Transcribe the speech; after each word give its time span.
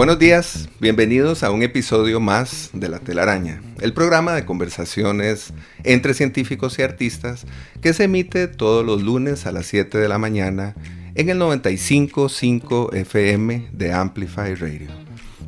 Buenos 0.00 0.18
días, 0.18 0.70
bienvenidos 0.80 1.42
a 1.42 1.50
un 1.50 1.62
episodio 1.62 2.20
más 2.20 2.70
de 2.72 2.88
La 2.88 3.00
Telaraña, 3.00 3.60
el 3.82 3.92
programa 3.92 4.32
de 4.32 4.46
conversaciones 4.46 5.52
entre 5.84 6.14
científicos 6.14 6.78
y 6.78 6.82
artistas 6.82 7.44
que 7.82 7.92
se 7.92 8.04
emite 8.04 8.48
todos 8.48 8.82
los 8.82 9.02
lunes 9.02 9.44
a 9.44 9.52
las 9.52 9.66
7 9.66 9.98
de 9.98 10.08
la 10.08 10.16
mañana 10.16 10.74
en 11.16 11.28
el 11.28 11.38
95.5 11.38 12.94
FM 12.94 13.68
de 13.72 13.92
Amplify 13.92 14.54
Radio. 14.54 14.88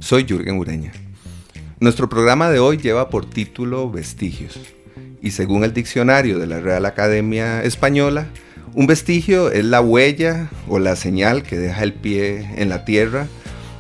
Soy 0.01 0.27
Jürgen 0.29 0.59
Ureña. 0.59 0.93
Nuestro 1.81 2.11
programa 2.11 2.51
de 2.51 2.59
hoy 2.59 2.77
lleva 2.77 3.09
por 3.09 3.25
título 3.25 3.91
Vestigios 3.91 4.61
y 5.23 5.31
según 5.31 5.65
el 5.65 5.73
diccionario 5.73 6.39
de 6.39 6.47
la 6.47 6.61
Real 6.61 6.85
Academia 6.85 7.65
Española, 7.65 8.27
un 8.75 8.87
vestigio 8.87 9.51
es 9.51 9.65
la 9.65 9.81
huella 9.81 10.51
o 10.69 10.79
la 10.79 10.95
señal 10.95 11.43
que 11.43 11.59
deja 11.59 11.83
el 11.85 11.95
pie 11.95 12.51
en 12.57 12.69
la 12.69 12.85
tierra 12.85 13.29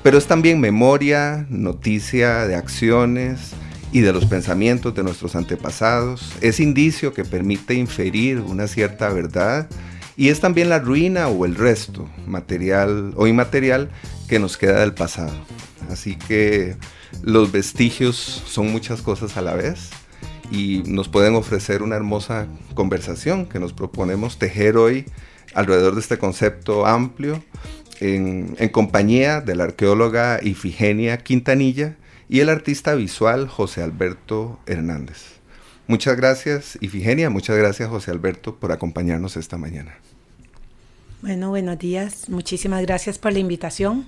pero 0.02 0.18
es 0.18 0.26
también 0.26 0.60
memoria, 0.60 1.46
noticia 1.48 2.46
de 2.46 2.56
acciones 2.56 3.52
y 3.92 4.00
de 4.00 4.12
los 4.12 4.24
pensamientos 4.26 4.94
de 4.94 5.02
nuestros 5.02 5.36
antepasados. 5.36 6.32
Es 6.40 6.60
indicio 6.60 7.12
que 7.12 7.24
permite 7.24 7.74
inferir 7.74 8.40
una 8.40 8.66
cierta 8.66 9.08
verdad 9.10 9.68
y 10.16 10.28
es 10.28 10.40
también 10.40 10.68
la 10.68 10.78
ruina 10.78 11.28
o 11.28 11.44
el 11.46 11.54
resto, 11.54 12.08
material 12.26 13.12
o 13.16 13.26
inmaterial, 13.26 13.90
que 14.28 14.38
nos 14.38 14.56
queda 14.56 14.80
del 14.80 14.94
pasado. 14.94 15.32
Así 15.90 16.16
que 16.16 16.76
los 17.22 17.52
vestigios 17.52 18.16
son 18.16 18.72
muchas 18.72 19.02
cosas 19.02 19.36
a 19.36 19.42
la 19.42 19.54
vez 19.54 19.90
y 20.50 20.82
nos 20.86 21.08
pueden 21.08 21.34
ofrecer 21.34 21.82
una 21.82 21.96
hermosa 21.96 22.46
conversación 22.74 23.46
que 23.46 23.60
nos 23.60 23.72
proponemos 23.72 24.38
tejer 24.38 24.76
hoy 24.76 25.06
alrededor 25.54 25.94
de 25.94 26.00
este 26.00 26.18
concepto 26.18 26.86
amplio 26.86 27.42
en, 28.02 28.68
compañía 28.70 29.40
de 29.40 29.54
la 29.54 29.64
arqueóloga 29.64 30.40
Ifigenia 30.42 31.18
Quintanilla 31.18 31.96
y 32.28 32.40
el 32.40 32.48
artista 32.48 32.94
visual 32.94 33.48
José 33.48 33.82
Alberto 33.82 34.58
Hernández. 34.66 35.40
Muchas 35.86 36.16
gracias 36.16 36.78
Ifigenia, 36.80 37.30
muchas 37.30 37.56
gracias 37.56 37.88
José 37.88 38.10
Alberto 38.10 38.56
por 38.56 38.72
acompañarnos 38.72 39.36
esta 39.36 39.56
mañana. 39.56 39.94
Bueno, 41.20 41.50
buenos 41.50 41.78
días, 41.78 42.28
muchísimas 42.28 42.82
gracias 42.82 43.18
por 43.18 43.32
la 43.32 43.38
invitación. 43.38 44.06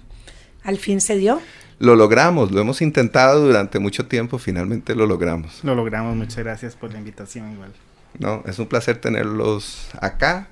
Al 0.65 0.79
fin 0.79 1.01
se 1.01 1.17
dio. 1.17 1.41
Lo 1.79 1.95
logramos, 1.95 2.51
lo 2.51 2.61
hemos 2.61 2.83
intentado 2.83 3.47
durante 3.47 3.79
mucho 3.79 4.07
tiempo, 4.07 4.39
finalmente 4.39 4.95
lo 4.97 5.07
logramos. 5.07 5.63
Lo 5.63 5.75
logramos, 5.75 6.17
muchas 6.17 6.39
gracias 6.39 6.75
por 6.75 6.93
la 6.93 6.99
invitación 6.99 7.53
igual. 7.53 7.73
No, 8.19 8.43
es 8.47 8.59
un 8.59 8.67
placer 8.67 9.01
tenerlos 9.01 9.89
acá. 10.01 10.49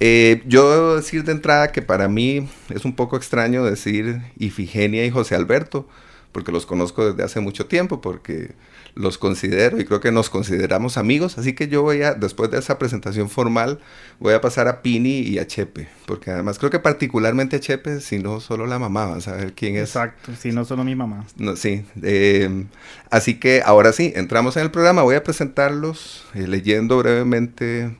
Eh, 0.00 0.42
yo 0.46 0.70
debo 0.72 0.96
decir 0.96 1.24
de 1.24 1.32
entrada 1.32 1.72
que 1.72 1.82
para 1.82 2.08
mí 2.08 2.48
es 2.68 2.84
un 2.84 2.96
poco 2.96 3.16
extraño 3.16 3.64
decir 3.64 4.20
Ifigenia 4.38 5.06
y 5.06 5.10
José 5.10 5.34
Alberto, 5.34 5.88
porque 6.32 6.50
los 6.50 6.66
conozco 6.66 7.12
desde 7.12 7.22
hace 7.22 7.40
mucho 7.40 7.66
tiempo, 7.66 8.00
porque 8.00 8.54
los 8.96 9.18
considero 9.18 9.80
y 9.80 9.84
creo 9.84 10.00
que 10.00 10.12
nos 10.12 10.30
consideramos 10.30 10.96
amigos, 10.96 11.38
así 11.38 11.52
que 11.52 11.68
yo 11.68 11.82
voy 11.82 12.02
a, 12.02 12.14
después 12.14 12.50
de 12.50 12.58
esa 12.58 12.78
presentación 12.78 13.28
formal, 13.28 13.80
voy 14.20 14.34
a 14.34 14.40
pasar 14.40 14.68
a 14.68 14.82
Pini 14.82 15.20
y 15.20 15.38
a 15.38 15.46
Chepe, 15.46 15.88
porque 16.06 16.30
además 16.30 16.58
creo 16.58 16.70
que 16.70 16.78
particularmente 16.78 17.56
a 17.56 17.60
Chepe, 17.60 18.00
si 18.00 18.18
no 18.18 18.40
solo 18.40 18.66
la 18.66 18.78
mamá, 18.78 19.06
vas 19.06 19.28
a 19.28 19.36
ver 19.36 19.52
quién 19.54 19.76
es. 19.76 19.90
Exacto, 19.90 20.32
si 20.38 20.52
no 20.52 20.64
solo 20.64 20.84
mi 20.84 20.94
mamá. 20.94 21.24
No, 21.36 21.56
sí, 21.56 21.84
eh, 22.02 22.66
así 23.10 23.38
que 23.38 23.62
ahora 23.64 23.92
sí, 23.92 24.12
entramos 24.14 24.56
en 24.56 24.64
el 24.64 24.70
programa, 24.70 25.02
voy 25.02 25.16
a 25.16 25.24
presentarlos 25.24 26.24
eh, 26.34 26.46
leyendo 26.46 26.98
brevemente 26.98 27.96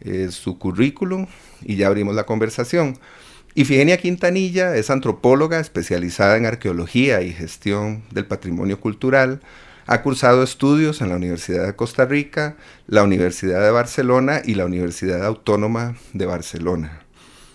eh, 0.00 0.28
su 0.30 0.58
currículum 0.58 1.26
y 1.62 1.76
ya 1.76 1.86
abrimos 1.86 2.14
la 2.14 2.26
conversación. 2.26 2.98
Ifigenia 3.54 3.96
Quintanilla 3.96 4.76
es 4.76 4.90
antropóloga 4.90 5.60
especializada 5.60 6.36
en 6.36 6.44
arqueología 6.44 7.22
y 7.22 7.32
gestión 7.32 8.02
del 8.10 8.26
patrimonio 8.26 8.80
cultural. 8.80 9.40
Ha 9.86 10.02
cursado 10.02 10.42
estudios 10.42 11.00
en 11.00 11.08
la 11.08 11.16
Universidad 11.16 11.66
de 11.66 11.74
Costa 11.74 12.04
Rica, 12.04 12.56
la 12.86 13.02
Universidad 13.02 13.62
de 13.62 13.70
Barcelona 13.70 14.42
y 14.44 14.56
la 14.56 14.66
Universidad 14.66 15.24
Autónoma 15.24 15.96
de 16.12 16.26
Barcelona. 16.26 17.00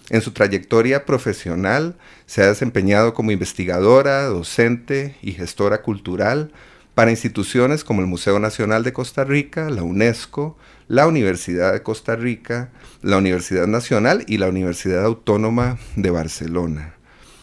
En 0.10 0.22
su 0.22 0.32
trayectoria 0.32 1.06
profesional 1.06 1.96
se 2.26 2.42
ha 2.42 2.48
desempeñado 2.48 3.14
como 3.14 3.32
investigadora, 3.32 4.26
docente 4.26 5.16
y 5.22 5.34
gestora 5.34 5.84
cultural 5.84 6.52
para 6.96 7.12
instituciones 7.12 7.84
como 7.84 8.02
el 8.02 8.08
Museo 8.08 8.40
Nacional 8.40 8.84
de 8.84 8.92
Costa 8.92 9.24
Rica, 9.24 9.70
la 9.70 9.84
UNESCO, 9.84 10.58
la 10.92 11.08
Universidad 11.08 11.72
de 11.72 11.84
Costa 11.84 12.18
Rica, 12.18 12.70
la 13.02 13.16
Universidad 13.16 13.66
Nacional 13.66 14.26
y 14.28 14.40
la 14.40 14.50
Universidad 14.50 15.06
Autónoma 15.06 15.78
de 15.96 16.10
Barcelona. 16.10 16.96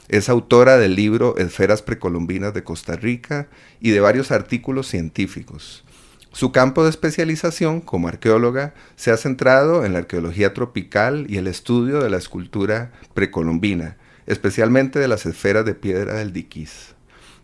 Es 0.09 0.28
autora 0.28 0.76
del 0.76 0.94
libro 0.94 1.34
Esferas 1.38 1.81
Precolombinas 1.81 2.53
de 2.53 2.62
Costa 2.62 2.97
Rica 2.97 3.48
y 3.81 3.88
de 3.88 4.00
varios 4.00 4.32
artículos 4.32 4.87
científicos. 4.87 5.82
Su 6.31 6.53
campo 6.53 6.84
de 6.84 6.91
especialización 6.91 7.81
como 7.81 8.08
arqueóloga 8.08 8.75
se 8.97 9.12
ha 9.12 9.16
centrado 9.16 9.87
en 9.87 9.94
la 9.94 10.00
arqueología 10.00 10.53
tropical 10.53 11.25
y 11.26 11.38
el 11.38 11.47
estudio 11.47 12.03
de 12.03 12.10
la 12.10 12.19
escultura 12.19 12.92
precolombina, 13.14 13.97
especialmente 14.26 14.98
de 14.98 15.08
las 15.08 15.25
esferas 15.25 15.64
de 15.64 15.75
piedra 15.75 16.16
del 16.16 16.34
Diquís. 16.34 16.94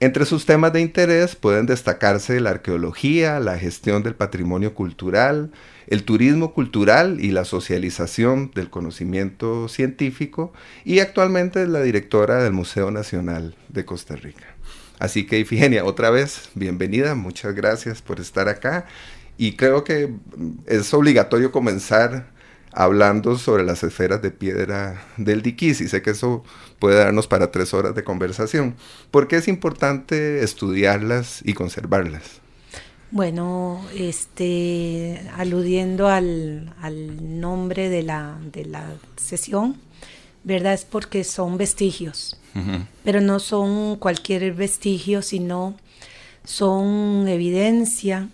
Entre 0.01 0.27
sus 0.27 0.45
temas 0.45 0.75
de 0.75 0.83
interés 0.83 1.35
pueden 1.35 1.65
destacarse 1.65 2.39
la 2.41 2.51
arqueología, 2.51 3.41
la 3.41 3.57
gestión 3.57 4.03
del 4.03 4.15
patrimonio 4.15 4.75
cultural, 4.75 5.51
el 5.87 6.05
turismo 6.05 6.53
cultural 6.53 7.19
y 7.21 7.31
la 7.31 7.45
socialización 7.45 8.51
del 8.55 8.71
conocimiento 8.71 9.69
científico 9.69 10.53
y 10.85 11.01
actualmente 11.01 11.63
es 11.63 11.69
la 11.69 11.83
directora 11.83 12.43
del 12.43 12.53
Museo 12.53 12.91
Nacional 12.91 13.55
de 13.69 13.85
Costa 13.85 14.17
Rica. 14.17 14.47
Así 14.99 15.27
que 15.27 15.39
Ifigenia, 15.39 15.85
otra 15.85 16.11
vez, 16.11 16.51
bienvenida, 16.55 17.15
muchas 17.15 17.55
gracias 17.55 18.01
por 18.01 18.21
estar 18.21 18.49
acá 18.49 18.87
y 19.37 19.57
creo 19.57 19.85
que 19.85 20.15
es 20.67 20.95
obligatorio 20.95 21.51
comenzar 21.51 22.33
hablando 22.75 23.39
sobre 23.39 23.65
las 23.65 23.83
esferas 23.83 24.21
de 24.23 24.31
piedra 24.31 25.05
del 25.17 25.43
Diquís 25.43 25.81
y 25.81 25.89
sé 25.89 26.03
que 26.03 26.11
eso 26.11 26.45
puede 26.79 26.97
darnos 26.97 27.27
para 27.27 27.51
tres 27.51 27.73
horas 27.73 27.95
de 27.95 28.05
conversación. 28.05 28.77
¿Por 29.11 29.29
qué 29.29 29.37
es 29.37 29.49
importante 29.49 30.43
estudiarlas 30.43 31.41
y 31.45 31.55
conservarlas? 31.55 32.44
Bueno, 33.11 33.81
este, 33.97 35.21
aludiendo 35.37 36.09
al, 36.09 36.73
nombre 37.41 37.89
de 37.89 38.03
la, 38.03 38.39
de 38.53 38.65
la 38.65 38.95
sesión, 39.17 39.77
¿verdad? 40.43 40.75
Es 40.75 40.85
porque 40.85 41.25
son 41.25 41.57
vestigios, 41.57 42.37
pero 43.03 43.21
no 43.21 43.41
son 43.41 43.97
cualquier 43.97 44.53
vestigio, 44.53 45.23
sino 45.23 45.75
son 46.45 47.27
evidencia 47.29 48.29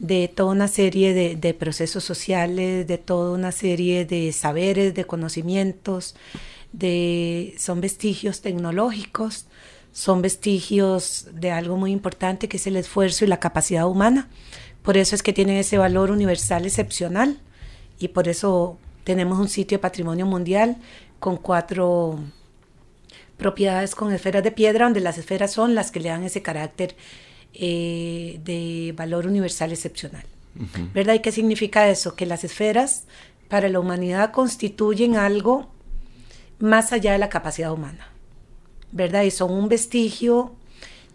de 0.00 0.28
toda 0.28 0.52
una 0.52 0.68
serie 0.68 1.36
de, 1.36 1.54
procesos 1.54 2.04
sociales, 2.04 2.86
de 2.86 2.98
toda 2.98 3.32
una 3.32 3.52
serie 3.52 4.06
de 4.06 4.32
saberes, 4.32 4.94
de 4.94 5.04
conocimientos, 5.04 6.14
de, 6.72 7.54
son 7.58 7.80
vestigios 7.80 8.40
tecnológicos, 8.40 9.46
son 9.92 10.22
vestigios 10.22 11.26
de 11.32 11.50
algo 11.50 11.76
muy 11.76 11.92
importante 11.92 12.48
que 12.48 12.56
es 12.56 12.66
el 12.66 12.76
esfuerzo 12.76 13.24
y 13.24 13.28
la 13.28 13.40
capacidad 13.40 13.88
humana. 13.88 14.28
Por 14.82 14.96
eso 14.96 15.14
es 15.14 15.22
que 15.22 15.32
tienen 15.32 15.56
ese 15.56 15.78
valor 15.78 16.10
universal 16.10 16.64
excepcional 16.64 17.38
y 17.98 18.08
por 18.08 18.28
eso 18.28 18.78
tenemos 19.04 19.38
un 19.38 19.48
sitio 19.48 19.78
de 19.78 19.82
patrimonio 19.82 20.26
mundial 20.26 20.76
con 21.18 21.36
cuatro 21.36 22.18
propiedades 23.36 23.94
con 23.94 24.12
esferas 24.12 24.44
de 24.44 24.52
piedra, 24.52 24.84
donde 24.84 25.00
las 25.00 25.18
esferas 25.18 25.52
son 25.52 25.74
las 25.74 25.90
que 25.90 26.00
le 26.00 26.10
dan 26.10 26.22
ese 26.24 26.42
carácter 26.42 26.94
eh, 27.54 28.38
de 28.44 28.94
valor 28.96 29.26
universal 29.26 29.72
excepcional. 29.72 30.24
¿Verdad? 30.92 31.14
¿Y 31.14 31.20
qué 31.20 31.32
significa 31.32 31.88
eso? 31.88 32.16
Que 32.16 32.26
las 32.26 32.44
esferas 32.44 33.04
para 33.48 33.68
la 33.68 33.80
humanidad 33.80 34.32
constituyen 34.32 35.16
algo 35.16 35.70
más 36.58 36.92
allá 36.92 37.12
de 37.12 37.18
la 37.18 37.28
capacidad 37.28 37.72
humana. 37.72 38.08
¿Verdad? 38.92 39.22
Y 39.22 39.30
son 39.30 39.52
un 39.52 39.68
vestigio 39.68 40.52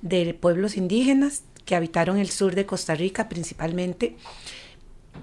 de 0.02 0.34
pueblos 0.34 0.78
indígenas 0.78 1.44
que 1.66 1.76
habitaron 1.76 2.18
el 2.18 2.30
sur 2.30 2.56
de 2.56 2.66
Costa 2.66 2.96
Rica 2.96 3.28
principalmente, 3.28 4.16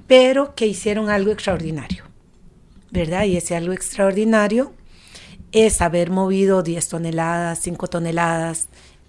pero 0.06 0.54
que 0.54 0.66
hicieron 0.66 1.08
algo 1.08 1.31
extraordinario. 1.31 2.04
¿Verdad? 2.90 3.25
Y 3.25 3.37
ese 3.37 3.56
algo 3.56 3.72
extraordinario 3.72 4.72
es 5.52 5.81
haber 5.81 6.10
movido 6.10 6.62
10 6.62 6.88
toneladas, 6.88 7.58
5 7.60 7.87
toneladas 7.88 8.69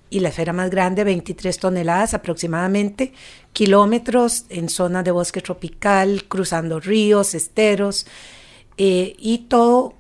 y 0.10 0.20
la 0.20 0.30
esfera 0.30 0.54
más 0.54 0.70
grande 0.70 1.04
23 1.04 1.58
toneladas 1.58 2.14
aproximadamente, 2.14 3.14
kilómetros 3.52 4.46
en 4.50 4.70
zonas 4.70 5.04
de 5.04 5.12
bosque 5.12 5.42
tropical, 5.42 6.26
cruzando 6.28 6.80
ríos, 6.80 7.34
esteros 7.34 8.06
eh, 8.78 9.16
y 9.18 9.40
todo 9.50 9.96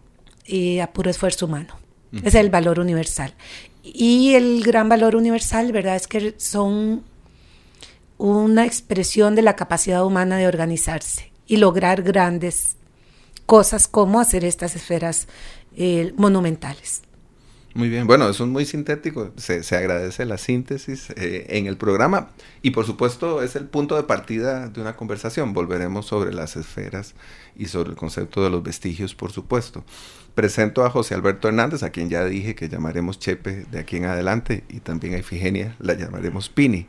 eh, 0.46 0.82
a 0.82 0.94
puro 0.94 1.10
esfuerzo 1.10 1.48
humano. 1.48 1.83
Es 2.24 2.36
el 2.36 2.50
valor 2.50 2.80
universal. 2.80 3.34
Y 3.82 4.36
el 4.36 4.64
gran 4.64 4.88
valor 4.88 5.16
universal, 5.16 5.72
¿verdad? 5.72 5.96
Es 5.96 6.08
que 6.08 6.36
son 6.38 7.04
una 8.18 8.66
expresión 8.66 9.36
de 9.36 9.42
la 9.42 9.56
capacidad 9.56 10.06
humana 10.06 10.38
de 10.38 10.48
organizarse 10.48 11.32
y 11.48 11.58
lograr 11.58 12.04
grandes 12.04 12.78
cosas 13.46 13.88
como 13.88 14.20
hacer 14.20 14.46
estas 14.46 14.76
esferas 14.76 15.28
eh, 15.76 16.14
monumentales. 16.16 17.02
Muy 17.76 17.90
bien, 17.90 18.06
bueno, 18.06 18.30
eso 18.30 18.44
es 18.44 18.50
muy 18.52 18.66
sintético, 18.66 19.32
se, 19.36 19.64
se 19.64 19.76
agradece 19.76 20.26
la 20.26 20.38
síntesis 20.38 21.10
eh, 21.16 21.48
en 21.50 21.66
el 21.66 21.76
programa 21.76 22.30
y 22.62 22.70
por 22.70 22.86
supuesto 22.86 23.42
es 23.42 23.56
el 23.56 23.66
punto 23.66 23.96
de 23.96 24.04
partida 24.04 24.70
de 24.70 24.80
una 24.80 24.96
conversación, 24.96 25.54
volveremos 25.54 26.06
sobre 26.06 26.32
las 26.34 26.56
esferas 26.56 27.16
y 27.56 27.66
sobre 27.66 27.90
el 27.90 27.96
concepto 27.96 28.44
de 28.44 28.52
los 28.52 28.62
vestigios, 28.62 29.16
por 29.16 29.32
supuesto. 29.32 29.84
Presento 30.36 30.84
a 30.84 30.90
José 30.90 31.14
Alberto 31.14 31.48
Hernández, 31.48 31.84
a 31.84 31.92
quien 31.92 32.10
ya 32.10 32.26
dije 32.26 32.56
que 32.56 32.68
llamaremos 32.68 33.20
Chepe 33.20 33.66
de 33.70 33.80
aquí 33.80 33.98
en 33.98 34.06
adelante 34.06 34.64
y 34.68 34.80
también 34.80 35.14
a 35.14 35.20
Ifigenia 35.20 35.76
la 35.80 35.94
llamaremos 35.94 36.50
Pini. 36.50 36.88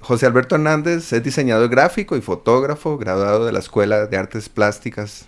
José 0.00 0.26
Alberto 0.26 0.56
Hernández 0.56 1.12
es 1.12 1.22
diseñador 1.22 1.68
gráfico 1.68 2.16
y 2.16 2.20
fotógrafo, 2.20 2.98
graduado 2.98 3.46
de 3.46 3.52
la 3.52 3.60
Escuela 3.60 4.06
de 4.06 4.16
Artes 4.16 4.48
Plásticas 4.48 5.26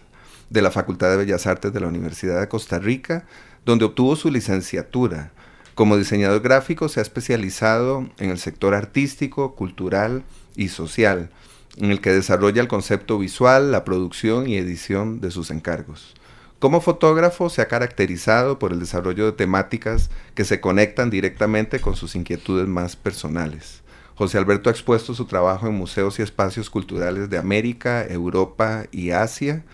de 0.50 0.62
la 0.62 0.72
Facultad 0.72 1.10
de 1.10 1.18
Bellas 1.18 1.46
Artes 1.46 1.72
de 1.72 1.78
la 1.78 1.86
Universidad 1.86 2.40
de 2.40 2.48
Costa 2.48 2.80
Rica, 2.80 3.24
donde 3.64 3.84
obtuvo 3.84 4.16
su 4.16 4.32
licenciatura. 4.32 5.30
Como 5.76 5.96
diseñador 5.96 6.40
gráfico 6.40 6.88
se 6.88 6.98
ha 6.98 7.02
especializado 7.02 8.08
en 8.18 8.30
el 8.30 8.38
sector 8.38 8.74
artístico, 8.74 9.54
cultural 9.54 10.24
y 10.56 10.68
social, 10.68 11.30
en 11.76 11.92
el 11.92 12.00
que 12.00 12.10
desarrolla 12.10 12.62
el 12.62 12.68
concepto 12.68 13.16
visual, 13.18 13.70
la 13.70 13.84
producción 13.84 14.48
y 14.48 14.56
edición 14.56 15.20
de 15.20 15.30
sus 15.30 15.52
encargos. 15.52 16.14
Como 16.58 16.80
fotógrafo 16.80 17.50
se 17.50 17.60
ha 17.60 17.68
caracterizado 17.68 18.58
por 18.58 18.72
el 18.72 18.80
desarrollo 18.80 19.26
de 19.26 19.32
temáticas 19.32 20.10
que 20.34 20.44
se 20.44 20.60
conectan 20.60 21.10
directamente 21.10 21.80
con 21.80 21.94
sus 21.96 22.14
inquietudes 22.14 22.66
más 22.66 22.96
personales. 22.96 23.82
José 24.14 24.38
Alberto 24.38 24.70
ha 24.70 24.72
expuesto 24.72 25.12
su 25.12 25.26
trabajo 25.26 25.66
en 25.66 25.74
museos 25.74 26.18
y 26.18 26.22
espacios 26.22 26.70
culturales 26.70 27.28
de 27.28 27.36
América, 27.36 28.06
Europa 28.06 28.84
y 28.92 29.10
Asia. 29.10 29.64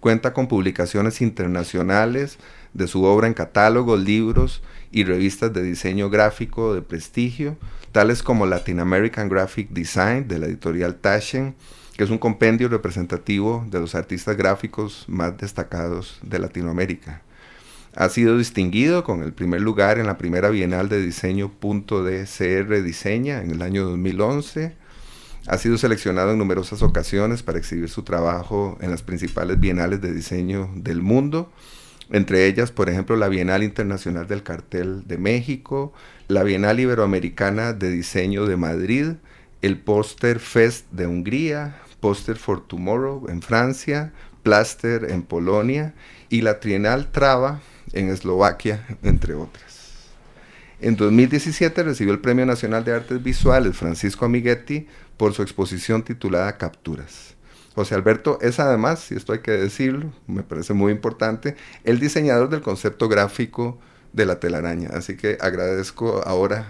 Cuenta 0.00 0.34
con 0.34 0.48
publicaciones 0.48 1.22
internacionales, 1.22 2.38
de 2.74 2.88
su 2.88 3.04
obra 3.04 3.28
en 3.28 3.34
catálogos, 3.34 4.00
libros 4.00 4.62
y 4.90 5.04
revistas 5.04 5.52
de 5.52 5.62
diseño 5.62 6.10
gráfico 6.10 6.74
de 6.74 6.82
prestigio, 6.82 7.56
tales 7.92 8.22
como 8.22 8.46
Latin 8.46 8.80
American 8.80 9.28
Graphic 9.28 9.70
Design 9.70 10.28
de 10.28 10.40
la 10.40 10.46
editorial 10.46 10.96
Taschen, 10.96 11.54
que 11.96 12.04
es 12.04 12.10
un 12.10 12.18
compendio 12.18 12.68
representativo 12.68 13.66
de 13.70 13.80
los 13.80 13.94
artistas 13.94 14.36
gráficos 14.36 15.04
más 15.08 15.36
destacados 15.36 16.18
de 16.22 16.38
Latinoamérica. 16.38 17.22
Ha 17.94 18.08
sido 18.08 18.36
distinguido 18.36 19.04
con 19.04 19.22
el 19.22 19.32
primer 19.32 19.60
lugar 19.60 19.98
en 19.98 20.06
la 20.06 20.18
primera 20.18 20.50
Bienal 20.50 20.88
de 20.88 21.00
Diseño 21.00 21.52
.dcr 21.60 22.82
Diseña 22.82 23.42
en 23.42 23.50
el 23.52 23.62
año 23.62 23.84
2011. 23.84 24.74
Ha 25.46 25.58
sido 25.58 25.78
seleccionado 25.78 26.32
en 26.32 26.38
numerosas 26.38 26.82
ocasiones 26.82 27.42
para 27.42 27.58
exhibir 27.58 27.88
su 27.88 28.02
trabajo 28.02 28.78
en 28.80 28.90
las 28.90 29.02
principales 29.02 29.60
bienales 29.60 30.00
de 30.00 30.12
diseño 30.12 30.70
del 30.74 31.02
mundo 31.02 31.52
entre 32.10 32.46
ellas, 32.46 32.70
por 32.70 32.88
ejemplo, 32.90 33.16
la 33.16 33.28
Bienal 33.28 33.62
Internacional 33.62 34.26
del 34.26 34.42
Cartel 34.42 35.06
de 35.06 35.18
México, 35.18 35.92
la 36.28 36.42
Bienal 36.42 36.78
Iberoamericana 36.80 37.72
de 37.72 37.90
Diseño 37.90 38.46
de 38.46 38.56
Madrid, 38.56 39.06
el 39.62 39.78
Poster 39.78 40.38
Fest 40.38 40.90
de 40.90 41.06
Hungría, 41.06 41.76
Poster 42.04 42.36
for 42.36 42.60
Tomorrow 42.60 43.30
en 43.30 43.40
Francia, 43.40 44.12
Plaster 44.42 45.10
en 45.10 45.22
Polonia 45.22 45.94
y 46.28 46.42
la 46.42 46.60
Trienal 46.60 47.10
Trava 47.10 47.62
en 47.94 48.10
Eslovaquia, 48.10 48.86
entre 49.02 49.32
otras. 49.32 50.10
En 50.82 50.96
2017 50.96 51.82
recibió 51.82 52.12
el 52.12 52.20
Premio 52.20 52.44
Nacional 52.44 52.84
de 52.84 52.92
Artes 52.92 53.22
Visuales 53.22 53.78
Francisco 53.78 54.26
Amiguetti 54.26 54.86
por 55.16 55.32
su 55.32 55.40
exposición 55.40 56.02
titulada 56.02 56.58
Capturas. 56.58 57.36
José 57.74 57.94
Alberto 57.94 58.38
es 58.42 58.60
además, 58.60 59.10
y 59.10 59.14
esto 59.14 59.32
hay 59.32 59.38
que 59.38 59.52
decirlo, 59.52 60.12
me 60.26 60.42
parece 60.42 60.74
muy 60.74 60.92
importante, 60.92 61.56
el 61.84 62.00
diseñador 62.00 62.50
del 62.50 62.60
concepto 62.60 63.08
gráfico 63.08 63.78
de 64.12 64.26
la 64.26 64.38
telaraña. 64.40 64.90
Así 64.92 65.16
que 65.16 65.38
agradezco 65.40 66.20
ahora 66.26 66.68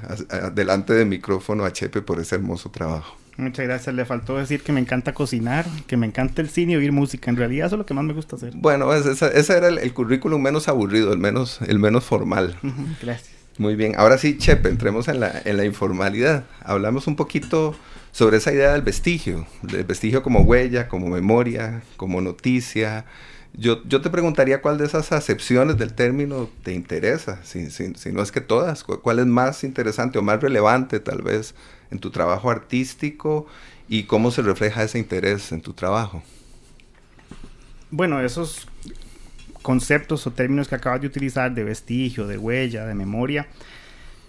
delante 0.54 0.92
del 0.92 1.08
micrófono 1.08 1.64
a 1.64 1.72
Chepe 1.72 2.02
por 2.02 2.20
ese 2.20 2.36
hermoso 2.36 2.70
trabajo. 2.70 3.23
Muchas 3.36 3.66
gracias. 3.66 3.94
Le 3.94 4.04
faltó 4.04 4.36
decir 4.36 4.62
que 4.62 4.72
me 4.72 4.80
encanta 4.80 5.12
cocinar, 5.12 5.66
que 5.86 5.96
me 5.96 6.06
encanta 6.06 6.42
el 6.42 6.48
cine 6.48 6.74
y 6.74 6.76
oír 6.76 6.92
música. 6.92 7.30
En 7.30 7.36
realidad 7.36 7.66
eso 7.66 7.76
es 7.76 7.78
lo 7.78 7.86
que 7.86 7.94
más 7.94 8.04
me 8.04 8.12
gusta 8.12 8.36
hacer. 8.36 8.52
Bueno, 8.56 8.92
ese, 8.94 9.56
era 9.56 9.68
el, 9.68 9.94
currículum 9.94 10.40
menos 10.40 10.68
aburrido, 10.68 11.12
el 11.12 11.18
menos, 11.18 11.60
el 11.62 11.78
menos 11.78 12.04
formal. 12.04 12.56
gracias. 13.02 13.34
Muy 13.58 13.76
bien. 13.76 13.94
Ahora 13.96 14.18
sí, 14.18 14.36
Chepe, 14.36 14.68
entremos 14.68 15.08
en 15.08 15.20
la, 15.20 15.42
en 15.44 15.56
la 15.56 15.64
informalidad. 15.64 16.44
Hablamos 16.60 17.06
un 17.06 17.16
poquito 17.16 17.76
sobre 18.10 18.36
esa 18.36 18.52
idea 18.52 18.72
del 18.72 18.82
vestigio, 18.82 19.46
del 19.62 19.84
vestigio 19.84 20.22
como 20.22 20.40
huella, 20.42 20.88
como 20.88 21.08
memoria, 21.08 21.82
como 21.96 22.20
noticia. 22.20 23.04
Yo, 23.52 23.82
yo 23.84 24.00
te 24.00 24.10
preguntaría 24.10 24.60
cuál 24.60 24.78
de 24.78 24.86
esas 24.86 25.12
acepciones 25.12 25.78
del 25.78 25.94
término 25.94 26.48
te 26.64 26.72
interesa, 26.72 27.40
si, 27.44 27.70
si, 27.70 28.12
no 28.12 28.22
es 28.22 28.32
que 28.32 28.40
todas, 28.40 28.82
cuál 28.82 29.20
es 29.20 29.26
más 29.26 29.62
interesante 29.62 30.18
o 30.18 30.22
más 30.22 30.40
relevante 30.40 30.98
tal 30.98 31.22
vez 31.22 31.54
en 31.90 31.98
tu 31.98 32.10
trabajo 32.10 32.50
artístico 32.50 33.46
y 33.88 34.04
cómo 34.04 34.30
se 34.30 34.42
refleja 34.42 34.82
ese 34.82 34.98
interés 34.98 35.52
en 35.52 35.60
tu 35.60 35.72
trabajo. 35.72 36.22
Bueno, 37.90 38.20
esos 38.20 38.66
conceptos 39.62 40.26
o 40.26 40.32
términos 40.32 40.68
que 40.68 40.74
acabas 40.74 41.00
de 41.00 41.06
utilizar 41.06 41.54
de 41.54 41.64
vestigio, 41.64 42.26
de 42.26 42.36
huella, 42.36 42.86
de 42.86 42.94
memoria, 42.94 43.48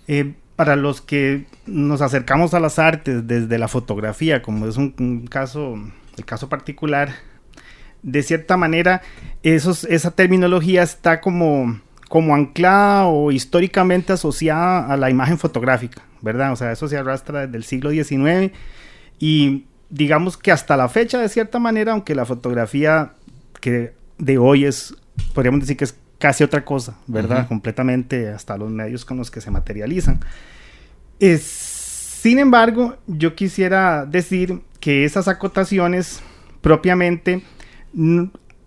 eh, 0.07 0.33
para 0.55 0.75
los 0.75 1.01
que 1.01 1.45
nos 1.65 2.01
acercamos 2.01 2.53
a 2.53 2.59
las 2.59 2.79
artes 2.79 3.27
desde 3.27 3.57
la 3.57 3.67
fotografía, 3.67 4.41
como 4.41 4.67
es 4.67 4.77
un, 4.77 5.27
caso, 5.29 5.75
el 6.17 6.25
caso 6.25 6.47
particular, 6.47 7.15
de 8.01 8.23
cierta 8.23 8.55
manera, 8.55 9.01
esos, 9.43 9.83
esa 9.85 10.11
terminología 10.11 10.83
está 10.83 11.19
como, 11.19 11.81
como 12.15 12.33
anclada 12.33 13.07
o 13.07 13.29
históricamente 13.29 14.13
asociada 14.13 14.88
a 14.88 14.95
la 14.95 15.10
imagen 15.10 15.38
fotográfica, 15.38 16.01
¿verdad? 16.22 16.53
O 16.53 16.55
sea, 16.55 16.72
eso 16.72 16.88
se 16.88 16.95
arrastra 16.95 17.45
desde 17.45 17.57
el 17.57 17.65
siglo 17.65 17.89
XIX 17.89 18.53
y 19.19 19.65
digamos 19.89 20.38
que 20.38 20.53
hasta 20.53 20.77
la 20.77 20.88
fecha, 20.88 21.19
de 21.19 21.27
cierta 21.27 21.60
manera, 21.60 21.91
aunque 21.91 22.15
la 22.15 22.24
fotografía 22.24 23.12
que 23.60 23.91
de 24.17 24.38
hoy 24.38 24.63
es, 24.63 24.95
podríamos 25.34 25.60
decir 25.60 25.75
que 25.75 25.84
es 25.84 25.98
casi 26.17 26.45
otra 26.45 26.63
cosa, 26.63 26.95
¿verdad? 27.05 27.50
Completamente 27.50 28.29
hasta 28.29 28.55
los 28.55 28.72
medios 28.72 29.03
con 29.03 29.17
los 29.17 29.29
que 29.29 29.41
se 29.41 29.51
materializan. 29.51 30.22
Es, 31.19 31.41
sin 31.43 32.39
embargo, 32.39 32.95
yo 33.07 33.36
quisiera 33.36 34.05
decir 34.05 34.62
que 34.79 35.03
esas 35.03 35.27
acotaciones 35.27 36.22
propiamente, 36.62 37.43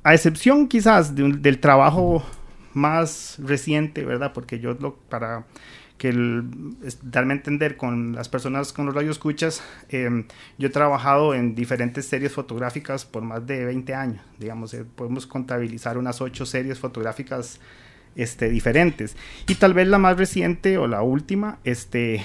a 0.02 0.12
excepción 0.12 0.68
quizás 0.68 1.14
del 1.14 1.60
trabajo 1.60 2.22
más 2.78 3.36
reciente, 3.38 4.04
¿verdad? 4.04 4.32
Porque 4.32 4.58
yo 4.58 4.74
lo, 4.74 4.96
para 4.96 5.44
que 5.98 6.12
darme 7.02 7.34
a 7.34 7.36
entender 7.36 7.76
con 7.76 8.14
las 8.14 8.28
personas 8.28 8.72
con 8.72 8.86
los 8.86 8.94
radioescuchas, 8.94 9.62
eh, 9.90 10.24
yo 10.56 10.68
he 10.68 10.70
trabajado 10.70 11.34
en 11.34 11.54
diferentes 11.54 12.06
series 12.06 12.32
fotográficas 12.32 13.04
por 13.04 13.22
más 13.22 13.46
de 13.46 13.64
20 13.64 13.94
años, 13.94 14.22
digamos, 14.38 14.72
eh, 14.74 14.84
podemos 14.84 15.26
contabilizar 15.26 15.98
unas 15.98 16.20
8 16.20 16.46
series 16.46 16.78
fotográficas 16.78 17.60
este, 18.14 18.48
diferentes. 18.48 19.16
Y 19.48 19.56
tal 19.56 19.74
vez 19.74 19.88
la 19.88 19.98
más 19.98 20.16
reciente 20.16 20.78
o 20.78 20.86
la 20.86 21.02
última, 21.02 21.58
este, 21.64 22.24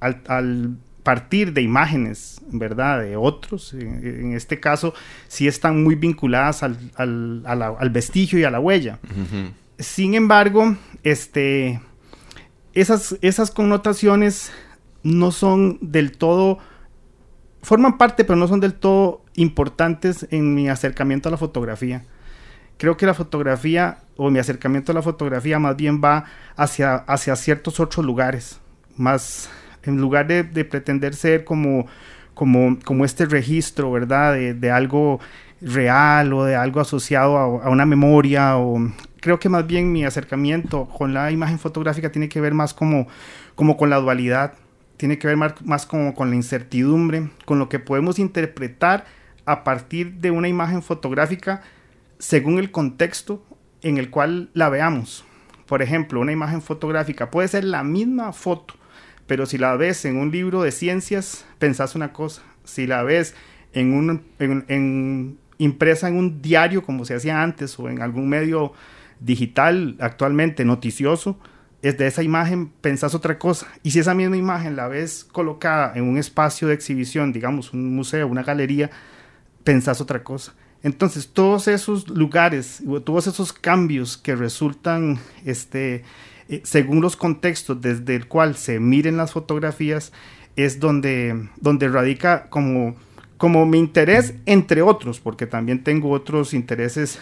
al, 0.00 0.78
partir 1.06 1.52
de 1.52 1.62
imágenes, 1.62 2.40
¿verdad? 2.48 3.00
De 3.00 3.16
otros, 3.16 3.72
en, 3.74 4.32
este 4.32 4.58
caso, 4.58 4.92
sí 5.28 5.46
están 5.46 5.84
muy 5.84 5.94
vinculadas 5.94 6.64
al, 6.64 6.90
al, 6.96 7.90
vestigio 7.90 8.40
y 8.40 8.44
a 8.44 8.50
la 8.50 8.58
huella. 8.58 8.98
Sin 9.78 10.14
embargo, 10.14 10.74
este 11.04 11.80
esas, 12.74 13.16
esas 13.20 13.52
connotaciones 13.52 14.50
no 15.04 15.30
son 15.30 15.78
del 15.80 16.18
todo, 16.18 16.58
forman 17.62 17.98
parte, 17.98 18.24
pero 18.24 18.34
no 18.34 18.48
son 18.48 18.58
del 18.58 18.74
todo 18.74 19.22
importantes 19.36 20.26
en 20.32 20.56
mi 20.56 20.68
acercamiento 20.68 21.28
a 21.28 21.32
la 21.32 21.38
fotografía. 21.38 22.04
Creo 22.78 22.96
que 22.96 23.06
la 23.06 23.14
fotografía, 23.14 23.98
o 24.16 24.28
mi 24.28 24.40
acercamiento 24.40 24.90
a 24.90 24.96
la 24.96 25.02
fotografía, 25.02 25.60
más 25.60 25.76
bien 25.76 26.02
va 26.02 26.24
hacia, 26.56 26.96
hacia 26.96 27.36
ciertos 27.36 27.78
otros 27.78 28.04
lugares, 28.04 28.58
más 28.96 29.48
en 29.86 30.00
lugar 30.00 30.26
de, 30.26 30.64
pretender 30.64 31.14
ser 31.14 31.44
como, 31.44 31.86
este 33.04 33.26
registro. 33.26 33.94
De, 34.06 34.70
algo 34.70 35.20
real 35.60 36.32
o 36.32 36.44
de 36.44 36.56
algo 36.56 36.80
asociado 36.80 37.36
a, 37.36 37.70
una 37.70 37.86
memoria 37.86 38.58
o 38.58 38.78
creo 39.20 39.38
que 39.40 39.48
más 39.48 39.66
bien 39.66 39.90
mi 39.90 40.04
acercamiento 40.04 40.86
con 40.86 41.14
la 41.14 41.30
imagen 41.30 41.58
fotográfica 41.58 42.12
tiene 42.12 42.28
que 42.28 42.40
ver 42.40 42.54
más 42.54 42.74
como, 42.74 43.06
con 43.54 43.90
la 43.90 43.96
dualidad, 43.96 44.54
tiene 44.96 45.18
que 45.18 45.26
ver 45.26 45.36
más, 45.36 45.54
más 45.64 45.86
como 45.86 46.14
con 46.14 46.30
la 46.30 46.36
incertidumbre, 46.36 47.30
con 47.44 47.58
lo 47.58 47.68
que 47.68 47.78
podemos 47.78 48.18
interpretar 48.18 49.04
a 49.46 49.64
partir 49.64 50.14
de 50.14 50.30
una 50.30 50.48
imagen 50.48 50.82
fotográfica 50.82 51.62
según 52.18 52.58
el 52.58 52.70
contexto 52.70 53.44
en 53.82 53.98
el 53.98 54.10
cual 54.10 54.50
la 54.54 54.68
veamos. 54.68 55.24
Por 55.66 55.82
ejemplo, 55.82 56.20
una 56.20 56.32
imagen 56.32 56.62
fotográfica 56.62 57.30
puede 57.30 57.48
ser 57.48 57.64
la 57.64 57.82
misma 57.82 58.32
foto, 58.32 58.74
pero 59.26 59.46
si 59.46 59.58
la 59.58 59.76
ves 59.76 60.04
en 60.04 60.16
un 60.16 60.30
libro 60.30 60.62
de 60.62 60.72
ciencias, 60.72 61.44
pensás 61.58 61.94
una 61.94 62.12
cosa. 62.12 62.42
Si 62.64 62.86
la 62.86 63.02
ves 63.02 63.34
en 63.72 63.92
un, 63.92 65.38
impresa 65.58 66.08
en 66.08 66.16
un 66.16 66.42
diario 66.42 66.82
como 66.82 67.04
se 67.04 67.14
hacía 67.14 67.42
antes 67.42 67.78
o 67.78 67.88
en 67.88 68.02
algún 68.02 68.28
medio 68.28 68.72
digital 69.20 69.96
actualmente 70.00 70.64
noticioso, 70.64 71.38
es 71.82 71.98
de 71.98 72.06
esa 72.06 72.22
imagen 72.22 72.70
pensás 72.80 73.14
otra 73.14 73.38
cosa. 73.38 73.66
Y 73.82 73.90
si 73.90 73.98
esa 73.98 74.14
misma 74.14 74.36
imagen 74.36 74.76
la 74.76 74.88
ves 74.88 75.24
colocada 75.24 75.92
en 75.94 76.04
un 76.04 76.18
espacio 76.18 76.68
de 76.68 76.74
exhibición, 76.74 77.32
digamos 77.32 77.72
un 77.72 77.94
museo, 77.94 78.26
una 78.28 78.42
galería, 78.42 78.90
pensás 79.64 80.00
otra 80.00 80.22
cosa. 80.22 80.54
Entonces, 80.82 81.28
todos 81.32 81.68
esos 81.68 82.08
lugares, 82.08 82.82
todos 83.04 83.26
esos 83.26 83.52
cambios 83.52 84.16
que 84.16 84.36
resultan, 84.36 85.18
este, 85.44 86.04
eh, 86.48 86.60
según 86.64 87.00
los 87.00 87.16
contextos 87.16 87.80
desde 87.80 88.14
el 88.16 88.26
cual 88.28 88.56
se 88.56 88.80
miren 88.80 89.16
las 89.16 89.32
fotografías, 89.32 90.12
es 90.56 90.80
donde, 90.80 91.48
donde 91.56 91.88
radica 91.88 92.46
como, 92.48 92.96
como 93.36 93.66
mi 93.66 93.78
interés, 93.78 94.34
entre 94.46 94.82
otros, 94.82 95.20
porque 95.20 95.46
también 95.46 95.84
tengo 95.84 96.10
otros 96.10 96.54
intereses 96.54 97.18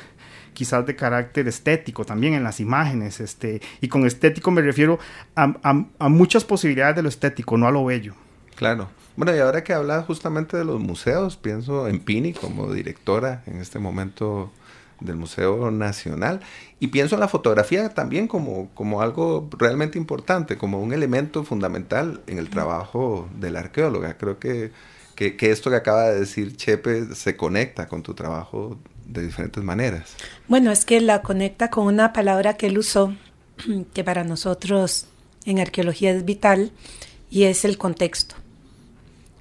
quizás 0.52 0.87
de 0.87 0.95
carácter 0.95 1.49
estético 1.49 2.04
también 2.04 2.35
en 2.35 2.45
las 2.45 2.61
imágenes, 2.61 3.19
este, 3.21 3.61
y 3.81 3.88
con 3.88 4.07
estético 4.07 4.52
me 4.52 4.62
refiero 4.62 5.00
a, 5.35 5.52
a 5.99 6.09
muchas 6.09 6.45
posibilidades 6.45 6.95
de 6.95 7.02
lo 7.02 7.09
estético, 7.09 7.59
no 7.59 7.66
a 7.66 7.73
lo 7.73 7.85
bello. 7.85 8.14
Claro. 8.54 8.88
Bueno, 9.16 9.35
y 9.35 9.38
ahora 9.38 9.62
que 9.62 9.73
hablas 9.73 10.07
justamente 10.07 10.57
de 10.57 10.64
los 10.64 10.81
museos, 10.81 11.37
pienso 11.37 11.87
en 11.87 12.00
Pini 12.00 12.33
como 12.33 12.73
directora 12.73 13.43
en 13.47 13.61
este 13.61 13.78
momento 13.78 14.52
del 15.00 15.16
Museo 15.16 15.70
Nacional 15.70 16.40
y 16.80 16.88
pienso 16.88 17.16
en 17.16 17.20
la 17.20 17.28
fotografía 17.28 17.88
también 17.90 18.28
como, 18.28 18.68
como 18.74 19.02
algo 19.02 19.48
realmente 19.58 19.98
importante, 19.98 20.56
como 20.56 20.80
un 20.80 20.92
elemento 20.92 21.44
fundamental 21.44 22.22
en 22.26 22.38
el 22.38 22.50
trabajo 22.50 23.28
de 23.38 23.50
la 23.50 23.60
arqueóloga. 23.60 24.16
Creo 24.16 24.38
que, 24.38 24.72
que, 25.14 25.36
que 25.36 25.50
esto 25.50 25.70
que 25.70 25.76
acaba 25.76 26.10
de 26.10 26.20
decir 26.20 26.56
Chepe 26.56 27.14
se 27.14 27.36
conecta 27.36 27.88
con 27.88 28.02
tu 28.02 28.14
trabajo 28.14 28.78
de 29.06 29.24
diferentes 29.26 29.62
maneras. 29.62 30.16
Bueno, 30.48 30.70
es 30.70 30.84
que 30.84 31.00
la 31.00 31.22
conecta 31.22 31.70
con 31.70 31.86
una 31.86 32.12
palabra 32.12 32.56
que 32.56 32.66
él 32.66 32.78
usó, 32.78 33.14
que 33.92 34.04
para 34.04 34.24
nosotros 34.24 35.06
en 35.44 35.58
arqueología 35.58 36.10
es 36.10 36.24
vital, 36.24 36.72
y 37.34 37.44
es 37.44 37.64
el 37.64 37.78
contexto. 37.78 38.36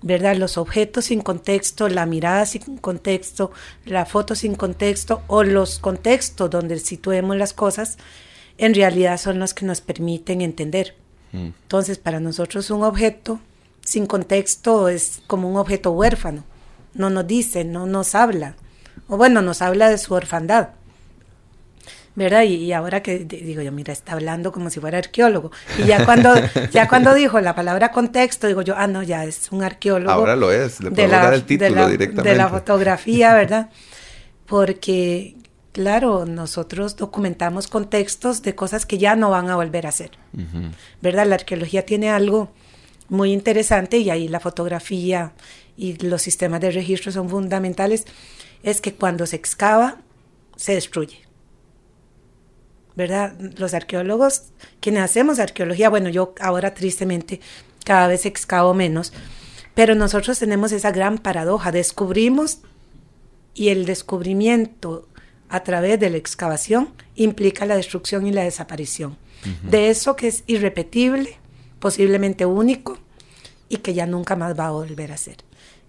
¿Verdad? 0.03 0.35
Los 0.35 0.57
objetos 0.57 1.05
sin 1.05 1.21
contexto, 1.21 1.87
la 1.89 2.05
mirada 2.05 2.45
sin 2.45 2.77
contexto, 2.77 3.51
la 3.85 4.05
foto 4.05 4.35
sin 4.35 4.55
contexto 4.55 5.23
o 5.27 5.43
los 5.43 5.79
contextos 5.79 6.49
donde 6.49 6.77
situemos 6.79 7.37
las 7.37 7.53
cosas, 7.53 7.97
en 8.57 8.75
realidad 8.75 9.17
son 9.17 9.39
los 9.39 9.53
que 9.53 9.65
nos 9.65 9.81
permiten 9.81 10.41
entender. 10.41 10.95
Mm. 11.31 11.51
Entonces, 11.63 11.97
para 11.97 12.19
nosotros 12.19 12.69
un 12.69 12.83
objeto 12.83 13.39
sin 13.83 14.05
contexto 14.05 14.89
es 14.89 15.21
como 15.25 15.49
un 15.49 15.57
objeto 15.57 15.91
huérfano. 15.91 16.43
No 16.93 17.09
nos 17.09 17.25
dice, 17.25 17.63
no 17.63 17.85
nos 17.87 18.13
habla. 18.13 18.55
O 19.07 19.17
bueno, 19.17 19.41
nos 19.41 19.61
habla 19.61 19.89
de 19.89 19.97
su 19.97 20.13
orfandad. 20.13 20.69
¿Verdad? 22.15 22.43
Y, 22.43 22.71
ahora 22.73 23.01
que 23.01 23.19
digo 23.19 23.61
yo, 23.61 23.71
mira, 23.71 23.91
está 23.91 24.13
hablando 24.13 24.51
como 24.51 24.69
si 24.69 24.79
fuera 24.79 24.97
arqueólogo. 24.97 25.51
Y 25.79 25.85
ya 25.85 26.05
cuando, 26.05 26.33
ya 26.71 26.87
cuando 26.87 27.13
dijo 27.15 27.39
la 27.41 27.55
palabra 27.55 27.91
contexto, 27.91 28.47
digo 28.47 28.61
yo, 28.61 28.75
ah, 28.77 28.87
no, 28.87 29.01
ya 29.03 29.25
es 29.25 29.51
un 29.51 29.63
arqueólogo. 29.63 30.11
Ahora 30.11 30.35
lo 30.35 30.51
es, 30.51 30.79
le 30.81 30.91
puedo 30.91 31.07
dar 31.07 31.33
el 31.33 31.43
título 31.43 31.69
de 31.69 31.75
la, 31.75 31.87
directamente. 31.87 32.29
De 32.29 32.35
la 32.35 32.49
fotografía, 32.49 33.33
¿verdad? 33.35 33.69
Porque, 34.45 35.35
claro, 35.71 36.25
nosotros 36.25 36.95
documentamos 36.95 37.67
contextos 37.67 38.43
de 38.43 38.53
cosas 38.55 38.85
que 38.85 38.97
ya 38.97 39.15
no 39.15 39.29
van 39.31 39.49
a 39.49 39.55
volver 39.55 39.85
a 39.85 39.89
hacer, 39.89 40.11
¿verdad? 41.01 41.25
La 41.25 41.35
arqueología 41.35 41.85
tiene 41.85 42.09
algo 42.11 42.51
muy 43.09 43.31
interesante 43.31 43.97
y 43.97 44.09
ahí 44.09 44.27
la 44.27 44.39
fotografía 44.39 45.33
y 45.75 45.97
los 46.05 46.21
sistemas 46.21 46.61
de 46.61 46.71
registro 46.71 47.11
son 47.11 47.29
fundamentales, 47.29 48.05
es 48.61 48.81
que 48.81 48.93
cuando 48.93 49.25
se 49.25 49.35
excava, 49.35 49.97
se 50.55 50.75
destruye. 50.75 51.22
¿Verdad? 52.95 53.33
Los 53.57 53.73
arqueólogos, 53.73 54.43
quienes 54.79 55.03
hacemos 55.03 55.39
arqueología, 55.39 55.89
bueno, 55.89 56.09
yo 56.09 56.33
ahora 56.39 56.73
tristemente 56.73 57.39
cada 57.85 58.07
vez 58.07 58.25
excavo 58.25 58.73
menos, 58.73 59.13
pero 59.73 59.95
nosotros 59.95 60.39
tenemos 60.39 60.71
esa 60.71 60.91
gran 60.91 61.17
paradoja, 61.17 61.71
descubrimos 61.71 62.59
y 63.53 63.69
el 63.69 63.85
descubrimiento 63.85 65.07
a 65.49 65.63
través 65.63 65.99
de 65.99 66.09
la 66.09 66.17
excavación 66.17 66.89
implica 67.15 67.65
la 67.65 67.75
destrucción 67.75 68.25
y 68.25 68.31
la 68.31 68.43
desaparición 68.43 69.17
de 69.63 69.89
eso 69.89 70.15
que 70.15 70.27
es 70.27 70.43
irrepetible, 70.47 71.37
posiblemente 71.79 72.45
único 72.45 72.97
y 73.69 73.77
que 73.77 73.93
ya 73.93 74.05
nunca 74.05 74.35
más 74.35 74.57
va 74.57 74.67
a 74.67 74.71
volver 74.71 75.11
a 75.11 75.17
ser. 75.17 75.37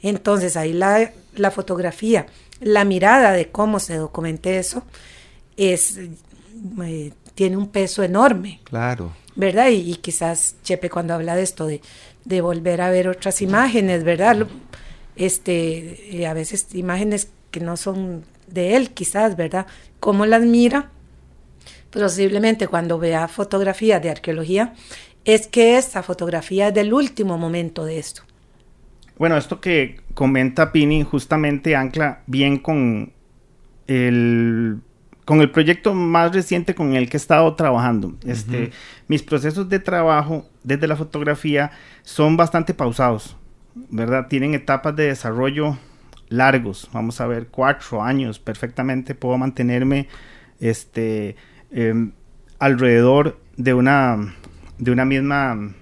Entonces 0.03 0.57
ahí 0.57 0.73
la, 0.73 1.13
la 1.35 1.51
fotografía, 1.51 2.27
la 2.61 2.85
mirada 2.85 3.33
de 3.33 3.51
cómo 3.51 3.81
se 3.81 3.97
documente 3.97 4.59
eso, 4.59 4.83
es 5.57 6.01
eh, 6.83 7.13
tiene 7.35 7.57
un 7.57 7.69
peso 7.69 8.03
enorme. 8.03 8.61
Claro. 8.65 9.13
¿Verdad? 9.37 9.69
Y, 9.71 9.97
quizás 9.97 10.57
Chepe 10.63 10.91
cuando 10.91 11.15
habla 11.15 11.35
de 11.35 11.43
esto, 11.43 11.67
de, 11.67 11.81
de, 12.25 12.41
volver 12.41 12.81
a 12.81 12.91
ver 12.91 13.09
otras 13.09 13.43
imágenes, 13.43 14.05
¿verdad? 14.05 14.47
Este, 15.17 16.17
eh, 16.17 16.27
a 16.27 16.35
veces 16.35 16.75
imágenes 16.75 17.31
que 17.51 17.61
no 17.61 17.77
son 17.77 18.25
de 18.47 18.77
él, 18.77 18.91
quizás, 18.91 19.37
¿verdad? 19.37 19.67
¿Cómo 20.01 20.27
las 20.27 20.43
mira? 20.43 20.91
Posiblemente 21.91 22.69
cuando 22.69 22.99
vea 22.99 23.29
fotografías 23.29 24.03
de 24.03 24.11
arqueología, 24.11 24.75
es 25.25 25.47
que 25.47 25.79
esa 25.79 26.03
fotografía 26.03 26.69
es 26.69 26.75
del 26.75 26.93
último 26.93 27.39
momento 27.39 27.85
de 27.85 27.99
esto. 27.99 28.23
Bueno, 29.17 29.37
esto 29.37 29.61
que 29.61 30.01
comenta 30.15 30.73
Pini 30.73 31.03
justamente 31.03 31.77
ancla 31.77 32.23
bien 32.27 32.59
con 32.59 33.13
el 33.87 34.81
con 35.25 35.41
el 35.41 35.51
proyecto 35.51 35.95
más 35.95 36.33
reciente 36.33 36.75
con 36.75 36.95
el 36.95 37.09
que 37.09 37.17
he 37.17 37.19
estado 37.19 37.55
trabajando. 37.55 38.15
Este, 38.27 38.73
Mis 39.09 39.23
procesos 39.23 39.69
de 39.69 39.79
trabajo 39.79 40.47
desde 40.63 40.87
la 40.87 40.97
fotografía 40.97 41.71
son 42.03 42.37
bastante 42.37 42.75
pausados, 42.75 43.37
¿verdad? 43.75 44.29
Tienen 44.29 44.55
etapas 44.55 44.95
de 44.97 45.07
desarrollo 45.07 45.79
largos, 46.29 46.89
vamos 46.93 47.21
a 47.21 47.27
ver, 47.27 47.49
cuatro 47.49 48.03
años 48.03 48.39
perfectamente 48.39 49.15
puedo 49.15 49.39
mantenerme 49.39 50.09
este, 50.61 51.37
em, 51.71 52.13
alrededor 52.59 53.39
de 53.57 53.75
una, 53.75 54.35
de 54.79 54.91
una 54.91 55.05
misma 55.05 55.75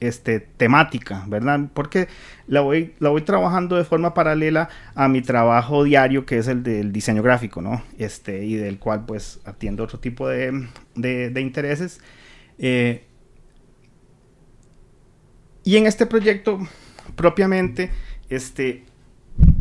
este, 0.00 0.40
temática, 0.40 1.24
¿verdad? 1.26 1.68
Porque 1.72 2.08
la 2.46 2.60
voy, 2.60 2.94
la 2.98 3.08
voy 3.08 3.22
trabajando 3.22 3.76
de 3.76 3.84
forma 3.84 4.14
paralela 4.14 4.68
a 4.94 5.08
mi 5.08 5.22
trabajo 5.22 5.84
diario, 5.84 6.26
que 6.26 6.38
es 6.38 6.48
el 6.48 6.62
del 6.62 6.92
diseño 6.92 7.22
gráfico, 7.22 7.62
¿no? 7.62 7.82
Este, 7.98 8.44
y 8.44 8.54
del 8.54 8.78
cual 8.78 9.06
pues 9.06 9.40
atiendo 9.44 9.84
otro 9.84 9.98
tipo 9.98 10.28
de, 10.28 10.68
de, 10.94 11.40
intereses. 11.40 12.00
Eh, 12.58 13.04
y 15.64 15.76
en 15.76 15.86
este 15.86 16.06
proyecto, 16.06 16.60
propiamente, 17.16 17.90
este, 18.28 18.84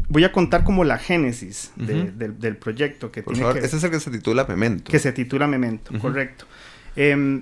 voy 0.10 0.24
a 0.24 0.32
contar 0.32 0.64
como 0.64 0.84
la 0.84 0.98
génesis 0.98 1.72
del, 1.76 2.58
proyecto. 2.58 3.12
Que 3.12 3.24
tiene 3.24 3.54
que, 3.54 3.60
ese 3.60 3.78
es 3.78 3.84
el 3.84 3.92
que 3.92 4.00
se 4.00 4.12
titula 4.12 4.46
Memento. 4.46 4.92
Que 4.92 5.00
se 5.00 5.12
titula 5.12 5.48
Memento, 5.48 5.98
correcto. 6.00 6.46
Em, 6.96 7.42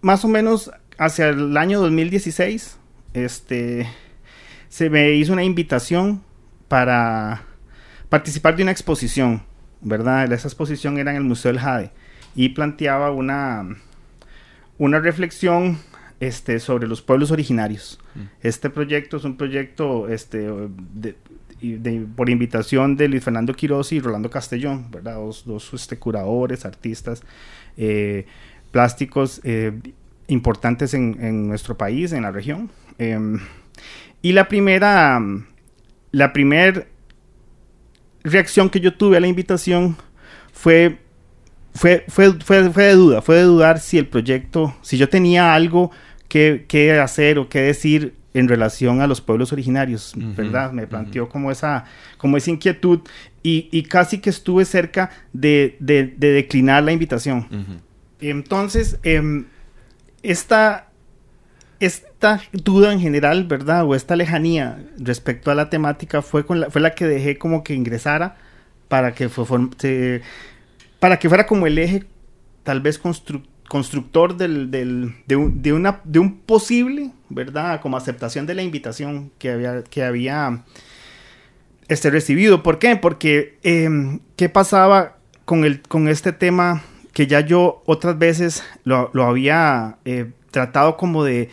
más 0.00 0.24
o 0.24 0.28
menos 0.28 0.70
hacia 0.98 1.28
el 1.28 1.56
año 1.56 1.80
2016, 1.80 2.78
este, 3.14 3.88
se 4.68 4.90
me 4.90 5.12
hizo 5.12 5.32
una 5.32 5.44
invitación 5.44 6.22
para 6.68 7.44
participar 8.08 8.56
de 8.56 8.62
una 8.62 8.72
exposición, 8.72 9.42
¿verdad? 9.80 10.32
Esa 10.32 10.48
exposición 10.48 10.98
era 10.98 11.10
en 11.10 11.18
el 11.18 11.24
Museo 11.24 11.52
del 11.52 11.60
Jade 11.60 11.90
y 12.34 12.50
planteaba 12.50 13.10
una, 13.10 13.76
una 14.78 15.00
reflexión 15.00 15.78
este, 16.20 16.60
sobre 16.60 16.86
los 16.86 17.02
pueblos 17.02 17.30
originarios. 17.30 17.98
Mm. 18.14 18.20
Este 18.42 18.70
proyecto 18.70 19.16
es 19.16 19.24
un 19.24 19.36
proyecto 19.36 20.08
este, 20.08 20.48
por 22.14 22.30
invitación 22.30 22.96
de 22.96 23.08
Luis 23.08 23.24
Fernando 23.24 23.54
Quiroz 23.54 23.92
y 23.92 24.00
Rolando 24.00 24.30
Castellón, 24.30 24.90
¿verdad? 24.90 25.16
Dos, 25.16 25.44
dos 25.46 25.72
este, 25.72 25.98
curadores, 25.98 26.64
artistas. 26.64 27.22
Eh, 27.76 28.26
plásticos 28.70 29.40
eh, 29.44 29.72
importantes 30.28 30.94
en, 30.94 31.48
nuestro 31.48 31.76
país, 31.76 32.12
en 32.12 32.22
la 32.22 32.30
región. 32.30 32.70
Em, 32.98 33.40
y 34.22 34.32
la 34.32 34.48
primera, 34.48 35.20
la 36.10 36.32
primera 36.32 36.86
reacción 38.24 38.70
que 38.70 38.80
yo 38.80 38.94
tuve 38.94 39.16
a 39.16 39.20
la 39.20 39.28
invitación 39.28 39.96
fue, 40.52 40.98
fue, 41.74 42.04
fue, 42.08 42.32
fue, 42.40 42.70
fue 42.70 42.84
de 42.84 42.94
duda, 42.94 43.22
fue 43.22 43.36
de 43.36 43.42
dudar 43.42 43.78
si 43.78 43.98
el 43.98 44.06
proyecto, 44.06 44.74
si 44.82 44.98
yo 44.98 45.08
tenía 45.08 45.54
algo 45.54 45.90
que, 46.28 46.64
que 46.68 46.98
hacer 46.98 47.38
o 47.38 47.48
que 47.48 47.60
decir 47.60 48.14
en 48.34 48.48
relación 48.48 49.00
a 49.00 49.06
los 49.06 49.22
pueblos 49.22 49.52
originarios, 49.52 50.12
¿verdad? 50.14 50.70
Me 50.70 50.86
planteó 50.86 51.28
como, 51.28 51.50
esa, 51.50 51.86
como 52.18 52.36
esa 52.36 52.50
inquietud 52.50 53.00
y, 53.42 53.68
y 53.72 53.84
casi 53.84 54.18
que 54.18 54.28
estuve 54.28 54.66
cerca 54.66 55.10
de, 55.32 55.76
de, 55.80 56.14
de 56.18 56.32
declinar 56.32 56.82
la 56.82 56.92
invitación. 56.92 57.46
Entonces, 58.30 58.98
eh, 59.02 59.44
esta, 60.22 60.88
esta 61.80 62.40
duda 62.52 62.92
en 62.92 63.00
general, 63.00 63.44
¿verdad? 63.44 63.84
O 63.84 63.94
esta 63.94 64.16
lejanía 64.16 64.84
respecto 64.98 65.50
a 65.50 65.54
la 65.54 65.70
temática 65.70 66.22
fue, 66.22 66.44
la, 66.48 66.70
fue 66.70 66.80
la 66.80 66.94
que 66.94 67.06
dejé 67.06 67.38
como 67.38 67.62
que 67.62 67.74
ingresara 67.74 68.36
para 68.88 69.14
que, 69.14 69.28
fue, 69.28 69.46
se, 69.78 70.22
para 71.00 71.18
que 71.18 71.28
fuera 71.28 71.46
como 71.46 71.66
el 71.66 71.78
eje 71.78 72.04
tal 72.62 72.80
vez 72.80 72.98
constructor 73.68 74.36
del, 74.36 74.70
de, 74.70 75.36
un, 75.36 76.40
posible, 76.46 77.12
¿verdad? 77.28 77.80
Como 77.80 77.96
aceptación 77.96 78.46
de 78.46 78.54
la 78.54 78.62
invitación 78.62 79.30
que 79.38 79.50
había, 79.50 79.84
que 79.84 80.02
había 80.02 80.64
este, 81.88 82.10
recibido. 82.10 82.62
¿Por 82.64 82.78
qué? 82.78 82.96
Porque, 82.96 83.58
eh, 83.62 84.18
¿qué 84.34 84.48
pasaba 84.48 85.16
con, 85.44 85.64
el, 85.64 85.80
con 85.82 86.08
este 86.08 86.32
tema 86.32 86.82
que 87.16 87.26
ya 87.26 87.40
yo 87.40 87.82
otras 87.86 88.18
veces 88.18 88.62
lo, 88.84 89.10
había 89.24 89.96
eh, 90.04 90.32
tratado 90.50 90.98
como 90.98 91.24
de, 91.24 91.48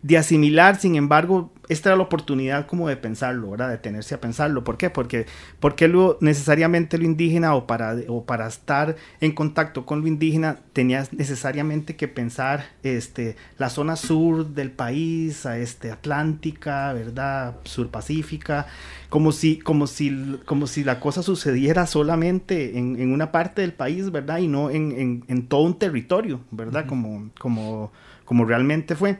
de 0.00 0.16
asimilar, 0.16 0.76
sin 0.80 0.96
embargo, 0.96 1.52
esta 1.68 1.90
era 1.90 1.96
la 1.96 2.02
oportunidad 2.02 2.66
como 2.66 2.88
de 2.88 2.96
pensarlo, 2.96 3.50
¿verdad? 3.50 3.70
De 3.70 3.78
tenerse 3.78 4.14
a 4.14 4.20
pensarlo. 4.20 4.64
¿Por 4.64 4.76
qué? 4.76 4.90
Porque, 4.90 5.26
porque 5.60 5.88
lo, 5.88 6.18
necesariamente 6.20 6.98
lo 6.98 7.04
indígena 7.04 7.54
o 7.54 7.66
para, 7.66 7.96
o 8.08 8.24
para 8.24 8.46
estar 8.46 8.96
en 9.20 9.32
contacto 9.32 9.86
con 9.86 10.02
lo 10.02 10.06
indígena 10.06 10.58
tenías 10.72 11.12
necesariamente 11.12 11.96
que 11.96 12.08
pensar 12.08 12.66
este, 12.82 13.36
la 13.58 13.70
zona 13.70 13.96
sur 13.96 14.46
del 14.46 14.70
país, 14.70 15.46
a 15.46 15.58
este, 15.58 15.90
Atlántica, 15.90 16.92
¿verdad? 16.92 17.56
Sur 17.64 17.88
Pacífica, 17.88 18.66
como 19.08 19.32
si, 19.32 19.58
como 19.58 19.86
si, 19.86 20.38
como 20.44 20.66
si 20.66 20.84
la 20.84 21.00
cosa 21.00 21.22
sucediera 21.22 21.86
solamente 21.86 22.78
en, 22.78 23.00
en 23.00 23.12
una 23.12 23.32
parte 23.32 23.62
del 23.62 23.72
país, 23.72 24.10
¿verdad? 24.10 24.38
Y 24.38 24.48
no 24.48 24.70
en, 24.70 24.92
en, 24.92 25.24
en 25.28 25.46
todo 25.46 25.62
un 25.62 25.78
territorio, 25.78 26.40
¿verdad? 26.50 26.86
como, 26.86 27.30
como, 27.38 27.92
como 28.24 28.44
realmente 28.44 28.94
fue. 28.94 29.18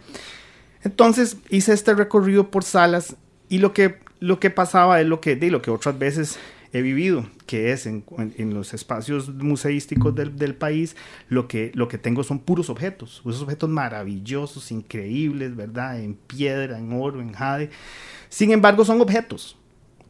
Entonces 0.84 1.38
hice 1.48 1.72
este 1.72 1.94
recorrido 1.94 2.50
por 2.50 2.62
salas 2.62 3.16
y 3.48 3.58
lo 3.58 3.72
que, 3.72 3.98
lo 4.20 4.38
que 4.38 4.50
pasaba 4.50 5.00
es 5.00 5.06
lo 5.06 5.20
que, 5.20 5.34
de 5.34 5.50
lo 5.50 5.62
que 5.62 5.70
otras 5.70 5.98
veces 5.98 6.38
he 6.74 6.82
vivido, 6.82 7.26
que 7.46 7.72
es 7.72 7.86
en, 7.86 8.04
en, 8.36 8.52
los 8.52 8.74
espacios 8.74 9.32
museísticos 9.32 10.12
del, 10.14 10.36
del, 10.36 10.56
país, 10.56 10.96
lo 11.28 11.46
que, 11.46 11.70
lo 11.74 11.86
que 11.86 11.98
tengo 11.98 12.24
son 12.24 12.40
puros 12.40 12.68
objetos, 12.68 13.22
esos 13.24 13.42
objetos 13.42 13.70
maravillosos, 13.70 14.72
increíbles, 14.72 15.54
¿verdad? 15.54 16.00
En 16.00 16.14
piedra, 16.14 16.76
en 16.76 16.92
oro, 16.92 17.20
en 17.20 17.32
jade. 17.32 17.70
Sin 18.28 18.50
embargo, 18.50 18.84
son 18.84 19.00
objetos, 19.00 19.56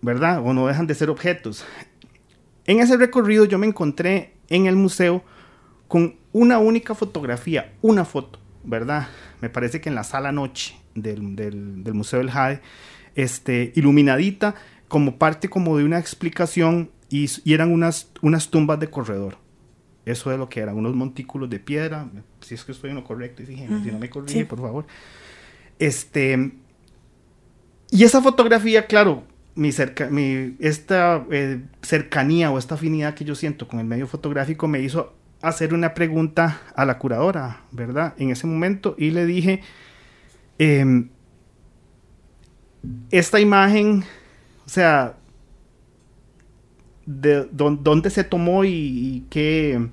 ¿verdad? 0.00 0.40
O 0.42 0.54
no 0.54 0.66
dejan 0.66 0.86
de 0.86 0.94
ser 0.94 1.10
objetos. 1.10 1.66
En 2.66 2.80
ese 2.80 2.96
recorrido 2.96 3.44
yo 3.44 3.58
me 3.58 3.66
encontré 3.66 4.32
en 4.48 4.66
el 4.66 4.74
museo 4.74 5.22
con 5.86 6.16
una 6.32 6.58
única 6.58 6.94
fotografía, 6.94 7.74
una 7.82 8.06
foto, 8.06 8.38
¿verdad? 8.64 9.08
Me 9.44 9.50
parece 9.50 9.82
que 9.82 9.90
en 9.90 9.94
la 9.94 10.04
sala 10.04 10.32
noche 10.32 10.74
del, 10.94 11.36
del, 11.36 11.84
del 11.84 11.92
Museo 11.92 12.18
del 12.18 12.30
Jade, 12.30 12.62
este, 13.14 13.74
iluminadita 13.76 14.54
como 14.88 15.18
parte 15.18 15.50
como 15.50 15.76
de 15.76 15.84
una 15.84 15.98
explicación 15.98 16.90
y, 17.10 17.28
y, 17.44 17.52
eran 17.52 17.70
unas, 17.70 18.10
unas 18.22 18.48
tumbas 18.48 18.80
de 18.80 18.88
corredor. 18.88 19.36
Eso 20.06 20.32
es 20.32 20.38
lo 20.38 20.48
que 20.48 20.60
eran, 20.60 20.76
unos 20.78 20.94
montículos 20.94 21.50
de 21.50 21.58
piedra, 21.58 22.08
si 22.40 22.54
es 22.54 22.64
que 22.64 22.72
estoy 22.72 22.88
en 22.88 22.96
lo 22.96 23.04
correcto, 23.04 23.42
y 23.42 23.44
dije, 23.44 23.66
uh 23.68 23.72
-huh. 23.72 23.84
si 23.84 23.92
no 23.92 23.98
me 23.98 24.08
corrige, 24.08 24.38
sí. 24.38 24.44
por 24.44 24.62
favor. 24.62 24.86
Este, 25.78 26.52
y 27.90 28.02
esa 28.02 28.22
fotografía, 28.22 28.86
claro, 28.86 29.24
mi, 29.54 29.72
cerca, 29.72 30.08
mi 30.08 30.56
esta 30.58 31.22
eh, 31.30 31.60
cercanía 31.82 32.50
o 32.50 32.56
esta 32.58 32.76
afinidad 32.76 33.12
que 33.14 33.26
yo 33.26 33.34
siento 33.34 33.68
con 33.68 33.78
el 33.78 33.84
medio 33.84 34.06
fotográfico 34.06 34.68
me 34.68 34.80
hizo 34.80 35.12
hacer 35.44 35.74
una 35.74 35.94
pregunta 35.94 36.62
a 36.74 36.84
la 36.84 36.98
curadora, 36.98 37.60
¿verdad? 37.70 38.14
En 38.18 38.30
ese 38.30 38.46
momento 38.46 38.94
y 38.98 39.10
le 39.10 39.26
dije, 39.26 39.60
eh, 40.58 41.06
esta 43.10 43.40
imagen, 43.40 44.04
o 44.64 44.68
sea, 44.68 45.16
de 47.06 47.46
dónde 47.52 48.08
se 48.08 48.24
tomó 48.24 48.64
y, 48.64 48.70
y 48.70 49.26
qué, 49.28 49.88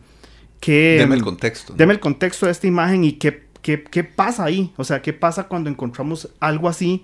qué... 0.60 0.98
Deme 1.00 1.16
el 1.16 1.24
contexto. 1.24 1.74
¿no? 1.74 1.78
Deme 1.78 1.94
el 1.94 2.00
contexto 2.00 2.46
de 2.46 2.54
esta 2.54 2.68
imagen 2.68 3.04
y 3.04 3.14
qué, 3.14 3.48
qué, 3.62 3.84
qué 3.84 4.04
pasa 4.04 4.46
ahí, 4.46 4.72
o 4.78 4.84
sea, 4.86 5.02
qué 5.02 5.12
pasa 5.12 5.48
cuando 5.48 5.70
encontramos 5.70 6.30
algo 6.40 6.70
así 6.70 7.04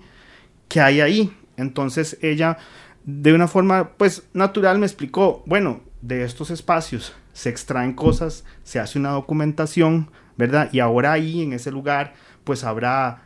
que 0.68 0.80
hay 0.80 1.00
ahí. 1.02 1.32
Entonces 1.58 2.16
ella, 2.22 2.56
de 3.04 3.34
una 3.34 3.46
forma, 3.46 3.90
pues, 3.96 4.22
natural 4.32 4.78
me 4.78 4.86
explicó, 4.86 5.42
bueno, 5.46 5.82
de 6.00 6.24
estos 6.24 6.50
espacios 6.50 7.12
se 7.38 7.50
extraen 7.50 7.92
cosas, 7.92 8.44
se 8.64 8.80
hace 8.80 8.98
una 8.98 9.10
documentación, 9.10 10.10
¿verdad? 10.36 10.70
Y 10.72 10.80
ahora 10.80 11.12
ahí, 11.12 11.40
en 11.40 11.52
ese 11.52 11.70
lugar, 11.70 12.14
pues 12.42 12.64
habrá 12.64 13.22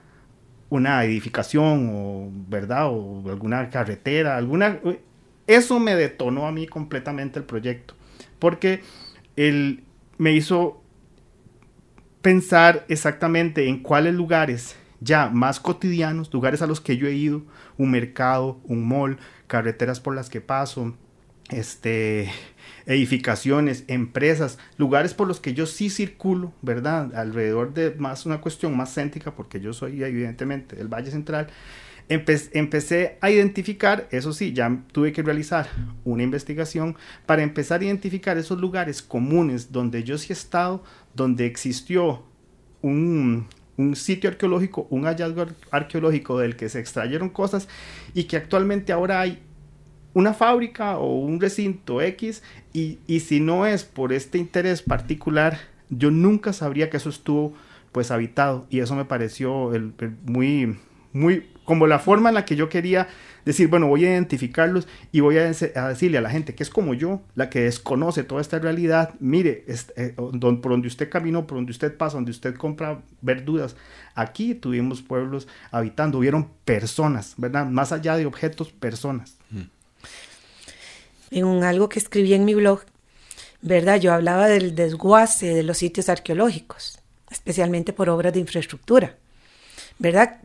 una 0.69 1.03
edificación 1.03 1.91
o, 1.95 2.29
¿verdad? 2.47 2.89
O 2.91 3.23
alguna 3.31 3.71
carretera, 3.71 4.37
alguna... 4.37 4.81
Eso 5.47 5.81
me 5.81 5.95
detonó 5.95 6.47
a 6.47 6.53
mí 6.53 6.67
completamente 6.67 7.39
el 7.39 7.47
proyecto, 7.47 7.95
porque 8.39 8.83
él 9.37 9.83
me 10.19 10.33
hizo 10.33 10.83
pensar 12.21 12.85
exactamente 12.89 13.67
en 13.67 13.83
cuáles 13.83 14.13
lugares 14.13 14.77
ya 15.01 15.31
más 15.31 15.59
cotidianos, 15.59 16.31
lugares 16.35 16.61
a 16.61 16.67
los 16.67 16.83
que 16.83 16.99
yo 16.99 17.07
he 17.07 17.15
ido, 17.15 17.45
un 17.79 17.91
mercado, 17.91 18.61
un 18.65 18.87
mall, 18.87 19.17
carreteras 19.47 20.01
por 20.01 20.15
las 20.15 20.29
que 20.29 20.43
paso, 20.43 20.95
este, 21.53 22.31
edificaciones, 22.87 23.85
empresas, 23.89 24.59
lugares 24.77 25.15
por 25.15 25.29
los 25.29 25.41
que 25.41 25.55
yo 25.55 25.67
sí 25.67 25.91
circulo, 25.91 26.53
¿verdad? 26.63 27.15
Alrededor 27.15 27.75
de 27.75 27.95
más 27.97 28.27
una 28.27 28.41
cuestión 28.41 28.77
más 28.77 28.95
céntrica, 28.95 29.35
porque 29.35 29.61
yo 29.61 29.73
soy 29.73 30.03
evidentemente 30.03 30.77
del 30.77 30.89
Valle 30.89 31.11
Central. 31.11 31.49
Empe 32.09 32.37
empecé 32.53 33.17
a 33.21 33.31
identificar, 33.31 34.09
eso 34.11 34.33
sí, 34.33 34.53
ya 34.53 34.83
tuve 34.93 35.13
que 35.13 35.23
realizar 35.23 35.69
una 36.05 36.25
investigación 36.25 36.97
para 37.27 37.43
empezar 37.43 37.81
a 37.81 37.85
identificar 37.85 38.37
esos 38.39 38.61
lugares 38.61 39.03
comunes 39.03 39.71
donde 39.71 40.03
yo 40.03 40.19
sí 40.19 40.29
he 40.31 40.35
estado, 40.35 40.83
donde 41.15 41.47
existió 41.47 42.25
un, 42.83 43.47
un 43.77 43.95
sitio 43.95 44.29
arqueológico, 44.31 44.89
un 44.91 45.05
hallazgo 45.05 45.47
arqueológico 45.71 46.39
del 46.39 46.57
que 46.57 46.69
se 46.69 46.81
extrayeron 46.81 47.31
cosas 47.31 47.69
y 48.15 48.25
que 48.25 48.37
actualmente 48.37 48.93
ahora 48.93 49.21
hay 49.21 49.41
una 50.15 50.35
fábrica 50.35 50.99
o 50.99 51.19
un 51.19 51.41
recinto 51.41 52.01
X 52.01 52.43
y, 52.73 52.99
y, 53.07 53.21
si 53.21 53.41
no 53.41 53.67
es 53.67 53.85
por 53.85 54.13
este 54.13 54.39
interés 54.39 54.83
particular, 54.83 55.59
yo 55.89 56.11
nunca 56.11 56.53
sabría 56.53 56.91
que 56.91 56.97
eso 56.97 57.11
estuvo 57.11 57.55
pues 57.93 58.11
habitado 58.11 58.67
y 58.71 58.81
eso 58.81 58.97
me 58.97 59.05
pareció 59.05 59.75
el, 59.75 59.93
muy, 60.25 60.79
muy, 61.13 61.47
como 61.65 61.87
la 61.87 61.99
forma 61.99 62.31
en 62.31 62.35
la 62.35 62.45
que 62.45 62.57
yo 62.57 62.69
quería 62.69 63.09
decir, 63.45 63.69
bueno, 63.69 63.87
voy 63.87 64.05
a 64.07 64.13
identificarlos 64.13 64.89
y 65.11 65.21
voy 65.21 65.37
a, 65.37 65.45
decirle 65.45 66.19
a 66.19 66.21
la 66.21 66.31
gente 66.31 66.55
que 66.55 66.63
es 66.63 66.71
como 66.71 66.95
yo, 66.95 67.23
la 67.35 67.51
que 67.51 67.63
desconoce 67.63 68.25
toda 68.25 68.41
esta 68.41 68.59
realidad, 68.59 69.15
mire, 69.21 69.65
es, 69.67 69.93
eh, 69.97 70.15
por 70.17 70.71
donde 70.71 70.89
usted 70.89 71.11
caminó, 71.11 71.47
por 71.47 71.59
donde 71.59 71.73
usted 71.73 71.97
pasa, 71.97 72.17
donde 72.17 72.31
usted 72.31 72.55
compra 72.55 73.03
verduras, 73.21 73.77
aquí 74.15 74.55
tuvimos 74.55 75.03
pueblos 75.03 75.49
habitando, 75.71 76.19
hubieron 76.19 76.49
personas, 76.65 77.35
¿verdad? 77.37 77.67
Más 77.67 77.93
allá 77.93 78.17
de 78.17 78.27
objetos, 78.27 78.73
personas. 78.73 79.37
En 81.33 81.65
algo 81.65 81.89
que 81.89 81.99
escribí 81.99 82.35
en 82.35 82.45
mi 82.45 82.55
blog, 82.55 82.83
¿verdad? 83.63 83.99
Yo 83.99 84.13
hablaba 84.13 84.49
del 84.49 84.75
desguace 84.75 85.55
de 85.55 85.63
los 85.63 85.79
sitios 85.79 86.09
arqueológicos, 86.09 86.99
especialmente 87.31 87.95
por 87.95 88.11
obras 88.11 88.35
de 88.35 88.41
infraestructura, 88.41 89.17
¿verdad? 89.99 90.41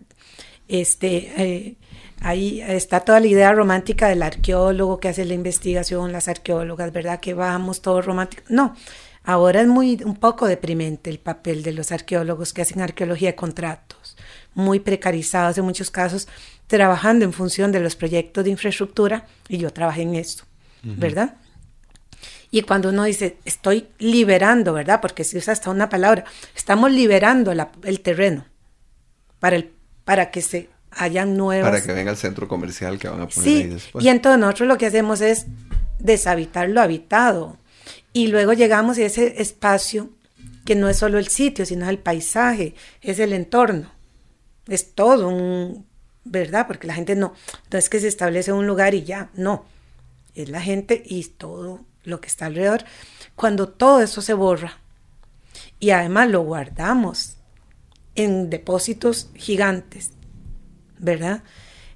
Este, 0.70 1.34
eh, 1.38 1.76
ahí 2.22 2.62
está 2.62 3.02
toda 3.02 3.20
la 3.20 3.28
idea 3.28 3.52
romántica 3.52 4.08
del 4.08 4.24
arqueólogo 4.24 5.00
que 5.00 5.10
hace 5.10 5.26
la 5.26 5.34
investigación, 5.34 6.14
las 6.14 6.30
arqueólogas, 6.30 6.94
¿verdad? 6.94 7.20
Que 7.20 7.34
vamos 7.34 7.82
todos 7.82 8.06
románticos. 8.06 8.50
No, 8.50 8.74
ahora 9.24 9.62
es 9.62 9.68
muy 9.68 10.02
un 10.06 10.16
poco 10.16 10.48
deprimente 10.48 11.10
el 11.10 11.20
papel 11.20 11.64
de 11.64 11.74
los 11.74 11.92
arqueólogos 11.92 12.54
que 12.54 12.62
hacen 12.62 12.82
arqueología 12.82 13.32
de 13.32 13.36
contratos, 13.36 14.16
muy 14.54 14.80
precarizados 14.80 15.58
en 15.58 15.66
muchos 15.66 15.92
casos, 15.92 16.30
trabajando 16.68 17.26
en 17.26 17.34
función 17.34 17.72
de 17.72 17.80
los 17.80 17.96
proyectos 17.96 18.44
de 18.46 18.52
infraestructura, 18.52 19.26
y 19.50 19.58
yo 19.58 19.72
trabajé 19.72 20.04
en 20.04 20.16
esto. 20.16 20.44
Uh 20.88 20.92
-huh. 20.92 21.00
¿verdad? 21.00 21.36
Y 22.50 22.62
cuando 22.62 22.90
uno 22.90 23.04
dice, 23.04 23.38
estoy 23.46 23.88
liberando, 24.00 24.74
¿verdad? 24.74 25.02
Porque 25.02 25.24
se 25.24 25.38
usa 25.38 25.54
hasta 25.54 25.70
una 25.70 25.90
palabra, 25.90 26.24
estamos 26.56 26.92
liberando 26.92 27.54
la, 27.54 27.72
el 27.84 28.00
terreno 28.00 28.46
para, 29.40 29.58
el, 29.58 29.72
para 30.06 30.32
que 30.32 30.42
se 30.42 30.70
hayan 30.92 31.36
nuevas... 31.36 31.70
Para 31.70 31.84
que 31.84 31.92
venga 31.92 32.12
el 32.12 32.18
centro 32.18 32.48
comercial 32.48 32.98
que 32.98 33.10
van 33.10 33.22
a 33.22 33.28
poner 33.28 33.50
sí, 33.50 33.56
ahí 33.58 33.68
después. 33.68 34.04
Y 34.06 34.10
entonces 34.10 34.40
nosotros 34.40 34.68
lo 34.70 34.78
que 34.78 34.86
hacemos 34.86 35.22
es 35.22 35.46
deshabitar 36.00 36.70
lo 36.70 36.82
habitado. 36.82 37.58
Y 38.14 38.28
luego 38.28 38.54
llegamos 38.54 38.98
a 38.98 39.04
ese 39.04 39.42
espacio 39.42 40.10
que 40.66 40.76
no 40.76 40.90
es 40.90 40.98
solo 40.98 41.20
el 41.20 41.28
sitio, 41.28 41.66
sino 41.66 41.90
el 41.90 42.00
paisaje, 42.00 42.76
es 43.02 43.20
el 43.20 43.34
entorno. 43.34 43.92
Es 44.68 44.94
todo 44.94 45.28
un, 45.30 45.86
¿verdad? 46.24 46.68
Porque 46.68 46.88
la 46.88 46.94
gente 46.94 47.16
no, 47.16 47.34
no 47.72 47.78
es 47.78 47.90
que 47.90 48.00
se 48.00 48.08
establece 48.08 48.52
un 48.52 48.68
lugar 48.68 48.94
y 48.94 49.04
ya, 49.04 49.30
no. 49.36 49.66
Es 50.38 50.50
la 50.50 50.62
gente 50.62 51.02
y 51.04 51.24
todo 51.24 51.82
lo 52.04 52.22
que 52.22 52.28
está 52.28 52.46
alrededor. 52.46 52.86
Cuando 53.36 53.70
todo 53.70 54.02
eso 54.02 54.22
se 54.22 54.36
borra 54.36 54.78
y 55.80 55.90
además 55.90 56.30
lo 56.30 56.42
guardamos 56.42 57.38
en 58.14 58.52
depósitos 58.52 59.32
gigantes, 59.34 60.12
¿verdad? 61.00 61.42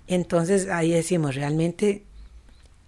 Entonces 0.08 0.70
ahí 0.70 0.92
decimos, 0.92 1.36
realmente 1.36 2.04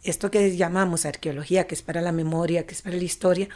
esto 0.04 0.32
que 0.32 0.58
llamamos 0.58 1.06
arqueología, 1.06 1.68
que 1.68 1.76
es 1.76 1.84
para 1.84 2.02
la 2.02 2.12
memoria, 2.12 2.66
que 2.66 2.74
es 2.74 2.82
para 2.82 2.96
la 2.96 3.04
historia, 3.04 3.48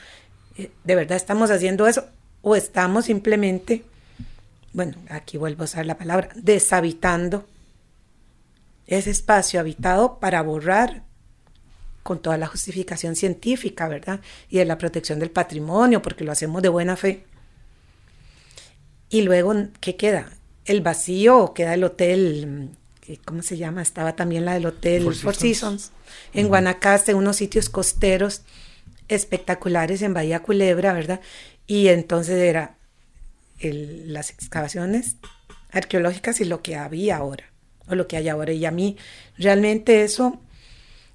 eh, 0.56 0.70
¿de 0.84 0.96
verdad 0.96 1.18
estamos 1.18 1.50
haciendo 1.50 1.88
eso? 1.88 2.06
¿O 2.44 2.56
estamos 2.56 3.06
simplemente, 3.06 3.86
bueno, 4.72 4.98
aquí 5.10 5.38
vuelvo 5.38 5.64
a 5.64 5.66
usar 5.66 5.88
la 5.88 5.98
palabra, 5.98 6.30
deshabitando 6.36 7.48
ese 8.86 9.10
espacio 9.10 9.60
habitado 9.60 10.20
para 10.20 10.44
borrar 10.44 11.07
con 12.08 12.20
toda 12.20 12.38
la 12.38 12.48
justificación 12.48 13.18
científica, 13.18 13.90
¿verdad? 13.90 14.22
Y 14.50 14.60
de 14.60 14.64
la 14.64 14.78
protección 14.78 15.20
del 15.20 15.30
patrimonio, 15.30 16.02
porque 16.02 16.24
lo 16.24 16.32
hacemos 16.32 16.62
de 16.62 16.70
buena 16.70 16.96
fe. 16.96 17.26
Y 19.10 19.24
luego, 19.24 19.54
¿qué 19.82 19.98
queda? 19.98 20.32
El 20.64 20.80
vacío, 20.80 21.54
queda 21.54 21.74
el 21.74 21.84
hotel, 21.84 22.70
¿cómo 23.26 23.42
se 23.42 23.58
llama? 23.58 23.82
Estaba 23.82 24.16
también 24.16 24.46
la 24.46 24.54
del 24.54 24.68
hotel 24.68 25.14
Four, 25.14 25.36
Seasons. 25.36 25.92
en 26.34 26.48
Guanacaste, 26.48 27.14
unos 27.14 27.36
sitios 27.36 27.68
costeros 27.68 28.42
espectaculares 29.10 30.02
en 30.02 30.14
Bahía 30.14 30.40
Culebra, 30.40 30.94
¿verdad? 30.94 31.20
Y 31.68 31.90
entonces 31.90 32.38
era 32.38 32.78
las 33.60 34.30
excavaciones 34.30 35.18
arqueológicas 35.72 36.40
y 36.40 36.46
lo 36.46 36.62
que 36.62 36.78
había 36.78 37.18
ahora, 37.18 37.52
o 37.90 37.96
lo 37.96 38.08
que 38.08 38.16
hay 38.16 38.30
ahora. 38.30 38.54
Y 38.54 38.64
a 38.64 38.72
mí 38.72 38.96
realmente 39.38 40.06
eso 40.06 40.40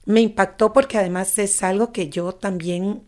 me 0.05 0.21
impactó 0.21 0.73
porque 0.73 0.99
además 0.99 1.39
es 1.39 1.63
algo 1.63 1.93
que 1.93 2.09
yo 2.09 2.33
también 2.33 3.03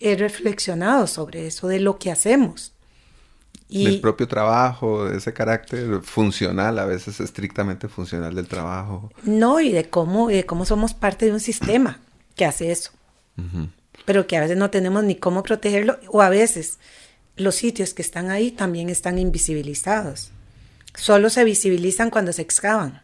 he 0.00 0.16
reflexionado 0.16 1.06
sobre 1.06 1.46
eso, 1.46 1.68
de 1.68 1.80
lo 1.80 1.98
que 1.98 2.10
hacemos. 2.10 2.72
Y 3.68 3.86
el 3.86 4.00
propio 4.00 4.26
trabajo, 4.26 5.08
ese 5.08 5.32
carácter 5.32 6.00
funcional, 6.02 6.78
a 6.78 6.86
veces 6.86 7.20
estrictamente 7.20 7.88
funcional 7.88 8.34
del 8.34 8.48
trabajo. 8.48 9.12
No, 9.22 9.60
y 9.60 9.70
de 9.70 9.88
cómo, 9.88 10.28
de 10.28 10.44
cómo 10.44 10.64
somos 10.64 10.92
parte 10.92 11.26
de 11.26 11.32
un 11.32 11.40
sistema 11.40 12.00
que 12.34 12.44
hace 12.44 12.72
eso. 12.72 12.90
Pero 14.04 14.26
que 14.26 14.36
a 14.36 14.40
veces 14.40 14.56
no 14.56 14.70
tenemos 14.70 15.04
ni 15.04 15.14
cómo 15.14 15.42
protegerlo, 15.42 15.98
o 16.08 16.20
a 16.20 16.28
veces 16.28 16.78
los 17.36 17.54
sitios 17.54 17.94
que 17.94 18.02
están 18.02 18.30
ahí 18.30 18.50
también 18.50 18.88
están 18.88 19.18
invisibilizados. 19.18 20.32
Solo 20.94 21.30
se 21.30 21.44
visibilizan 21.44 22.10
cuando 22.10 22.32
se 22.32 22.42
excavan 22.42 23.02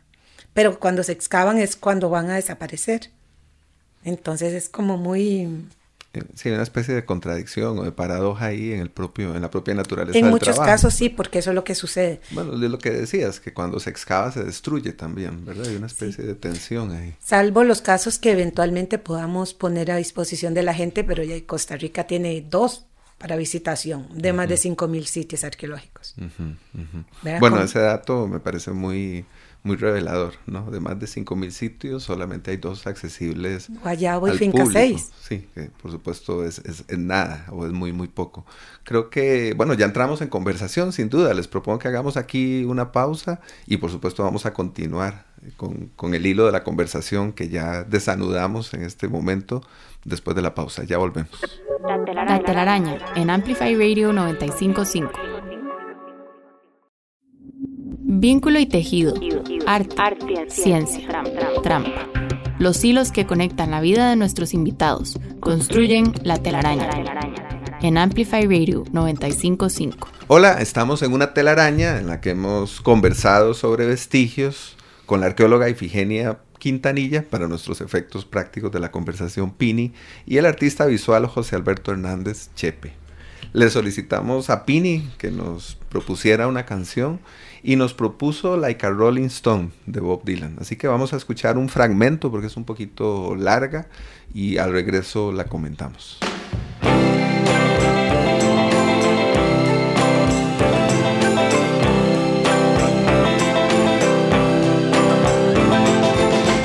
pero 0.57 0.81
cuando 0.81 1.03
se 1.03 1.12
excavan 1.12 1.59
es 1.59 1.77
cuando 1.77 2.09
van 2.09 2.31
a 2.31 2.37
desaparecer. 2.37 3.11
Entonces 4.05 4.55
es 4.55 4.71
como 4.71 4.97
muy... 4.97 5.66
Sí, 6.35 6.49
una 6.49 6.62
especie 6.62 6.95
de 6.95 7.05
contradicción 7.05 7.79
o 7.79 7.85
de 7.85 7.92
paradoja 7.92 8.47
ahí 8.47 8.73
en, 8.73 8.81
el 8.81 8.90
propio, 8.90 9.37
en 9.37 9.42
la 9.42 9.51
propia 9.51 9.75
naturaleza. 9.75 10.19
En 10.19 10.31
muchos 10.31 10.59
casos 10.59 10.95
sí, 10.95 11.11
porque 11.11 11.40
eso 11.40 11.51
es 11.51 11.55
lo 11.55 11.62
que 11.62 11.75
sucede. 11.75 12.23
Bueno, 12.31 12.55
es 12.55 12.71
lo 12.71 12.79
que 12.79 12.90
decías, 12.90 13.38
que 13.38 13.53
cuando 13.53 13.79
se 13.81 13.90
excava 13.90 14.33
se 14.33 14.45
destruye 14.45 14.95
también, 14.95 15.45
¿verdad? 15.45 15.66
Hay 15.66 15.77
una 15.77 15.88
especie 15.88 16.25
de 16.25 16.35
tensión 16.35 16.90
ahí. 16.90 17.14
Salvo 17.23 17.62
los 17.62 17.83
casos 17.83 18.19
que 18.19 18.33
eventualmente 18.33 18.97
podamos 18.97 19.53
poner 19.53 19.90
a 19.90 19.97
disposición 19.97 20.55
de 20.55 20.62
la 20.62 20.73
gente, 20.73 21.05
pero 21.05 21.23
ya 21.23 21.37
Costa 21.45 21.77
Rica 21.77 22.07
tiene 22.07 22.42
dos 22.49 22.87
para 23.19 23.37
visitación 23.37 24.09
de 24.14 24.33
más 24.33 24.49
de 24.49 24.55
5.000 24.55 25.05
sitios 25.05 25.45
arqueológicos. 25.45 26.14
Bueno, 27.40 27.61
ese 27.61 27.81
dato 27.81 28.27
me 28.27 28.40
parece 28.40 28.71
muy 28.71 29.27
muy 29.66 29.76
revelador, 29.76 30.35
¿no? 30.46 30.70
De 30.70 30.81
más 30.81 30.98
de 30.98 31.07
5.000 31.07 31.50
sitios, 31.50 32.05
solamente 32.05 32.52
hay 32.52 32.57
dos 32.57 32.87
accesibles. 32.87 33.68
Guayabo 33.83 34.29
y 34.29 34.38
Finca 34.38 34.64
6. 34.64 35.11
Sí, 35.20 35.46
que 35.55 35.70
por 35.83 35.90
supuesto 35.90 36.44
es, 36.44 36.61
es, 36.61 36.85
nada 36.96 37.46
o 37.50 37.66
es 37.66 37.72
muy, 37.72 37.92
muy 37.92 38.09
poco. 38.09 38.46
Creo 38.85 39.11
que, 39.11 39.55
bueno, 39.57 39.74
ya 39.74 39.85
entramos 39.85 40.22
en 40.22 40.29
conversación, 40.29 40.92
sin 40.92 41.09
duda. 41.09 41.35
Les 41.35 41.48
propongo 41.48 41.81
que 41.81 41.88
hagamos 41.88 42.16
aquí 42.16 42.64
una 42.64 42.92
pausa 42.92 43.40
y 43.66 43.79
por 43.79 43.90
supuesto 43.90 44.22
vamos 44.22 44.46
a 44.46 44.55
continuar 44.55 45.26
con, 45.57 45.90
con 45.96 46.14
el 46.14 46.24
hilo 46.24 46.46
de 46.46 46.52
la 46.52 46.64
conversación 46.64 47.33
que 47.33 47.48
ya 47.48 47.83
desanudamos 47.83 48.72
en 48.72 48.83
este 48.83 49.09
momento 49.09 49.62
después 50.05 50.37
de 50.37 50.42
la 50.42 50.55
pausa. 50.55 50.85
Ya 50.85 50.96
volvemos. 50.96 51.31
La 51.87 52.40
telaraña 52.40 52.98
en 53.16 53.31
Amplify 53.31 53.74
Radio 53.74 54.12
955. 54.12 55.36
Vínculo 58.18 58.59
y 58.59 58.64
tejido, 58.64 59.12
arte, 59.66 60.46
ciencia, 60.48 61.07
trampa. 61.62 62.09
Los 62.59 62.83
hilos 62.83 63.12
que 63.12 63.26
conectan 63.26 63.72
la 63.72 63.83
vida 63.83 64.09
de 64.09 64.16
nuestros 64.16 64.55
invitados 64.55 65.20
construyen 65.40 66.14
la 66.22 66.38
telaraña. 66.38 66.88
En 67.83 67.98
Amplify 67.98 68.44
Radio 68.44 68.85
955. 68.90 70.09
Hola, 70.29 70.62
estamos 70.62 71.02
en 71.02 71.12
una 71.12 71.35
telaraña 71.35 71.98
en 71.98 72.07
la 72.07 72.22
que 72.22 72.31
hemos 72.31 72.81
conversado 72.81 73.52
sobre 73.52 73.85
vestigios 73.85 74.79
con 75.05 75.20
la 75.20 75.26
arqueóloga 75.26 75.68
Ifigenia 75.68 76.38
Quintanilla 76.59 77.22
para 77.29 77.48
nuestros 77.48 77.83
efectos 77.83 78.24
prácticos 78.24 78.72
de 78.72 78.81
la 78.81 78.90
conversación 78.90 79.50
Pini 79.50 79.92
y 80.24 80.38
el 80.38 80.46
artista 80.46 80.87
visual 80.87 81.26
José 81.26 81.55
Alberto 81.55 81.92
Hernández 81.92 82.48
Chepe. 82.55 82.94
Le 83.52 83.68
solicitamos 83.68 84.48
a 84.48 84.64
Pini 84.64 85.07
que 85.18 85.31
nos 85.31 85.76
propusiera 85.90 86.48
una 86.48 86.64
canción 86.64 87.20
y 87.66 87.74
nos 87.74 87.94
propuso 87.94 88.57
Like 88.57 88.87
a 88.87 88.90
Rolling 88.90 89.26
Stone 89.26 89.70
de 89.87 89.98
Bob 89.98 90.22
Dylan. 90.24 90.57
Así 90.61 90.76
que 90.76 90.87
vamos 90.87 91.12
a 91.12 91.16
escuchar 91.16 91.59
un 91.59 91.68
fragmento 91.68 92.31
porque 92.31 92.46
es 92.46 92.57
un 92.57 92.64
poquito 92.64 93.35
larga 93.35 93.88
y 94.33 94.59
al 94.59 94.70
regreso 94.70 95.33
la 95.33 95.44
comentamos. 95.44 96.20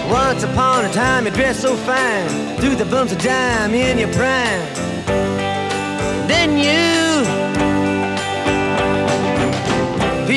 Once 0.08 0.44
upon 0.44 0.86
a 0.86 0.92
time 0.94 1.26
you 1.26 1.32
dressed 1.32 1.62
so 1.62 1.76
fine, 1.78 2.58
threw 2.58 2.76
the 2.76 2.86
bumps 2.86 3.12
of 3.12 3.18
dime 3.18 3.74
in 3.74 3.98
your 3.98 4.12
prime. 4.14 4.62
Then 6.28 6.60
you 6.60 7.41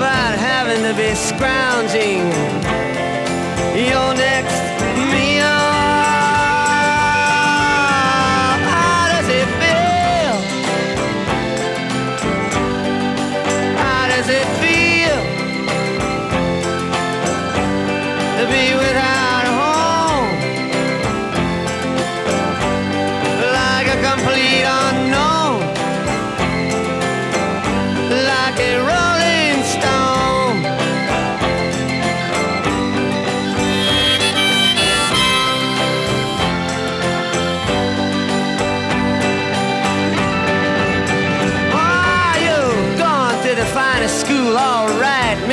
about 0.00 0.38
having 0.38 0.82
to 0.82 0.94
be 0.94 1.14
scrounging. 1.14 2.24
Your 3.76 4.14
next 4.14 4.69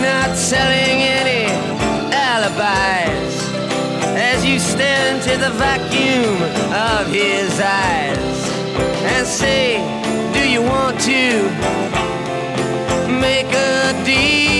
not 0.00 0.36
selling 0.36 1.02
any 1.02 1.50
alibis 2.12 3.34
as 4.16 4.44
you 4.44 4.58
stare 4.58 5.14
into 5.14 5.36
the 5.36 5.50
vacuum 5.50 6.42
of 6.72 7.06
his 7.12 7.60
eyes 7.60 8.38
and 9.12 9.26
say, 9.26 9.78
Do 10.32 10.48
you 10.48 10.62
want 10.62 11.00
to 11.00 11.48
make 13.20 13.52
a 13.52 14.04
deal? 14.04 14.53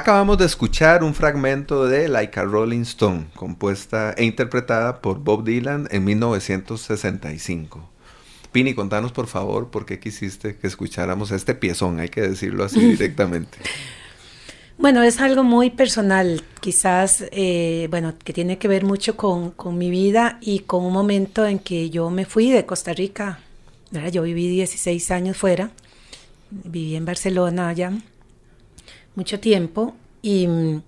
Acabamos 0.00 0.38
de 0.38 0.46
escuchar 0.46 1.04
un 1.04 1.12
fragmento 1.12 1.86
de 1.86 2.08
Like 2.08 2.40
a 2.40 2.44
Rolling 2.44 2.80
Stone, 2.80 3.26
compuesta 3.36 4.14
e 4.16 4.24
interpretada 4.24 5.02
por 5.02 5.18
Bob 5.18 5.44
Dylan 5.44 5.88
en 5.90 6.04
1965. 6.04 7.86
Pini, 8.50 8.72
contanos 8.72 9.12
por 9.12 9.26
favor 9.26 9.70
por 9.70 9.84
qué 9.84 10.00
quisiste 10.00 10.56
que 10.56 10.68
escucháramos 10.68 11.32
este 11.32 11.54
piezón, 11.54 12.00
hay 12.00 12.08
que 12.08 12.22
decirlo 12.22 12.64
así 12.64 12.80
directamente. 12.92 13.58
Bueno, 14.78 15.02
es 15.02 15.20
algo 15.20 15.44
muy 15.44 15.68
personal, 15.68 16.44
quizás, 16.60 17.26
eh, 17.30 17.86
bueno, 17.90 18.14
que 18.24 18.32
tiene 18.32 18.56
que 18.56 18.68
ver 18.68 18.86
mucho 18.86 19.18
con, 19.18 19.50
con 19.50 19.76
mi 19.76 19.90
vida 19.90 20.38
y 20.40 20.60
con 20.60 20.82
un 20.82 20.94
momento 20.94 21.44
en 21.44 21.58
que 21.58 21.90
yo 21.90 22.08
me 22.08 22.24
fui 22.24 22.50
de 22.50 22.64
Costa 22.64 22.94
Rica. 22.94 23.40
¿verdad? 23.90 24.10
Yo 24.10 24.22
viví 24.22 24.48
16 24.48 25.10
años 25.10 25.36
fuera, 25.36 25.72
viví 26.50 26.96
en 26.96 27.04
Barcelona 27.04 27.68
allá 27.68 27.92
mucho 29.14 29.40
tiempo 29.40 29.94
y 30.22 30.46
mm, 30.46 30.82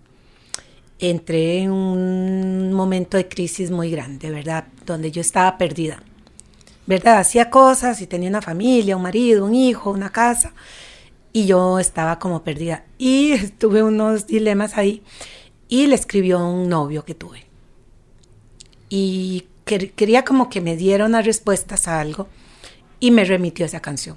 entré 0.99 1.59
en 1.63 1.71
un 1.71 2.73
momento 2.73 3.17
de 3.17 3.29
crisis 3.29 3.71
muy 3.71 3.91
grande, 3.91 4.31
¿verdad? 4.31 4.67
Donde 4.87 5.11
yo 5.11 5.21
estaba 5.21 5.59
perdida, 5.59 6.03
¿verdad? 6.87 7.19
Hacía 7.19 7.51
cosas 7.51 8.01
y 8.03 8.07
tenía 8.07 8.29
una 8.31 8.43
familia, 8.43 8.97
un 8.97 9.03
marido, 9.03 9.45
un 9.47 9.55
hijo, 9.55 9.91
una 9.91 10.11
casa 10.11 10.55
y 11.33 11.47
yo 11.47 11.79
estaba 11.79 12.19
como 12.19 12.43
perdida. 12.45 12.85
Y 12.99 13.37
tuve 13.59 13.83
unos 13.83 14.27
dilemas 14.27 14.77
ahí 14.79 15.03
y 15.69 15.87
le 15.89 15.95
escribió 15.97 16.39
a 16.39 16.49
un 16.51 16.69
novio 16.69 17.05
que 17.05 17.15
tuve. 17.15 17.47
Y 18.89 19.47
quer- 19.67 19.93
quería 19.93 20.25
como 20.25 20.49
que 20.51 20.61
me 20.61 20.77
diera 20.77 21.07
unas 21.07 21.25
respuestas 21.25 21.89
a 21.89 22.01
algo 22.01 22.29
y 23.01 23.11
me 23.11 23.25
remitió 23.25 23.67
esa 23.67 23.81
canción. 23.81 24.17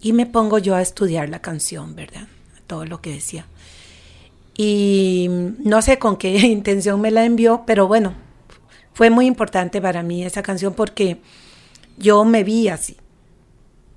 Y 0.00 0.12
me 0.12 0.26
pongo 0.26 0.58
yo 0.58 0.74
a 0.74 0.82
estudiar 0.82 1.28
la 1.28 1.40
canción, 1.40 1.94
¿verdad? 1.96 2.28
Todo 2.66 2.84
lo 2.84 3.00
que 3.00 3.12
decía. 3.12 3.46
Y 4.56 5.28
no 5.30 5.82
sé 5.82 5.98
con 5.98 6.16
qué 6.16 6.30
intención 6.46 7.00
me 7.00 7.10
la 7.10 7.24
envió, 7.24 7.64
pero 7.66 7.88
bueno, 7.88 8.14
fue 8.92 9.10
muy 9.10 9.26
importante 9.26 9.80
para 9.80 10.02
mí 10.02 10.24
esa 10.24 10.42
canción 10.42 10.74
porque 10.74 11.20
yo 11.98 12.24
me 12.24 12.44
vi 12.44 12.68
así. 12.68 12.96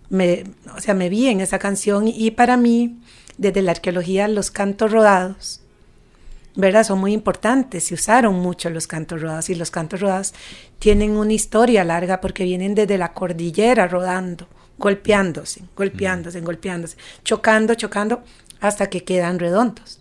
Me, 0.10 0.46
o 0.76 0.80
sea, 0.80 0.94
me 0.94 1.10
vi 1.10 1.28
en 1.28 1.42
esa 1.42 1.60
canción 1.60 2.08
y 2.08 2.32
para 2.32 2.58
mí, 2.58 3.00
desde 3.38 3.62
la 3.62 3.72
arqueología, 3.72 4.28
los 4.28 4.52
cantos 4.52 4.92
rodados, 4.92 5.62
¿verdad? 6.56 6.84
Son 6.84 7.00
muy 7.00 7.14
importantes, 7.14 7.84
se 7.84 7.94
usaron 7.94 8.36
mucho 8.36 8.70
los 8.70 8.88
cantos 8.88 9.22
rodados 9.22 9.50
y 9.50 9.56
los 9.56 9.70
cantos 9.70 10.00
rodados 10.00 10.34
tienen 10.80 11.12
una 11.12 11.34
historia 11.34 11.84
larga 11.84 12.20
porque 12.20 12.46
vienen 12.46 12.74
desde 12.74 12.98
la 12.98 13.14
cordillera 13.14 13.88
rodando, 13.88 14.48
golpeándose, 14.80 15.64
golpeándose, 15.76 16.42
golpeándose, 16.42 16.98
chocando, 17.24 17.76
chocando, 17.76 18.24
hasta 18.60 18.89
que 18.89 19.04
quedan 19.04 19.39
redondos. 19.39 20.00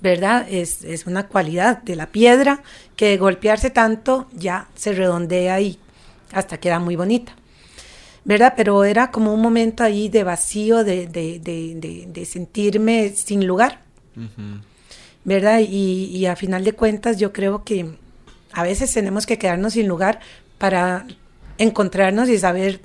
¿Verdad? 0.00 0.46
Es, 0.50 0.84
es 0.84 1.06
una 1.06 1.28
cualidad 1.28 1.82
de 1.82 1.96
la 1.96 2.08
piedra 2.08 2.62
que 2.96 3.08
de 3.08 3.16
golpearse 3.16 3.70
tanto 3.70 4.28
ya 4.32 4.68
se 4.74 4.92
redondea 4.92 5.60
y 5.60 5.78
hasta 6.32 6.58
queda 6.58 6.78
muy 6.78 6.96
bonita. 6.96 7.34
¿verdad? 8.24 8.54
Pero 8.56 8.84
era 8.84 9.10
como 9.10 9.34
un 9.34 9.40
momento 9.40 9.84
ahí 9.84 10.08
de 10.08 10.24
vacío, 10.24 10.82
de, 10.82 11.06
de, 11.06 11.38
de, 11.38 11.74
de, 11.76 12.06
de 12.08 12.24
sentirme 12.24 13.10
sin 13.10 13.46
lugar, 13.46 13.80
¿verdad? 15.24 15.60
Y, 15.60 16.06
y, 16.06 16.26
a 16.26 16.36
final 16.36 16.64
de 16.64 16.72
cuentas 16.72 17.18
yo 17.18 17.32
creo 17.32 17.64
que 17.64 17.96
a 18.52 18.62
veces 18.62 18.92
tenemos 18.92 19.26
que 19.26 19.38
quedarnos 19.38 19.74
sin 19.74 19.88
lugar 19.88 20.20
para 20.58 21.06
encontrarnos 21.58 22.28
y 22.28 22.38
saber 22.38 22.80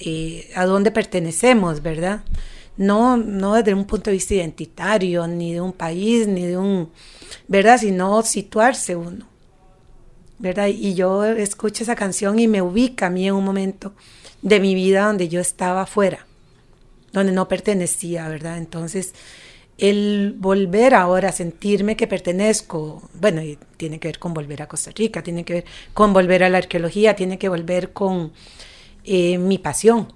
eh, 0.00 0.50
a 0.54 0.66
dónde 0.66 0.90
pertenecemos, 0.90 1.82
¿verdad? 1.82 2.20
No, 2.78 3.16
no 3.16 3.54
desde 3.54 3.74
un 3.74 3.84
punto 3.84 4.10
de 4.10 4.14
vista 4.14 4.34
identitario, 4.34 5.26
ni 5.26 5.52
de 5.52 5.60
un 5.60 5.72
país, 5.72 6.26
ni 6.26 6.46
de 6.46 6.56
un, 6.56 6.90
¿verdad? 7.46 7.78
Sino 7.78 8.22
situarse 8.22 8.96
uno, 8.96 9.26
¿verdad? 10.38 10.68
Y 10.68 10.94
yo 10.94 11.24
escucho 11.24 11.82
esa 11.82 11.96
canción 11.96 12.38
y 12.38 12.48
me 12.48 12.62
ubica 12.62 13.06
a 13.06 13.10
mí 13.10 13.26
en 13.28 13.34
un 13.34 13.44
momento 13.44 13.92
de 14.42 14.60
mi 14.60 14.74
vida 14.74 15.06
donde 15.06 15.28
yo 15.28 15.40
estaba 15.40 15.82
afuera, 15.82 16.26
donde 17.12 17.32
no 17.32 17.48
pertenecía, 17.48 18.28
¿verdad? 18.28 18.58
Entonces, 18.58 19.12
el 19.78 20.34
volver 20.36 20.94
ahora 20.94 21.28
a 21.28 21.32
sentirme 21.32 21.96
que 21.96 22.06
pertenezco, 22.06 23.08
bueno, 23.14 23.42
tiene 23.76 24.00
que 24.00 24.08
ver 24.08 24.18
con 24.18 24.34
volver 24.34 24.62
a 24.62 24.68
Costa 24.68 24.90
Rica, 24.94 25.22
tiene 25.22 25.44
que 25.44 25.52
ver 25.54 25.64
con 25.94 26.12
volver 26.12 26.42
a 26.42 26.48
la 26.48 26.58
arqueología, 26.58 27.14
tiene 27.14 27.38
que 27.38 27.48
volver 27.48 27.92
con 27.92 28.32
eh, 29.04 29.38
mi 29.38 29.58
pasión, 29.58 30.12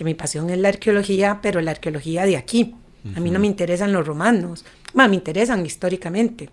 que 0.00 0.04
mi 0.04 0.14
pasión 0.14 0.48
es 0.48 0.56
la 0.56 0.70
arqueología, 0.70 1.40
pero 1.42 1.60
la 1.60 1.72
arqueología 1.72 2.24
de 2.24 2.38
aquí. 2.38 2.74
Uh 3.04 3.08
-huh. 3.08 3.18
A 3.18 3.20
mí 3.20 3.30
no 3.30 3.38
me 3.38 3.46
interesan 3.46 3.92
los 3.92 4.06
romanos, 4.06 4.64
bueno, 4.94 5.10
me 5.10 5.16
interesan 5.16 5.66
históricamente, 5.66 6.48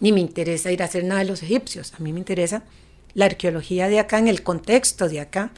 ni 0.00 0.10
me 0.10 0.18
interesa 0.18 0.72
ir 0.72 0.82
a 0.82 0.86
hacer 0.86 1.04
nada 1.04 1.20
de 1.20 1.28
los 1.28 1.44
egipcios, 1.44 1.94
a 1.94 2.00
mí 2.00 2.12
me 2.12 2.18
interesa 2.18 2.64
la 3.14 3.26
arqueología 3.26 3.86
de 3.86 4.00
acá, 4.00 4.18
en 4.18 4.26
el 4.26 4.42
contexto 4.42 5.08
de 5.08 5.20
acá, 5.20 5.52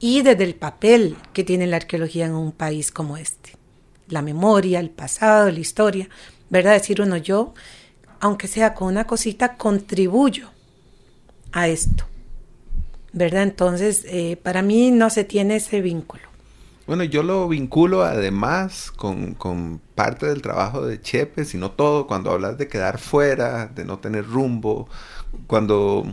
y 0.00 0.22
desde 0.22 0.44
el 0.44 0.54
papel 0.54 1.16
que 1.34 1.44
tiene 1.44 1.66
la 1.66 1.76
arqueología 1.76 2.24
en 2.24 2.32
un 2.32 2.52
país 2.52 2.90
como 2.90 3.18
este. 3.18 3.50
La 4.08 4.22
memoria, 4.22 4.80
el 4.80 4.88
pasado, 4.88 5.50
la 5.50 5.60
historia, 5.60 6.08
¿verdad? 6.48 6.72
Decir 6.72 7.02
uno, 7.02 7.18
yo, 7.18 7.52
aunque 8.20 8.48
sea 8.48 8.72
con 8.72 8.88
una 8.88 9.06
cosita, 9.06 9.58
contribuyo 9.58 10.48
a 11.52 11.68
esto, 11.68 12.06
¿verdad? 13.12 13.42
Entonces, 13.42 14.04
eh, 14.06 14.36
para 14.42 14.62
mí 14.62 14.90
no 14.90 15.10
se 15.10 15.24
tiene 15.24 15.56
ese 15.56 15.80
vínculo. 15.80 16.22
Bueno, 16.86 17.04
yo 17.04 17.22
lo 17.22 17.46
vinculo 17.48 18.02
además 18.02 18.90
con, 18.90 19.34
con, 19.34 19.80
parte 19.94 20.26
del 20.26 20.42
trabajo 20.42 20.84
de 20.84 21.00
Chepe, 21.00 21.44
si 21.44 21.56
no 21.56 21.70
todo, 21.70 22.06
cuando 22.06 22.32
hablas 22.32 22.58
de 22.58 22.66
quedar 22.66 22.98
fuera, 22.98 23.66
de 23.66 23.84
no 23.84 23.98
tener 23.98 24.26
rumbo, 24.26 24.88
cuando 25.46 26.04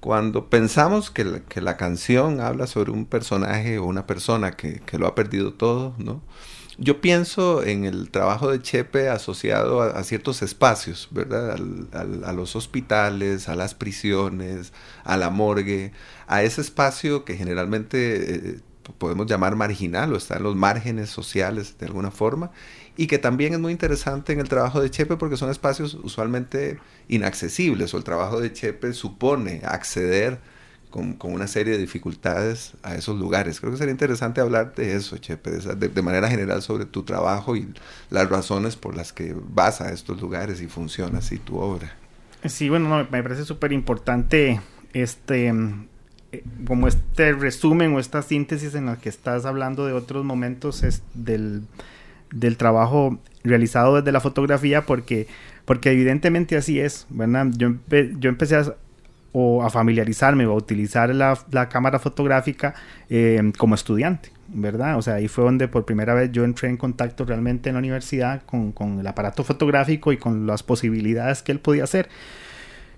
cuando 0.00 0.48
pensamos 0.48 1.10
que 1.10 1.24
la, 1.24 1.40
que 1.40 1.60
la, 1.60 1.76
canción 1.76 2.40
habla 2.40 2.68
sobre 2.68 2.92
un 2.92 3.06
personaje 3.06 3.78
o 3.78 3.86
una 3.86 4.06
persona 4.06 4.52
que, 4.52 4.80
que, 4.86 4.98
lo 4.98 5.08
ha 5.08 5.16
perdido 5.16 5.52
todo, 5.52 5.94
¿no? 5.98 6.22
Yo 6.78 7.00
pienso 7.00 7.62
en 7.62 7.84
el 7.84 8.10
trabajo 8.10 8.50
de 8.50 8.60
Chepe 8.60 9.08
asociado 9.08 9.80
a, 9.80 10.02
ciertos 10.04 10.42
espacios, 10.42 11.08
¿verdad? 11.10 11.52
Al, 11.52 11.88
al, 11.92 12.24
a 12.24 12.32
los 12.32 12.54
hospitales, 12.54 13.48
a 13.48 13.54
las 13.54 13.74
prisiones, 13.74 14.74
a 15.02 15.16
la 15.16 15.30
morgue, 15.30 15.92
a 16.26 16.42
ese 16.42 16.60
espacio 16.60 17.24
que 17.24 17.36
generalmente 17.36 18.34
eh, 18.34 18.60
podemos 18.98 19.26
llamar 19.26 19.56
marginal 19.56 20.12
o 20.12 20.16
está 20.16 20.36
en 20.36 20.42
los 20.42 20.56
márgenes 20.56 21.10
sociales 21.10 21.76
de 21.78 21.86
alguna 21.86 22.10
forma 22.10 22.50
y 22.96 23.06
que 23.06 23.18
también 23.18 23.52
es 23.54 23.60
muy 23.60 23.72
interesante 23.72 24.32
en 24.32 24.40
el 24.40 24.48
trabajo 24.48 24.80
de 24.80 24.90
Chepe 24.90 25.16
porque 25.16 25.36
son 25.36 25.50
espacios 25.50 25.94
usualmente 25.94 26.78
inaccesibles 27.08 27.92
o 27.94 27.98
el 27.98 28.04
trabajo 28.04 28.40
de 28.40 28.52
Chepe 28.52 28.92
supone 28.92 29.62
acceder 29.64 30.40
con, 30.96 31.12
con, 31.12 31.34
una 31.34 31.46
serie 31.46 31.74
de 31.74 31.78
dificultades 31.78 32.72
a 32.82 32.94
esos 32.94 33.18
lugares. 33.18 33.60
Creo 33.60 33.70
que 33.70 33.76
sería 33.76 33.92
interesante 33.92 34.40
hablar 34.40 34.74
de 34.74 34.96
eso, 34.96 35.18
Chepe, 35.18 35.50
de, 35.50 35.88
de, 35.88 36.02
manera 36.02 36.26
general 36.30 36.62
sobre 36.62 36.86
tu 36.86 37.02
trabajo 37.02 37.54
y 37.54 37.68
las 38.08 38.30
razones 38.30 38.76
por 38.76 38.96
las 38.96 39.12
que 39.12 39.36
vas 39.36 39.82
a 39.82 39.92
estos 39.92 40.22
lugares 40.22 40.62
y 40.62 40.68
funciona 40.68 41.18
así 41.18 41.36
tu 41.36 41.58
obra. 41.58 41.94
Sí, 42.46 42.70
bueno, 42.70 42.88
no, 42.88 42.96
me 42.96 43.22
parece 43.22 43.44
súper 43.44 43.72
importante 43.72 44.58
este 44.94 45.52
eh, 46.32 46.42
como 46.66 46.88
este 46.88 47.34
resumen 47.34 47.94
o 47.94 48.00
esta 48.00 48.22
síntesis 48.22 48.74
en 48.74 48.86
la 48.86 48.96
que 48.96 49.10
estás 49.10 49.44
hablando 49.44 49.84
de 49.86 49.92
otros 49.92 50.24
momentos 50.24 50.82
es 50.82 51.02
del, 51.12 51.64
del 52.30 52.56
trabajo 52.56 53.18
realizado 53.44 53.96
desde 53.96 54.12
la 54.12 54.20
fotografía 54.20 54.86
porque 54.86 55.26
porque 55.66 55.90
evidentemente 55.90 56.56
así 56.56 56.78
es, 56.78 57.06
¿verdad? 57.10 57.48
Yo, 57.56 57.74
yo 58.18 58.30
empecé 58.30 58.54
a, 58.54 58.76
o 59.38 59.62
a 59.62 59.68
familiarizarme 59.68 60.46
o 60.46 60.52
a 60.52 60.54
utilizar 60.54 61.14
la, 61.14 61.38
la 61.50 61.68
cámara 61.68 61.98
fotográfica 61.98 62.74
eh, 63.10 63.52
como 63.58 63.74
estudiante, 63.74 64.30
¿verdad? 64.48 64.96
O 64.96 65.02
sea, 65.02 65.16
ahí 65.16 65.28
fue 65.28 65.44
donde 65.44 65.68
por 65.68 65.84
primera 65.84 66.14
vez 66.14 66.32
yo 66.32 66.42
entré 66.44 66.70
en 66.70 66.78
contacto 66.78 67.26
realmente 67.26 67.68
en 67.68 67.74
la 67.74 67.80
universidad 67.80 68.40
con, 68.46 68.72
con 68.72 68.98
el 68.98 69.06
aparato 69.06 69.44
fotográfico 69.44 70.10
y 70.10 70.16
con 70.16 70.46
las 70.46 70.62
posibilidades 70.62 71.42
que 71.42 71.52
él 71.52 71.60
podía 71.60 71.84
hacer. 71.84 72.08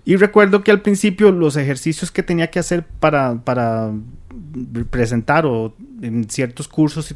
Y 0.05 0.15
recuerdo 0.15 0.63
que 0.63 0.71
al 0.71 0.81
principio 0.81 1.29
los 1.33 1.57
ejercicios 1.57 2.09
que 2.09 2.23
tenía 2.23 2.49
que 2.49 2.59
hacer 2.59 2.85
para, 2.85 3.35
para 3.43 3.91
presentar 4.89 5.45
o 5.45 5.75
en 6.01 6.29
ciertos 6.29 6.69
cursos, 6.69 7.15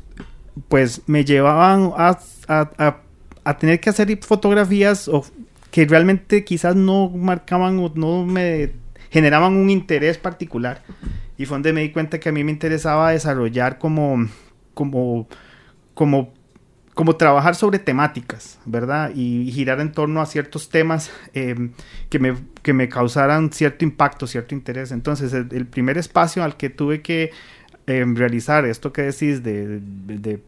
pues 0.68 1.02
me 1.08 1.24
llevaban 1.24 1.94
a, 1.96 2.20
a, 2.50 2.72
a, 2.78 2.98
a 3.46 3.58
tener 3.58 3.80
que 3.80 3.90
hacer 3.90 4.20
fotografías 4.22 5.08
o 5.08 5.24
que 5.72 5.86
realmente 5.86 6.44
quizás 6.44 6.76
no 6.76 7.08
marcaban 7.08 7.80
o 7.80 7.90
no 7.96 8.26
me 8.26 8.83
generaban 9.13 9.56
un 9.56 9.69
interés 9.69 10.17
particular. 10.17 10.82
Y 11.38 11.45
fue 11.45 11.56
donde 11.56 11.71
me 11.71 11.82
di 11.82 11.91
cuenta 11.91 12.19
que 12.19 12.30
a 12.30 12.32
mí 12.32 12.43
me 12.43 12.52
interesaba 12.52 13.12
desarrollar 13.12 13.78
como, 13.78 14.28
como, 14.73 15.28
como, 15.93 16.34
como 16.95 17.15
trabajar 17.15 17.54
sobre 17.54 17.78
temáticas, 17.78 18.60
¿verdad? 18.65 19.12
Y, 19.13 19.52
girar 19.52 19.80
en 19.82 19.91
torno 19.91 20.19
a 20.19 20.26
ciertos 20.26 20.69
temas 20.69 21.12
eh, 21.36 21.69
que, 22.10 22.17
me, 22.17 22.36
que 22.63 22.73
me 22.73 22.89
causaran 22.89 23.52
cierto 23.54 23.86
impacto, 23.86 24.26
cierto 24.26 24.56
interés. 24.56 24.91
Entonces, 24.91 25.32
el, 25.32 25.67
primer 25.67 25.99
espacio 25.99 26.43
al 26.43 26.58
que 26.58 26.71
tuve 26.71 27.04
que 27.04 27.30
eh, 27.86 28.06
realizar 28.15 28.65
esto 28.65 28.91
que 28.91 29.04
decís 29.04 29.43
de, 29.43 29.80
de 29.80 30.41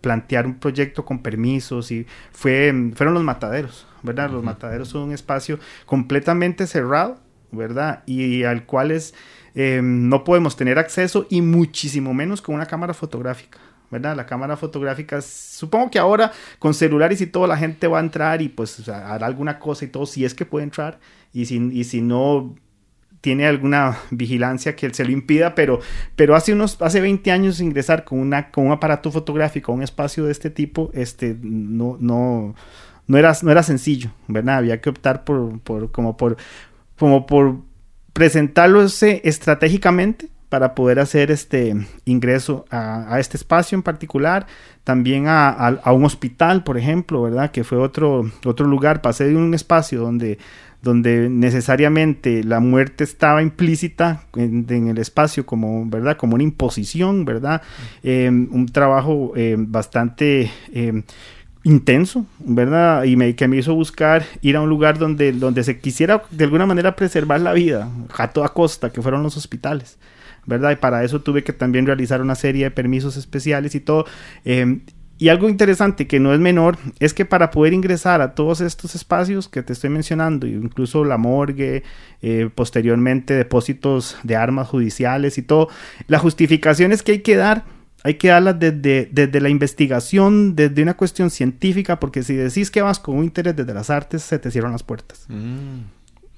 plantear 0.00 0.46
un 0.46 0.54
proyecto 0.54 1.04
con 1.04 1.20
permisos 1.22 1.90
y 1.90 2.06
fue, 2.32 2.90
fueron 2.94 3.14
los 3.14 3.22
mataderos, 3.22 3.86
¿verdad? 4.02 4.30
Los 4.30 4.42
mataderos 4.42 4.88
son 4.88 5.02
un 5.02 5.12
espacio 5.12 5.58
completamente 5.86 6.66
cerrado, 6.66 7.21
¿verdad? 7.52 8.02
Y, 8.06 8.44
al 8.44 8.66
cual 8.66 8.90
es, 8.90 9.14
eh, 9.54 9.80
no 9.82 10.24
podemos 10.24 10.56
tener 10.56 10.78
acceso 10.78 11.26
y 11.30 11.42
muchísimo 11.42 12.14
menos 12.14 12.42
con 12.42 12.54
una 12.54 12.66
cámara 12.66 12.94
fotográfica. 12.94 13.58
¿verdad? 13.90 14.16
La 14.16 14.24
cámara 14.24 14.56
fotográfica, 14.56 15.20
supongo 15.20 15.90
que 15.90 15.98
ahora 15.98 16.32
con 16.58 16.72
celulares 16.72 17.20
y 17.20 17.26
todo 17.26 17.46
la 17.46 17.58
gente 17.58 17.86
va 17.88 17.98
a 17.98 18.00
entrar 18.00 18.40
y 18.40 18.48
pues 18.48 18.88
hará 18.88 19.26
alguna 19.26 19.58
cosa 19.58 19.84
y 19.84 19.88
todo, 19.88 20.06
si 20.06 20.24
es 20.24 20.32
que 20.32 20.46
puede 20.46 20.64
entrar, 20.64 20.98
y 21.30 21.44
si, 21.44 21.58
y 21.58 21.84
si 21.84 22.00
no, 22.00 22.54
tiene 23.22 23.46
alguna 23.46 23.96
vigilancia 24.10 24.76
que 24.76 24.92
se 24.92 25.04
lo 25.04 25.12
impida, 25.12 25.54
pero, 25.54 25.80
pero 26.16 26.34
hace 26.34 26.52
unos, 26.52 26.76
hace 26.82 27.00
20 27.00 27.30
años 27.30 27.60
ingresar 27.60 28.04
con 28.04 28.18
una, 28.18 28.50
con 28.50 28.66
un 28.66 28.72
aparato 28.72 29.10
fotográfico 29.10 29.72
a 29.72 29.74
un 29.76 29.82
espacio 29.82 30.26
de 30.26 30.32
este 30.32 30.50
tipo, 30.50 30.90
este, 30.92 31.36
no, 31.40 31.96
no, 32.00 32.54
no 33.06 33.18
era, 33.18 33.32
no 33.42 33.50
era 33.50 33.62
sencillo, 33.62 34.10
¿verdad? 34.26 34.56
Había 34.56 34.80
que 34.80 34.90
optar 34.90 35.24
por, 35.24 35.60
por, 35.60 35.90
como 35.92 36.16
por, 36.16 36.36
como 36.98 37.26
por 37.26 37.60
presentarlo 38.12 38.82
estratégicamente 38.82 40.28
para 40.48 40.74
poder 40.74 41.00
hacer 41.00 41.30
este 41.30 41.74
ingreso 42.04 42.66
a, 42.70 43.14
a 43.14 43.20
este 43.20 43.38
espacio 43.38 43.74
en 43.74 43.82
particular, 43.82 44.46
también 44.84 45.26
a, 45.26 45.48
a, 45.48 45.68
a, 45.68 45.92
un 45.92 46.04
hospital, 46.04 46.62
por 46.62 46.76
ejemplo, 46.76 47.22
¿verdad? 47.22 47.50
Que 47.50 47.64
fue 47.64 47.78
otro, 47.78 48.30
otro 48.44 48.66
lugar, 48.66 49.00
pasé 49.00 49.24
de 49.24 49.36
un 49.36 49.54
espacio 49.54 50.00
donde 50.00 50.38
donde 50.82 51.28
necesariamente 51.30 52.42
la 52.42 52.58
muerte 52.58 53.04
estaba 53.04 53.40
implícita 53.40 54.24
en, 54.34 54.66
en 54.68 54.88
el 54.88 54.98
espacio 54.98 55.46
como, 55.46 55.86
¿verdad? 55.86 56.16
Como 56.16 56.34
una 56.34 56.42
imposición, 56.42 57.24
¿verdad? 57.24 57.62
Eh, 58.02 58.28
un 58.28 58.66
trabajo 58.66 59.32
eh, 59.36 59.54
bastante 59.56 60.50
eh, 60.72 61.04
intenso, 61.64 62.26
¿verdad? 62.38 63.04
Y 63.04 63.16
me, 63.16 63.34
que 63.34 63.48
me 63.48 63.56
hizo 63.56 63.74
buscar 63.74 64.24
ir 64.40 64.56
a 64.56 64.60
un 64.60 64.68
lugar 64.68 64.98
donde, 64.98 65.32
donde 65.32 65.64
se 65.64 65.78
quisiera 65.78 66.22
de 66.30 66.44
alguna 66.44 66.66
manera 66.66 66.96
preservar 66.96 67.40
la 67.40 67.52
vida 67.52 67.88
a 68.16 68.28
toda 68.28 68.48
costa, 68.48 68.90
que 68.90 69.02
fueron 69.02 69.22
los 69.22 69.36
hospitales. 69.36 69.98
¿verdad? 70.44 70.72
Y 70.72 70.76
para 70.76 71.04
eso 71.04 71.20
tuve 71.20 71.44
que 71.44 71.52
también 71.52 71.86
realizar 71.86 72.20
una 72.20 72.34
serie 72.34 72.64
de 72.64 72.70
permisos 72.70 73.16
especiales 73.16 73.74
y 73.74 73.80
todo. 73.80 74.06
Eh, 74.44 74.80
y 75.22 75.28
algo 75.28 75.48
interesante 75.48 76.08
que 76.08 76.18
no 76.18 76.34
es 76.34 76.40
menor 76.40 76.78
es 76.98 77.14
que 77.14 77.24
para 77.24 77.52
poder 77.52 77.72
ingresar 77.74 78.20
a 78.20 78.34
todos 78.34 78.60
estos 78.60 78.96
espacios 78.96 79.48
que 79.48 79.62
te 79.62 79.72
estoy 79.72 79.88
mencionando, 79.88 80.48
incluso 80.48 81.04
la 81.04 81.16
morgue, 81.16 81.84
eh, 82.22 82.50
posteriormente 82.52 83.34
depósitos 83.34 84.16
de 84.24 84.34
armas 84.34 84.66
judiciales 84.66 85.38
y 85.38 85.42
todo, 85.42 85.68
la 86.08 86.18
justificación 86.18 86.90
es 86.90 87.04
que 87.04 87.12
hay 87.12 87.18
que 87.20 87.36
dar, 87.36 87.62
hay 88.04 88.14
que 88.14 88.28
darlas 88.28 88.58
desde, 88.58 89.08
desde 89.12 89.40
la 89.40 89.48
investigación, 89.48 90.56
desde 90.56 90.82
una 90.82 90.94
cuestión 90.94 91.30
científica, 91.30 92.00
porque 92.00 92.22
si 92.22 92.34
decís 92.34 92.70
que 92.70 92.82
vas 92.82 92.98
con 92.98 93.16
un 93.16 93.24
interés 93.24 93.54
desde 93.54 93.72
las 93.72 93.90
artes, 93.90 94.22
se 94.22 94.38
te 94.38 94.50
cierran 94.50 94.72
las 94.72 94.82
puertas. 94.82 95.26
Mm. 95.28 95.82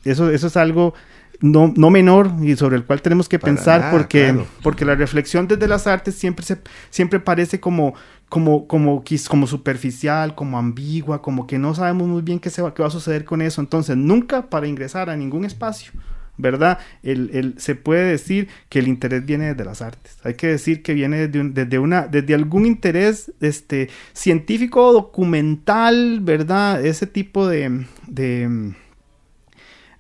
Eso, 0.05 0.31
eso 0.31 0.46
es 0.46 0.57
algo 0.57 0.94
no, 1.40 1.72
no, 1.77 1.90
menor 1.90 2.31
y 2.42 2.57
sobre 2.57 2.77
el 2.77 2.85
cual 2.85 3.03
tenemos 3.03 3.29
que 3.29 3.38
Para 3.38 3.55
pensar 3.55 3.81
nada, 3.81 3.92
porque, 3.92 4.24
claro. 4.24 4.46
porque 4.62 4.85
la 4.85 4.94
reflexión 4.94 5.48
desde 5.48 5.66
las 5.66 5.87
artes 5.87 6.14
siempre, 6.14 6.44
se, 6.44 6.59
siempre 6.90 7.20
parece 7.20 7.61
como, 7.61 7.94
como, 8.29 8.66
como, 8.66 9.03
como 9.29 9.46
superficial, 9.46 10.35
como 10.35 10.59
ambigua, 10.59 11.22
como 11.22 11.46
que 11.46 11.59
no 11.59 11.74
sabemos 11.74 12.09
muy 12.09 12.22
bien 12.22 12.38
qué, 12.38 12.50
se 12.50 12.62
va, 12.62 12.74
qué 12.74 12.83
va 12.83 12.88
a 12.88 12.92
suceder 12.92 13.24
con 13.24 13.42
eso. 13.42 13.61
Entonces, 13.61 13.96
nunca 13.96 14.48
para 14.48 14.66
ingresar 14.66 15.11
a 15.11 15.16
ningún 15.16 15.44
espacio, 15.44 15.92
¿verdad? 16.37 16.79
El, 17.03 17.31
el, 17.33 17.55
se 17.59 17.75
puede 17.75 18.05
decir 18.05 18.49
que 18.68 18.81
el 18.81 18.88
interés 18.88 19.25
viene 19.25 19.47
desde 19.47 19.64
las 19.64 19.83
artes. 19.83 20.18
Hay 20.25 20.35
que 20.35 20.49
decir 20.49 20.83
que 20.83 20.94
viene 20.94 21.29
desde, 21.29 21.40
un, 21.40 21.55
desde, 21.55 21.79
una, 21.79 22.07
desde 22.07 22.35
algún 22.35 22.66
interés 22.66 23.33
este, 23.40 23.88
científico, 24.12 24.92
documental, 24.92 26.20
¿verdad? 26.20 26.85
Ese 26.85 27.07
tipo 27.07 27.47
de, 27.47 27.87
de, 28.07 28.75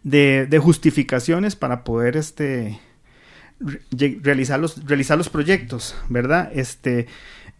de, 0.02 0.46
de 0.46 0.58
justificaciones 0.58 1.56
para 1.56 1.84
poder 1.84 2.16
este, 2.16 2.80
re 3.60 4.18
realizar, 4.22 4.60
los, 4.60 4.84
realizar 4.84 5.16
los 5.16 5.28
proyectos, 5.28 5.96
¿verdad? 6.08 6.50
Este, 6.54 7.06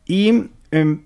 y 0.07 0.51
eh, 0.71 0.99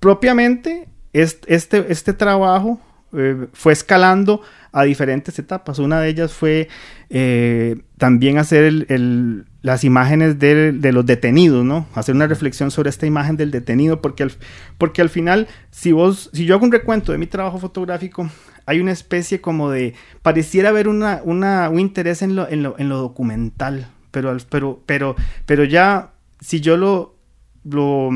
propiamente 0.00 0.88
este, 1.12 1.54
este, 1.54 1.92
este 1.92 2.12
trabajo 2.12 2.80
eh, 3.12 3.48
fue 3.52 3.72
escalando 3.72 4.42
a 4.72 4.84
diferentes 4.84 5.38
etapas. 5.38 5.78
Una 5.78 6.00
de 6.00 6.08
ellas 6.08 6.32
fue 6.32 6.68
eh, 7.10 7.76
también 7.96 8.38
hacer 8.38 8.64
el, 8.64 8.86
el, 8.88 9.46
las 9.62 9.84
imágenes 9.84 10.38
de, 10.38 10.72
de, 10.72 10.92
los 10.92 11.06
detenidos, 11.06 11.64
¿no? 11.64 11.86
Hacer 11.94 12.14
una 12.14 12.26
reflexión 12.26 12.70
sobre 12.70 12.90
esta 12.90 13.06
imagen 13.06 13.36
del 13.36 13.50
detenido, 13.50 14.00
porque 14.00 14.22
al, 14.22 14.32
porque 14.76 15.02
al 15.02 15.08
final, 15.08 15.48
si 15.70 15.92
vos, 15.92 16.30
si 16.32 16.44
yo 16.44 16.54
hago 16.54 16.64
un 16.64 16.72
recuento 16.72 17.12
de 17.12 17.18
mi 17.18 17.26
trabajo 17.26 17.58
fotográfico, 17.58 18.28
hay 18.66 18.80
una 18.80 18.92
especie 18.92 19.40
como 19.40 19.70
de, 19.70 19.94
pareciera 20.22 20.68
haber 20.68 20.88
una, 20.88 21.22
una, 21.24 21.70
un 21.70 21.80
interés 21.80 22.22
en 22.22 22.36
lo, 22.36 22.48
en 22.48 22.62
lo, 22.62 22.78
en 22.78 22.88
lo 22.88 22.98
documental, 22.98 23.88
pero, 24.10 24.36
pero, 24.50 24.82
pero, 24.84 25.16
pero 25.46 25.64
ya, 25.64 26.12
si 26.40 26.60
yo 26.60 26.76
lo, 26.76 27.16
lo, 27.64 28.10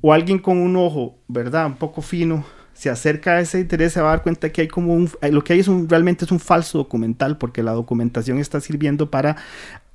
o 0.00 0.12
alguien 0.12 0.38
con 0.38 0.58
un 0.58 0.76
ojo, 0.76 1.18
¿verdad? 1.26 1.66
Un 1.66 1.76
poco 1.76 2.00
fino, 2.00 2.44
se 2.78 2.90
acerca 2.90 3.32
a 3.32 3.40
ese 3.40 3.58
interés, 3.58 3.92
se 3.92 4.00
va 4.00 4.06
a 4.06 4.10
dar 4.10 4.22
cuenta 4.22 4.50
que 4.50 4.60
hay 4.60 4.68
como 4.68 4.94
un, 4.94 5.10
lo 5.32 5.42
que 5.42 5.54
hay 5.54 5.58
es 5.58 5.66
un, 5.66 5.88
realmente 5.88 6.24
es 6.24 6.30
un 6.30 6.38
falso 6.38 6.78
documental, 6.78 7.36
porque 7.36 7.64
la 7.64 7.72
documentación 7.72 8.38
está 8.38 8.60
sirviendo 8.60 9.10
para 9.10 9.36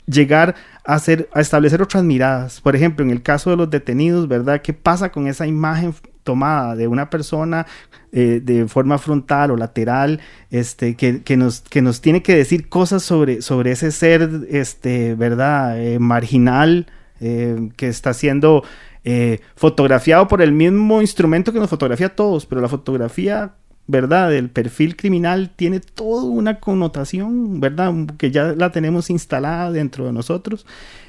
llegar 0.05 0.55
a, 0.83 0.95
hacer, 0.95 1.29
a 1.31 1.39
establecer 1.39 1.81
otras 1.81 2.03
miradas. 2.03 2.59
Por 2.59 2.75
ejemplo, 2.75 3.05
en 3.05 3.11
el 3.11 3.21
caso 3.21 3.51
de 3.51 3.55
los 3.55 3.69
detenidos, 3.69 4.27
¿verdad? 4.27 4.61
¿Qué 4.61 4.73
pasa 4.73 5.13
con 5.13 5.27
esa 5.27 5.47
imagen 5.47 5.93
tomada 6.23 6.75
de 6.75 6.89
una 6.89 7.09
persona 7.09 7.67
eh, 8.11 8.41
de 8.43 8.67
forma 8.67 8.97
frontal 8.97 9.51
o 9.51 9.55
lateral, 9.55 10.19
este, 10.51 10.95
que, 10.95 11.37
nos, 11.37 11.61
que 11.61 11.81
nos 11.81 12.01
tiene 12.01 12.21
que 12.21 12.35
decir 12.35 12.67
cosas 12.67 13.01
sobre, 13.01 13.41
sobre 13.41 13.71
ese 13.71 13.91
ser, 13.91 14.29
este, 14.49 15.15
¿verdad? 15.15 15.81
Eh, 15.81 15.99
marginal, 15.99 16.87
eh, 17.21 17.69
que 17.77 17.87
está 17.87 18.13
siendo 18.13 18.65
eh, 19.05 19.41
fotografiado 19.55 20.29
por 20.29 20.41
el 20.41 20.53
mismo 20.53 21.01
instrumento 21.01 21.51
que 21.51 21.59
nos 21.59 21.69
fotografía 21.69 22.07
a 22.07 22.15
todos, 22.15 22.45
pero 22.45 22.61
la 22.61 22.69
fotografía, 22.69 23.55
¿verdad? 23.85 24.29
Del 24.29 24.49
perfil 24.49 24.95
criminal 24.95 25.51
tiene 25.55 25.81
toda 25.81 26.23
una 26.23 26.61
connotación, 26.61 27.59
¿verdad? 27.59 27.93
Que 28.17 28.31
ya 28.31 28.53
la 28.55 28.71
tenemos 28.71 29.09
instalada 29.09 29.71
dentro 29.71 30.05
de 30.05 30.13
nosotros, 30.13 30.65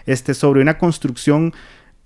este, 0.07 0.35
sobre 0.35 0.61
una 0.61 0.77
construcción, 0.77 1.53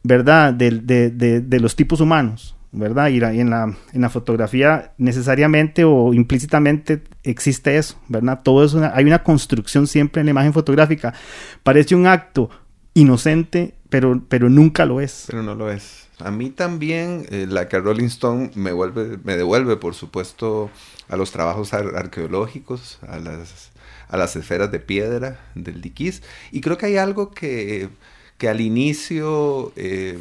¿verdad? 0.03 0.53
De, 0.53 0.73
de, 0.73 1.11
de, 1.41 1.61
los 1.61 1.75
tipos 1.75 2.03
humanos, 2.03 2.55
¿verdad? 2.71 3.09
Y, 3.09 3.17
en, 3.41 3.49
la, 3.49 3.75
en 3.95 4.01
la 4.03 4.11
fotografía 4.11 4.93
necesariamente 4.99 5.85
o 5.85 6.13
implícitamente 6.13 7.03
existe 7.23 7.79
eso, 7.79 7.99
¿verdad? 8.09 8.41
Todo 8.43 8.63
es 8.63 8.75
una, 8.75 8.93
hay 8.95 9.07
una 9.07 9.23
construcción 9.23 9.87
siempre 9.87 10.21
en 10.21 10.27
la 10.27 10.33
imagen 10.33 10.53
fotográfica. 10.53 11.15
Parece 11.63 11.95
un 11.95 12.07
acto 12.07 12.51
inocente, 12.93 13.75
pero, 13.89 14.21
pero 14.29 14.49
nunca 14.49 14.85
lo 14.85 15.01
es. 15.01 15.25
Pero 15.29 15.43
no 15.43 15.55
lo 15.55 15.71
es. 15.71 16.09
A 16.21 16.31
mí 16.31 16.51
también 16.51 17.27
eh, 17.31 17.47
la 17.49 17.69
que 17.69 17.79
Rolling 17.79 18.07
Stone 18.07 18.51
me, 18.55 18.73
vuelve, 18.73 19.19
me 19.23 19.37
devuelve, 19.37 19.77
por 19.77 19.95
supuesto, 19.95 20.71
a 21.09 21.17
los 21.17 21.31
trabajos 21.31 21.73
arqueológicos, 21.73 22.99
a 23.07 23.19
las, 23.19 23.71
a 24.09 24.17
las 24.17 24.35
esferas 24.35 24.73
de 24.73 24.81
piedra 24.81 25.41
del 25.55 25.81
Diquís. 25.81 26.23
Y 26.51 26.61
creo 26.61 26.77
que 26.77 26.87
hay 26.87 26.97
algo 26.97 27.31
que, 27.31 27.89
que 28.37 28.49
al 28.49 28.61
inicio 28.61 29.73
eh, 29.77 30.19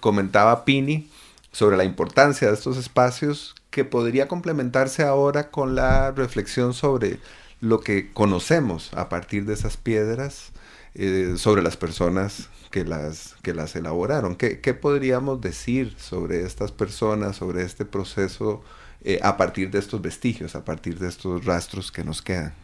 comentaba 0.00 0.64
Pini 0.64 1.08
sobre 1.52 1.76
la 1.76 1.84
importancia 1.84 2.48
de 2.48 2.54
estos 2.54 2.76
espacios 2.78 3.54
que 3.70 3.84
podría 3.84 4.28
complementarse 4.28 5.02
ahora 5.02 5.50
con 5.50 5.74
la 5.74 6.12
reflexión 6.12 6.72
sobre 6.72 7.18
lo 7.60 7.80
que 7.80 8.12
conocemos 8.12 8.92
a 8.94 9.08
partir 9.08 9.44
de 9.44 9.54
esas 9.54 9.76
piedras 9.76 10.52
eh, 10.98 11.34
sobre 11.36 11.60
las 11.60 11.76
personas 11.76 12.48
que 12.70 12.82
las, 12.82 13.34
que 13.42 13.52
las 13.52 13.76
elaboraron. 13.76 14.34
¿Qué, 14.34 14.56
podríamos 14.72 15.42
decir 15.42 15.94
sobre 15.98 16.42
estas 16.42 16.72
personas, 16.72 17.36
sobre 17.36 17.64
este 17.64 17.84
proceso 17.84 18.62
eh, 19.04 19.20
a 19.22 19.36
partir 19.36 19.70
de 19.70 19.78
estos 19.78 20.00
vestigios, 20.00 20.54
a 20.54 20.64
partir 20.64 20.98
de 20.98 21.08
estos 21.08 21.44
rastros 21.44 21.92
que 21.92 22.02
nos 22.02 22.22
quedan? 22.22 22.54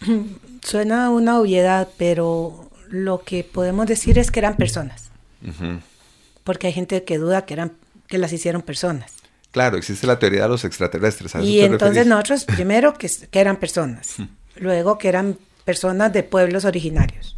Suena 0.62 1.10
una 1.10 1.38
obviedad, 1.38 1.88
pero 1.98 2.68
lo 2.88 3.22
que 3.22 3.44
podemos 3.44 3.86
decir 3.86 4.18
es 4.18 4.32
que 4.32 4.40
eran 4.40 4.56
personas. 4.56 5.10
Porque 6.42 6.66
hay 6.66 6.72
gente 6.72 7.04
que 7.04 7.18
duda 7.18 7.44
que, 7.44 7.54
eran, 7.54 7.74
que 8.08 8.18
las 8.18 8.32
hicieron 8.32 8.62
personas. 8.62 9.12
Claro, 9.52 9.76
existe 9.76 10.04
la 10.08 10.18
teoría 10.18 10.42
de 10.42 10.48
los 10.48 10.64
extraterrestres. 10.64 11.32
y 11.44 11.60
entonces 11.60 12.08
nosotros, 12.08 12.44
primero, 12.44 12.94
que, 12.94 13.08
que 13.30 13.40
eran 13.40 13.56
personas. 13.56 14.16
Luego 14.56 14.98
que 14.98 15.08
eran 15.08 15.38
personas 15.68 16.10
de 16.14 16.22
pueblos 16.22 16.64
originarios. 16.64 17.36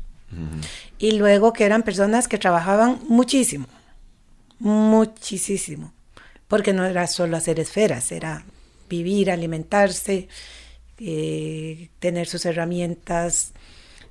Y 1.00 1.18
luego 1.18 1.52
que 1.52 1.64
eran 1.64 1.82
personas 1.82 2.28
que 2.28 2.38
trabajaban 2.38 3.00
muchísimo, 3.08 3.66
muchísimo, 4.60 5.92
porque 6.46 6.72
no 6.72 6.84
era 6.84 7.08
solo 7.08 7.36
hacer 7.36 7.58
esferas, 7.58 8.12
era 8.12 8.44
vivir, 8.88 9.32
alimentarse, 9.32 10.28
eh, 11.00 11.88
tener 11.98 12.28
sus 12.28 12.46
herramientas, 12.46 13.50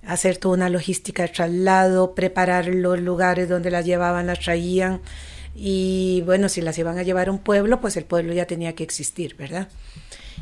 hacer 0.05 0.36
toda 0.36 0.55
una 0.55 0.70
logística 0.70 1.24
de 1.24 1.30
traslado, 1.30 2.13
preparar 2.13 2.67
los 2.67 2.99
lugares 2.99 3.47
donde 3.47 3.72
las 3.72 3.86
llevaban, 3.86 4.28
las 4.28 4.41
traían. 4.41 4.99
Y 5.55 6.24
bueno, 6.26 6.49
si 6.49 6.59
las 6.59 6.78
iban 6.78 6.97
a 6.97 7.03
llevar 7.03 7.30
a 7.30 7.32
un 7.32 7.39
pueblo, 7.39 7.80
pues 7.80 7.95
el 7.95 8.03
pueblo 8.03 8.34
ya 8.34 8.45
tenía 8.45 8.76
que 8.76 8.84
existir, 8.84 9.38
¿verdad? 9.38 9.70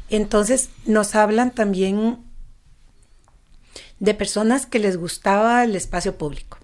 Entonces 0.10 0.72
nos 0.88 1.14
hablan 1.14 1.52
también 1.52 2.26
de 4.00 4.14
personas 4.14 4.66
que 4.66 4.80
les 4.80 4.98
gustaba 4.98 5.64
el 5.64 5.76
espacio 5.76 6.18
público, 6.18 6.58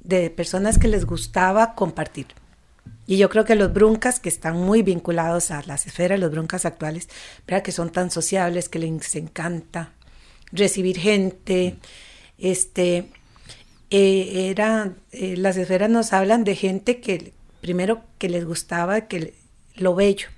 de 0.00 0.30
personas 0.30 0.78
que 0.78 0.88
les 0.88 1.04
gustaba 1.04 1.74
compartir. 1.74 2.26
Y 3.06 3.16
yo 3.16 3.30
creo 3.30 3.44
que 3.44 3.54
los 3.54 3.72
bruncas, 3.72 4.20
que 4.20 4.28
están 4.28 4.56
muy 4.56 4.82
vinculados 4.82 5.50
a 5.50 5.62
las 5.62 5.86
esferas, 5.86 6.20
los 6.20 6.30
bruncas 6.30 6.64
actuales, 6.64 7.08
¿verdad? 7.46 7.62
que 7.62 7.72
son 7.72 7.90
tan 7.90 8.10
sociables, 8.10 8.68
que 8.68 8.78
les 8.78 9.16
encanta 9.16 9.92
recibir 10.52 10.98
gente, 10.98 11.76
este, 12.38 13.10
eh, 13.90 14.50
era, 14.50 14.92
eh, 15.12 15.36
las 15.36 15.56
esferas 15.56 15.90
nos 15.90 16.12
hablan 16.12 16.44
de 16.44 16.54
gente 16.54 17.00
que 17.00 17.32
primero 17.60 18.02
que 18.18 18.28
les 18.28 18.44
gustaba 18.44 19.02
que 19.02 19.34
lo 19.74 19.94
bello, 19.94 20.28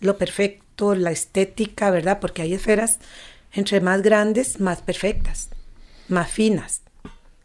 lo 0.00 0.18
perfecto, 0.18 0.94
la 0.94 1.10
estética, 1.10 1.90
¿verdad? 1.90 2.20
Porque 2.20 2.42
hay 2.42 2.54
esferas 2.54 2.98
entre 3.56 3.80
más 3.80 4.02
grandes, 4.02 4.60
más 4.60 4.82
perfectas, 4.82 5.48
más 6.08 6.30
finas. 6.30 6.82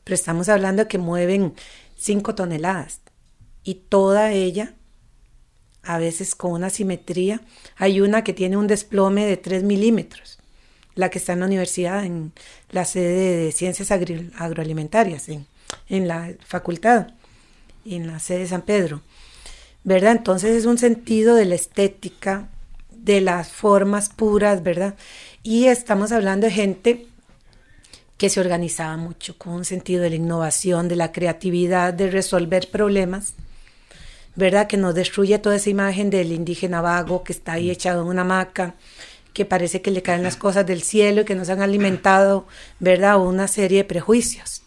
Pero 0.04 0.16
estamos 0.16 0.50
hablando 0.50 0.88
que 0.88 0.98
mueven 0.98 1.54
5 1.98 2.36
toneladas 2.36 3.00
y 3.64 3.76
toda 3.76 4.32
ella, 4.34 4.74
a 5.84 5.98
veces 6.00 6.36
con 6.36 6.52
una 6.52 6.70
simetría, 6.70 7.42
hay 7.78 8.02
una 8.02 8.24
que 8.24 8.34
tiene 8.34 8.58
un 8.58 8.68
desplome 8.68 9.26
de 9.26 9.38
3 9.38 9.64
milímetros, 9.64 10.38
la 10.96 11.10
que 11.10 11.18
está 11.18 11.34
en 11.34 11.40
la 11.40 11.46
universidad, 11.46 12.04
en 12.04 12.34
la 12.72 12.84
sede 12.84 13.38
de 13.46 13.52
ciencias 13.54 13.92
agroalimentarias, 13.92 15.30
en, 15.30 15.48
en 15.88 16.10
la 16.10 16.34
facultad, 16.46 17.08
en 17.86 18.08
la 18.08 18.20
sede 18.20 18.40
de 18.40 18.48
San 18.48 18.64
Pedro. 18.64 19.02
¿Verdad? 19.84 20.12
Entonces 20.12 20.58
es 20.58 20.66
un 20.66 20.78
sentido 20.78 21.36
de 21.36 21.46
la 21.46 21.56
estética, 21.56 22.50
de 22.92 23.22
las 23.22 23.52
formas 23.52 24.10
puras, 24.10 24.62
¿verdad? 24.62 24.96
Y 25.44 25.68
estamos 25.68 26.12
hablando 26.12 26.46
de 26.46 26.54
gente 26.54 27.08
que 28.20 28.30
se 28.30 28.40
organizaba 28.40 28.96
mucho 28.98 29.36
con 29.40 29.54
un 29.54 29.66
sentido 29.66 30.04
de 30.04 30.12
la 30.12 30.18
innovación, 30.18 30.88
de 30.88 30.96
la 30.96 31.12
creatividad, 31.12 31.96
de 31.96 32.12
resolver 32.12 32.70
problemas, 32.70 33.34
¿verdad? 34.36 34.68
Que 34.68 34.78
nos 34.78 34.94
destruye 34.94 35.40
toda 35.40 35.56
esa 35.56 35.72
imagen 35.72 36.12
del 36.12 36.32
indígena 36.32 36.82
vago 36.82 37.24
que 37.24 37.34
está 37.34 37.54
ahí 37.54 37.72
echado 37.72 38.04
en 38.04 38.10
una 38.10 38.22
hamaca, 38.22 38.76
que 39.34 39.46
parece 39.46 39.82
que 39.82 39.90
le 39.90 40.04
caen 40.04 40.22
las 40.22 40.38
cosas 40.38 40.68
del 40.68 40.84
cielo 40.84 41.22
y 41.22 41.26
que 41.26 41.34
nos 41.34 41.50
han 41.50 41.64
alimentado, 41.64 42.46
¿verdad? 42.80 43.20
Una 43.20 43.48
serie 43.48 43.80
de 43.80 43.86
prejuicios. 43.86 44.62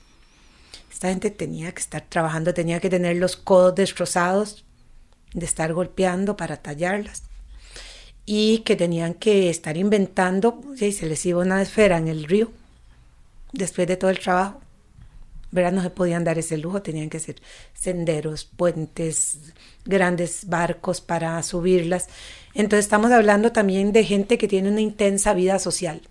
Esta 0.93 1.11
gente 1.11 1.31
tenía 1.31 1.71
que 1.71 1.81
estar 1.81 2.03
trabajando, 2.09 2.53
tenía 2.53 2.81
que 2.81 2.91
tener 2.91 3.17
los 3.17 3.37
codos 3.37 3.77
destrozados, 3.77 4.65
de 5.35 5.47
estar 5.47 5.73
golpeando 5.73 6.37
para 6.37 6.57
tallarlas 6.57 7.23
y 8.27 8.59
que 8.61 8.77
tenían 8.77 9.15
que 9.15 9.51
estar 9.51 9.77
inventando, 9.77 10.61
y 10.81 10.93
se 10.93 11.07
les 11.07 11.25
iba 11.27 11.43
una 11.43 11.61
esfera 11.61 11.99
en 11.99 12.09
el 12.09 12.25
río 12.25 12.51
después 13.53 13.87
de 13.87 13.97
todo 13.97 14.11
el 14.11 14.19
trabajo. 14.19 14.61
¿verdad? 15.55 15.71
No 15.71 15.83
se 15.83 15.91
podían 15.91 16.25
dar 16.25 16.37
ese 16.37 16.59
lujo, 16.59 16.83
tenían 16.83 17.09
que 17.09 17.21
ser 17.21 17.37
senderos, 17.75 18.45
puentes, 18.45 19.39
grandes 19.85 20.49
barcos 20.49 21.01
para 21.01 21.41
subirlas. 21.45 22.09
Entonces 22.55 22.87
estamos 22.87 23.13
hablando 23.13 23.53
también 23.53 23.93
de 23.93 24.03
gente 24.03 24.37
que 24.37 24.49
tiene 24.49 24.69
una 24.69 24.81
intensa 24.81 25.33
vida 25.33 25.61
social 25.61 26.03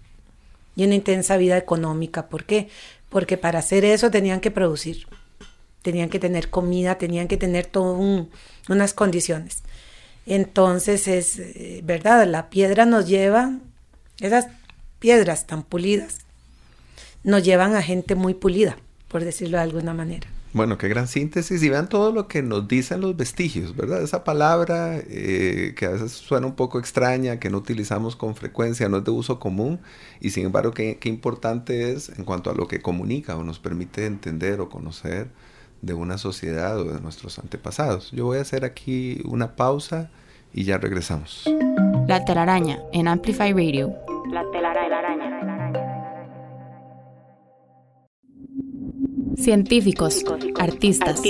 y 0.78 0.86
una 0.86 0.96
intensa 0.96 1.36
vida 1.36 1.58
económica. 1.58 2.30
¿Por 2.30 2.46
qué? 2.46 2.70
Porque 3.10 3.38
para 3.38 3.60
hacer 3.60 3.84
eso 3.84 4.10
tenían 4.10 4.40
que 4.40 4.50
producir, 4.50 5.08
tenían 5.82 6.08
que 6.08 6.20
tener 6.20 6.50
comida, 6.50 6.98
tenían 6.98 7.28
que 7.28 7.36
tener 7.36 7.66
todas 7.66 8.26
unas 8.70 8.94
condiciones. 8.94 9.62
Entonces 10.26 11.08
es 11.08 11.40
eh, 11.40 11.82
verdad, 11.84 12.26
la 12.28 12.50
piedra 12.50 12.86
nos 12.86 13.08
lleva, 13.08 13.60
esas 14.20 14.48
piedras 15.00 15.48
tan 15.48 15.64
pulidas, 15.64 16.20
nos 17.24 17.44
llevan 17.44 17.76
a 17.76 17.82
gente 17.82 18.16
muy 18.16 18.34
pulida, 18.34 18.78
por 19.10 19.24
decirlo 19.24 19.58
de 19.58 19.64
alguna 19.64 19.94
manera. 19.94 20.28
Bueno, 20.54 20.78
qué 20.78 20.88
gran 20.88 21.08
síntesis. 21.08 21.64
Y 21.64 21.70
vean 21.70 21.90
todo 21.90 22.12
lo 22.12 22.28
que 22.28 22.44
nos 22.44 22.68
dicen 22.68 23.02
los 23.02 23.18
vestigios, 23.18 23.76
¿verdad? 23.76 24.04
Esa 24.04 24.24
palabra 24.24 25.00
eh, 25.00 25.74
que 25.76 25.88
a 25.88 25.90
veces 25.90 26.12
suena 26.12 26.46
un 26.46 26.56
poco 26.56 26.78
extraña, 26.78 27.40
que 27.40 27.50
no 27.50 27.58
utilizamos 27.58 28.16
con 28.16 28.36
frecuencia, 28.36 28.88
no 28.88 28.98
es 28.98 29.04
de 29.04 29.10
uso 29.10 29.40
común. 29.40 29.80
Y 30.22 30.30
sin 30.30 30.46
embargo, 30.46 30.72
qué, 30.72 31.00
qué 31.00 31.10
importante 31.10 31.92
es 31.92 32.10
en 32.10 32.24
cuanto 32.24 32.52
a 32.52 32.54
lo 32.54 32.68
que 32.68 32.82
comunica 32.82 33.36
o 33.36 33.44
nos 33.44 33.58
permite 33.58 34.06
entender 34.06 34.62
o 34.62 34.70
conocer 34.70 35.28
de 35.84 35.94
una 35.94 36.18
sociedad 36.18 36.80
o 36.80 36.86
de 36.86 37.02
nuestros 37.02 37.38
antepasados. 37.38 38.10
Yo 38.12 38.26
voy 38.26 38.40
a 38.40 38.42
hacer 38.42 38.66
aquí 38.66 39.22
una 39.26 39.56
pausa 39.56 40.10
y 40.54 40.64
ya 40.64 40.78
regresamos. 40.78 41.44
La 42.08 42.26
telaraña 42.26 42.80
en 42.94 43.08
Amplify 43.08 43.52
Radio. 43.54 43.94
La 44.32 44.44
telaraña. 44.52 44.94
Científicos, 49.36 50.24
artistas, 50.58 51.22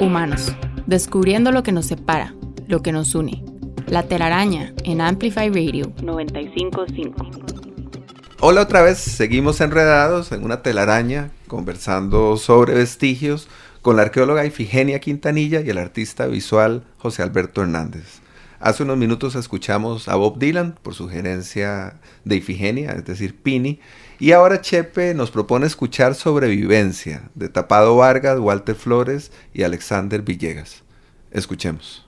humanos, 0.00 0.54
descubriendo 0.86 1.50
lo 1.50 1.62
que 1.62 1.72
nos 1.72 1.86
separa, 1.86 2.34
lo 2.66 2.82
que 2.82 2.92
nos 2.92 3.14
une. 3.14 3.42
La 3.86 4.02
telaraña 4.02 4.74
en 4.84 5.00
Amplify 5.00 5.48
Radio 5.48 5.92
955. 6.02 7.49
Hola 8.42 8.62
otra 8.62 8.80
vez, 8.80 8.96
seguimos 8.96 9.60
enredados 9.60 10.32
en 10.32 10.44
una 10.44 10.62
telaraña 10.62 11.30
conversando 11.46 12.38
sobre 12.38 12.72
vestigios 12.72 13.48
con 13.82 13.96
la 13.96 14.02
arqueóloga 14.02 14.46
Ifigenia 14.46 14.98
Quintanilla 14.98 15.60
y 15.60 15.68
el 15.68 15.76
artista 15.76 16.26
visual 16.26 16.82
José 16.96 17.22
Alberto 17.22 17.60
Hernández. 17.60 18.20
Hace 18.58 18.84
unos 18.84 18.96
minutos 18.96 19.34
escuchamos 19.34 20.08
a 20.08 20.14
Bob 20.14 20.38
Dylan 20.38 20.74
por 20.82 20.94
sugerencia 20.94 22.00
de 22.24 22.36
Ifigenia, 22.36 22.92
es 22.92 23.04
decir, 23.04 23.36
Pini, 23.36 23.78
y 24.18 24.32
ahora 24.32 24.62
Chepe 24.62 25.12
nos 25.12 25.30
propone 25.30 25.66
escuchar 25.66 26.14
Sobrevivencia 26.14 27.28
de 27.34 27.50
Tapado 27.50 27.94
Vargas, 27.96 28.38
Walter 28.40 28.74
Flores 28.74 29.32
y 29.52 29.64
Alexander 29.64 30.22
Villegas. 30.22 30.82
Escuchemos. 31.30 32.06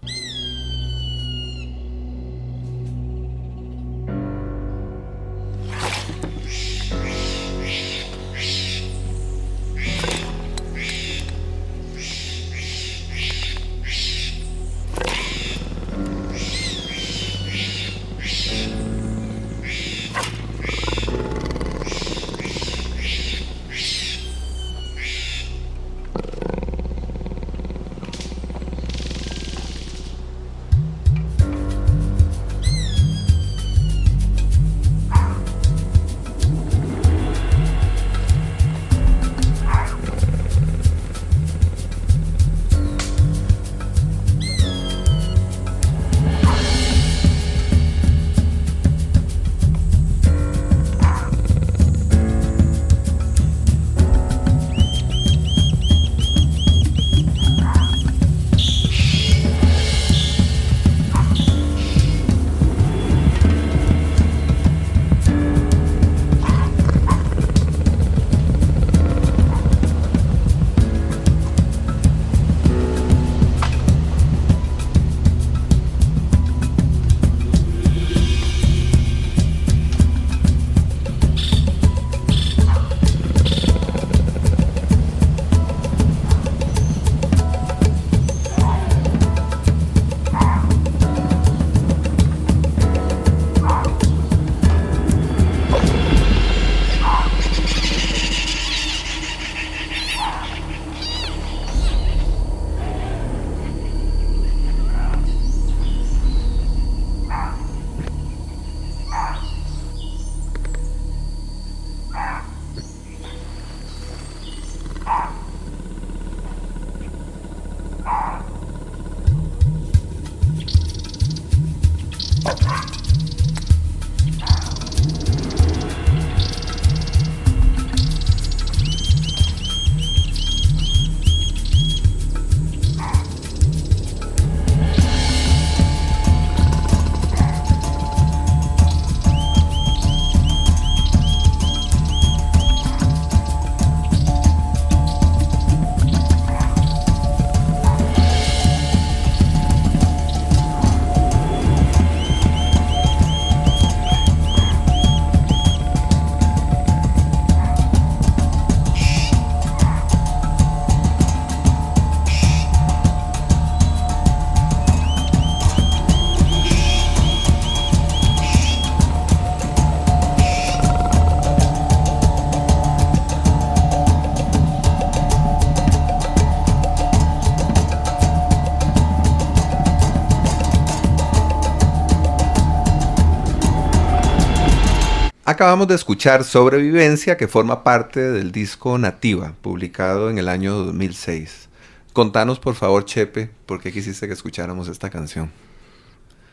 Acabamos 185.63 185.87
de 185.87 185.95
escuchar 185.95 186.43
Sobrevivencia, 186.43 187.37
que 187.37 187.47
forma 187.47 187.85
parte 187.85 188.33
del 188.33 188.51
disco 188.51 188.99
Nativa, 188.99 189.55
publicado 189.63 190.29
en 190.29 190.39
el 190.39 190.49
año 190.49 190.75
2006. 190.75 191.69
Contanos, 192.13 192.59
por 192.59 192.75
favor, 192.75 193.05
Chepe, 193.05 193.49
por 193.65 193.81
qué 193.81 193.93
quisiste 193.93 194.27
que 194.27 194.33
escucháramos 194.33 194.89
esta 194.89 195.09
canción. 195.09 195.53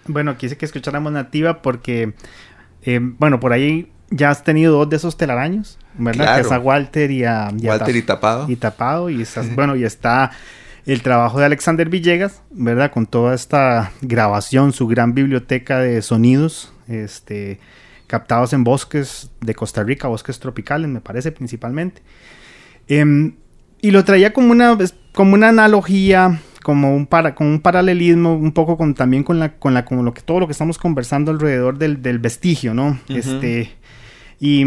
Bueno, 0.05 0.37
quise 0.37 0.57
que 0.57 0.65
escucháramos 0.67 1.11
Nativa 1.11 1.63
porque, 1.63 2.13
eh, 2.83 2.99
bueno, 3.01 3.39
por 3.39 3.51
ahí 3.51 3.91
ya 4.11 4.29
has 4.29 4.43
tenido 4.43 4.77
dos 4.77 4.87
de 4.87 4.97
esos 4.97 5.17
telaraños, 5.17 5.79
¿verdad? 5.95 6.25
Claro. 6.25 6.41
Que 6.43 6.47
es 6.47 6.51
a 6.51 6.59
Walter 6.59 7.09
y 7.09 7.23
a... 7.23 7.51
y 7.57 7.65
a 7.65 7.71
Walter 7.71 7.95
y 7.95 8.01
Tapado. 8.03 8.45
Y 8.47 8.55
Tapado, 8.57 9.09
y 9.09 9.23
estás, 9.23 9.55
bueno, 9.55 9.75
y 9.75 9.85
está 9.85 10.29
el 10.85 11.01
trabajo 11.01 11.39
de 11.39 11.45
Alexander 11.45 11.89
Villegas, 11.89 12.43
¿verdad? 12.51 12.91
Con 12.91 13.07
toda 13.07 13.33
esta 13.33 13.91
grabación, 14.01 14.71
su 14.71 14.85
gran 14.85 15.15
biblioteca 15.15 15.79
de 15.79 15.99
sonidos, 16.03 16.71
este, 16.87 17.59
captados 18.09 18.53
en 18.53 18.63
bosques 18.63 19.29
de 19.39 19.53
Costa 19.53 19.83
Rica, 19.83 20.07
bosques 20.07 20.39
tropicales, 20.39 20.89
me 20.89 20.99
parece 20.99 21.31
principalmente. 21.31 22.01
Em, 22.87 23.35
y 23.81 23.91
lo 23.91 24.03
traía 24.03 24.33
como 24.33 24.51
una, 24.51 24.75
como 25.13 25.35
una 25.35 25.49
analogía, 25.49 26.41
como 26.63 26.95
un, 26.95 27.05
para, 27.05 27.35
como 27.35 27.51
un 27.51 27.61
paralelismo, 27.61 28.33
un 28.33 28.51
poco 28.51 28.77
con, 28.77 28.95
también 28.95 29.23
con, 29.23 29.37
la, 29.39 29.57
con, 29.59 29.75
la, 29.75 29.85
con 29.85 30.03
lo 30.03 30.13
que, 30.15 30.21
todo 30.21 30.39
lo 30.39 30.47
que 30.47 30.53
estamos 30.53 30.79
conversando 30.79 31.29
alrededor 31.29 31.77
del, 31.77 32.01
del 32.01 32.17
vestigio, 32.17 32.73
¿no? 32.73 32.99
Este, 33.09 33.73
y, 34.39 34.65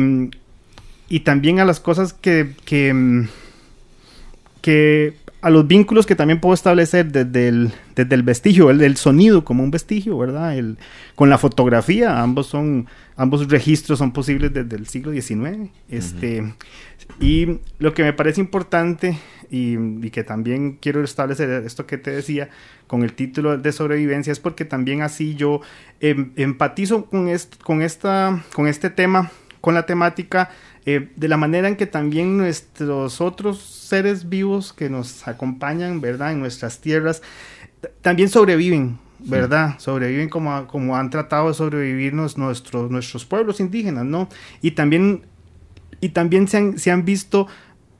y 1.08 1.20
también 1.20 1.58
a 1.58 1.64
las 1.64 1.80
cosas 1.80 2.12
que, 2.12 2.54
que, 2.64 3.26
que 4.60 5.14
a 5.42 5.50
los 5.50 5.66
vínculos 5.66 6.06
que 6.06 6.14
también 6.16 6.40
puedo 6.40 6.54
establecer 6.54 7.12
desde 7.12 7.48
el, 7.48 7.72
desde 7.96 8.14
el 8.14 8.22
vestigio, 8.22 8.70
el 8.70 8.78
del 8.78 8.96
sonido 8.96 9.44
como 9.44 9.62
un 9.64 9.70
vestigio, 9.70 10.16
¿verdad? 10.16 10.56
El, 10.56 10.78
con 11.14 11.28
la 11.28 11.36
fotografía, 11.36 12.22
ambos 12.22 12.46
son, 12.46 12.86
ambos 13.16 13.48
registros 13.48 13.98
son 13.98 14.12
posibles 14.12 14.52
desde 14.54 14.76
el 14.76 14.86
siglo 14.86 15.12
XIX. 15.12 15.70
Este, 15.90 16.54
Y 17.20 17.58
lo 17.78 17.92
que 17.92 18.02
me 18.04 18.12
parece 18.12 18.40
importante 18.40 19.18
y, 19.50 19.76
y 20.06 20.10
que 20.10 20.24
también 20.24 20.78
quiero 20.80 21.02
establecer 21.04 21.50
esto 21.66 21.86
que 21.86 21.98
te 21.98 22.10
decía 22.12 22.48
con 22.86 23.02
el 23.02 23.12
título 23.12 23.58
de 23.58 23.72
sobrevivencia 23.72 24.32
es 24.32 24.38
porque 24.40 24.64
también 24.64 25.02
así 25.02 25.34
yo 25.34 25.60
em, 26.00 26.30
empatizo 26.36 27.06
con, 27.06 27.28
est- 27.28 27.60
con, 27.62 27.82
esta, 27.82 28.42
con 28.54 28.66
este 28.68 28.90
tema, 28.90 29.30
con 29.60 29.74
la 29.74 29.86
temática 29.86 30.50
eh, 30.86 31.10
de 31.16 31.28
la 31.28 31.36
manera 31.36 31.68
en 31.68 31.76
que 31.76 31.86
también 31.86 32.36
nuestros 32.36 33.20
otros 33.20 33.58
seres 33.60 34.28
vivos 34.28 34.72
que 34.72 34.90
nos 34.90 35.26
acompañan, 35.28 36.00
¿verdad? 36.00 36.32
En 36.32 36.40
nuestras 36.40 36.80
tierras, 36.80 37.22
también 38.00 38.28
sobreviven, 38.28 38.98
¿verdad? 39.20 39.78
Sobreviven 39.78 40.28
como, 40.28 40.66
como 40.66 40.96
han 40.96 41.10
tratado 41.10 41.48
de 41.48 41.54
sobrevivirnos 41.54 42.36
nuestros, 42.38 42.90
nuestros 42.90 43.24
pueblos 43.24 43.60
indígenas, 43.60 44.04
¿no? 44.04 44.28
Y 44.60 44.72
también, 44.72 45.26
y 46.00 46.10
también 46.10 46.48
se, 46.48 46.56
han, 46.56 46.78
se 46.78 46.90
han 46.90 47.04
visto 47.04 47.46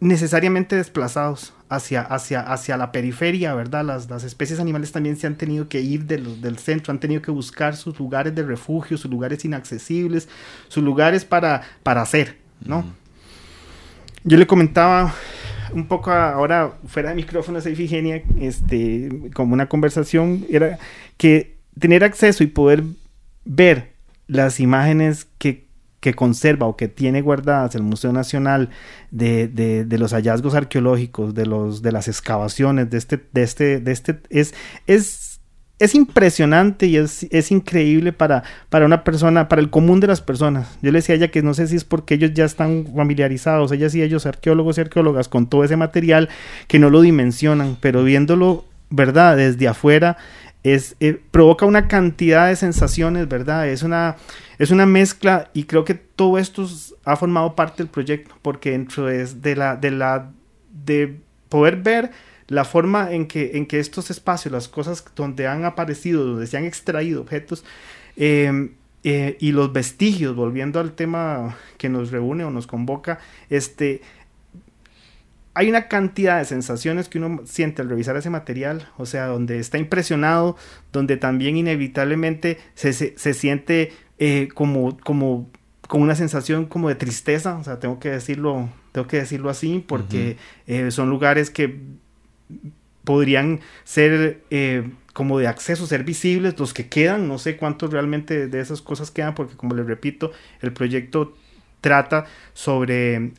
necesariamente 0.00 0.74
desplazados 0.74 1.54
hacia, 1.68 2.02
hacia, 2.02 2.40
hacia 2.40 2.76
la 2.76 2.90
periferia, 2.90 3.54
¿verdad? 3.54 3.84
Las, 3.84 4.10
las 4.10 4.24
especies 4.24 4.58
animales 4.58 4.90
también 4.90 5.16
se 5.16 5.28
han 5.28 5.36
tenido 5.36 5.68
que 5.68 5.80
ir 5.80 6.06
de 6.06 6.18
los- 6.18 6.40
del 6.42 6.58
centro, 6.58 6.90
han 6.92 6.98
tenido 7.00 7.22
que 7.22 7.30
buscar 7.30 7.76
sus 7.76 7.96
lugares 7.98 8.34
de 8.34 8.42
refugio, 8.42 8.98
sus 8.98 9.10
lugares 9.10 9.44
inaccesibles, 9.44 10.28
sus 10.68 10.82
lugares 10.82 11.24
para, 11.24 11.62
para 11.84 12.02
hacer, 12.02 12.38
¿no? 12.64 12.84
Yo 14.24 14.36
le 14.36 14.46
comentaba 14.46 15.14
un 15.72 15.86
poco 15.88 16.10
ahora 16.12 16.74
fuera 16.86 17.10
de 17.10 17.16
micrófonos 17.16 17.64
a 17.66 17.70
Ifigenia, 17.70 18.22
este, 18.40 19.08
como 19.34 19.54
una 19.54 19.68
conversación, 19.68 20.44
era 20.50 20.78
que 21.16 21.56
tener 21.78 22.04
acceso 22.04 22.44
y 22.44 22.46
poder 22.48 22.84
ver 23.44 23.92
las 24.26 24.60
imágenes 24.60 25.26
que, 25.38 25.66
que 26.00 26.14
conserva 26.14 26.66
o 26.66 26.76
que 26.76 26.88
tiene 26.88 27.22
guardadas 27.22 27.74
el 27.74 27.82
Museo 27.82 28.12
Nacional 28.12 28.70
de, 29.10 29.48
de- 29.48 29.84
de 29.84 29.98
los 29.98 30.12
hallazgos 30.12 30.54
arqueológicos, 30.54 31.34
de, 31.34 31.46
los, 31.46 31.80
de 31.82 31.92
las 31.92 32.06
excavaciones, 32.06 32.90
de 32.90 32.98
este, 32.98 33.20
de 33.32 33.42
este, 33.42 33.80
de 33.80 33.92
este, 33.92 34.20
es, 34.30 34.54
es, 34.86 35.31
es 35.82 35.96
impresionante 35.96 36.86
y 36.86 36.96
es, 36.96 37.26
es 37.30 37.50
increíble 37.50 38.12
para, 38.12 38.44
para 38.68 38.86
una 38.86 39.02
persona, 39.02 39.48
para 39.48 39.60
el 39.60 39.68
común 39.68 39.98
de 39.98 40.06
las 40.06 40.20
personas. 40.20 40.78
Yo 40.80 40.92
le 40.92 40.98
decía 40.98 41.14
a 41.14 41.16
ella 41.16 41.32
que 41.32 41.42
no 41.42 41.54
sé 41.54 41.66
si 41.66 41.74
es 41.74 41.84
porque 41.84 42.14
ellos 42.14 42.32
ya 42.34 42.44
están 42.44 42.86
familiarizados, 42.94 43.72
ella 43.72 43.90
sí, 43.90 44.00
ellos 44.00 44.24
arqueólogos 44.24 44.78
y 44.78 44.82
arqueólogas, 44.82 45.28
con 45.28 45.48
todo 45.48 45.64
ese 45.64 45.76
material 45.76 46.28
que 46.68 46.78
no 46.78 46.88
lo 46.88 47.00
dimensionan, 47.00 47.76
pero 47.80 48.04
viéndolo, 48.04 48.64
¿verdad? 48.90 49.36
Desde 49.36 49.66
afuera, 49.66 50.16
es, 50.62 50.94
eh, 51.00 51.20
provoca 51.32 51.66
una 51.66 51.88
cantidad 51.88 52.46
de 52.46 52.54
sensaciones, 52.54 53.26
¿verdad? 53.26 53.68
Es 53.68 53.82
una, 53.82 54.14
es 54.60 54.70
una 54.70 54.86
mezcla 54.86 55.50
y 55.52 55.64
creo 55.64 55.84
que 55.84 55.94
todo 55.94 56.38
esto 56.38 56.64
ha 57.04 57.16
formado 57.16 57.56
parte 57.56 57.82
del 57.82 57.90
proyecto, 57.90 58.36
porque 58.40 58.70
dentro 58.70 59.10
es 59.10 59.42
de 59.42 59.56
la, 59.56 59.74
de 59.74 59.90
la, 59.90 60.30
de 60.70 61.18
poder 61.48 61.78
ver 61.78 62.12
la 62.52 62.64
forma 62.64 63.12
en 63.12 63.26
que, 63.26 63.52
en 63.54 63.66
que 63.66 63.80
estos 63.80 64.10
espacios, 64.10 64.52
las 64.52 64.68
cosas 64.68 65.04
donde 65.16 65.46
han 65.46 65.64
aparecido, 65.64 66.24
donde 66.24 66.46
se 66.46 66.56
han 66.56 66.64
extraído 66.64 67.22
objetos, 67.22 67.64
eh, 68.16 68.70
eh, 69.04 69.36
y 69.40 69.52
los 69.52 69.72
vestigios, 69.72 70.36
volviendo 70.36 70.78
al 70.78 70.92
tema 70.92 71.56
que 71.78 71.88
nos 71.88 72.10
reúne 72.10 72.44
o 72.44 72.50
nos 72.50 72.66
convoca, 72.66 73.18
este, 73.48 74.02
hay 75.54 75.68
una 75.68 75.88
cantidad 75.88 76.38
de 76.38 76.44
sensaciones 76.44 77.08
que 77.08 77.18
uno 77.18 77.40
siente 77.44 77.82
al 77.82 77.88
revisar 77.88 78.16
ese 78.16 78.30
material, 78.30 78.88
o 78.98 79.06
sea, 79.06 79.26
donde 79.26 79.58
está 79.58 79.78
impresionado, 79.78 80.56
donde 80.92 81.16
también 81.16 81.56
inevitablemente 81.56 82.58
se, 82.74 82.92
se, 82.92 83.14
se 83.16 83.34
siente 83.34 83.92
eh, 84.18 84.48
como, 84.54 84.98
como, 84.98 85.50
con 85.88 86.02
una 86.02 86.14
sensación 86.14 86.66
como 86.66 86.88
de 86.88 86.94
tristeza, 86.94 87.56
o 87.56 87.64
sea, 87.64 87.80
tengo 87.80 87.98
que 87.98 88.10
decirlo, 88.10 88.68
tengo 88.92 89.08
que 89.08 89.16
decirlo 89.16 89.50
así, 89.50 89.84
porque 89.86 90.36
eh, 90.66 90.90
son 90.90 91.10
lugares 91.10 91.50
que 91.50 91.80
podrían 93.04 93.60
ser 93.84 94.42
eh, 94.50 94.90
como 95.12 95.38
de 95.38 95.46
acceso, 95.48 95.86
ser 95.86 96.04
visibles, 96.04 96.58
los 96.58 96.72
que 96.72 96.88
quedan, 96.88 97.28
no 97.28 97.38
sé 97.38 97.56
cuántos 97.56 97.92
realmente 97.92 98.48
de 98.48 98.60
esas 98.60 98.80
cosas 98.80 99.10
quedan, 99.10 99.34
porque 99.34 99.56
como 99.56 99.74
les 99.74 99.86
repito, 99.86 100.32
el 100.60 100.72
proyecto 100.72 101.34
trata 101.80 102.26
sobre 102.54 103.32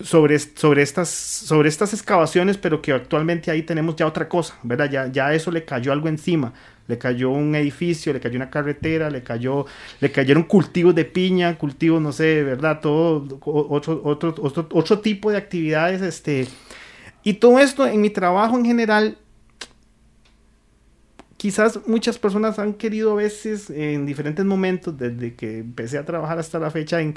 sobre, 0.00 0.38
sobre, 0.38 0.82
estas, 0.82 1.08
sobre 1.08 1.68
estas 1.68 1.92
excavaciones, 1.92 2.56
pero 2.56 2.82
que 2.82 2.92
actualmente 2.92 3.50
ahí 3.50 3.62
tenemos 3.62 3.96
ya 3.96 4.06
otra 4.06 4.28
cosa, 4.28 4.58
¿verdad? 4.62 4.90
Ya, 4.90 5.06
ya 5.06 5.32
eso 5.34 5.50
le 5.50 5.64
cayó 5.64 5.92
algo 5.92 6.08
encima, 6.08 6.52
le 6.88 6.98
cayó 6.98 7.30
un 7.30 7.54
edificio, 7.54 8.12
le 8.12 8.20
cayó 8.20 8.36
una 8.36 8.50
carretera, 8.50 9.10
le 9.10 9.22
cayó, 9.22 9.66
le 10.00 10.10
cayeron 10.10 10.44
cultivos 10.44 10.94
de 10.94 11.04
piña, 11.04 11.56
cultivos, 11.58 12.00
no 12.00 12.12
sé, 12.12 12.42
¿verdad? 12.42 12.80
Todo, 12.80 13.38
otro, 13.44 14.00
otro, 14.04 14.34
otro, 14.40 14.68
otro 14.72 15.00
tipo 15.00 15.30
de 15.30 15.36
actividades, 15.36 16.02
este, 16.02 16.48
y 17.22 17.34
todo 17.34 17.58
esto 17.58 17.86
en 17.86 18.00
mi 18.00 18.10
trabajo 18.10 18.58
en 18.58 18.64
general, 18.64 19.18
quizás 21.36 21.80
muchas 21.86 22.18
personas 22.18 22.58
han 22.58 22.74
querido 22.74 23.12
a 23.12 23.16
veces 23.16 23.70
en 23.70 24.06
diferentes 24.06 24.44
momentos, 24.44 24.96
desde 24.96 25.34
que 25.34 25.58
empecé 25.58 25.98
a 25.98 26.04
trabajar 26.04 26.38
hasta 26.38 26.58
la 26.58 26.70
fecha, 26.70 27.00
en, 27.00 27.14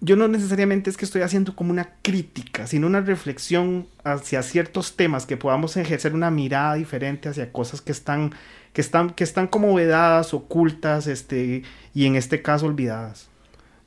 yo 0.00 0.16
no 0.16 0.28
necesariamente 0.28 0.88
es 0.88 0.96
que 0.96 1.04
estoy 1.04 1.22
haciendo 1.22 1.54
como 1.54 1.70
una 1.70 1.90
crítica, 2.02 2.66
sino 2.66 2.86
una 2.86 3.02
reflexión 3.02 3.86
hacia 4.02 4.42
ciertos 4.42 4.96
temas, 4.96 5.26
que 5.26 5.36
podamos 5.36 5.76
ejercer 5.76 6.14
una 6.14 6.30
mirada 6.30 6.74
diferente 6.74 7.28
hacia 7.28 7.52
cosas 7.52 7.82
que 7.82 7.92
están, 7.92 8.32
que 8.72 8.80
están, 8.80 9.10
que 9.10 9.24
están 9.24 9.46
como 9.46 9.74
vedadas, 9.74 10.32
ocultas, 10.32 11.06
este, 11.06 11.62
y 11.94 12.06
en 12.06 12.16
este 12.16 12.40
caso 12.40 12.66
olvidadas. 12.66 13.28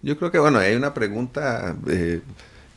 Yo 0.03 0.17
creo 0.17 0.31
que, 0.31 0.37
bueno, 0.37 0.59
hay 0.59 0.75
una 0.75 0.93
pregunta 0.93 1.75
eh, 1.87 2.21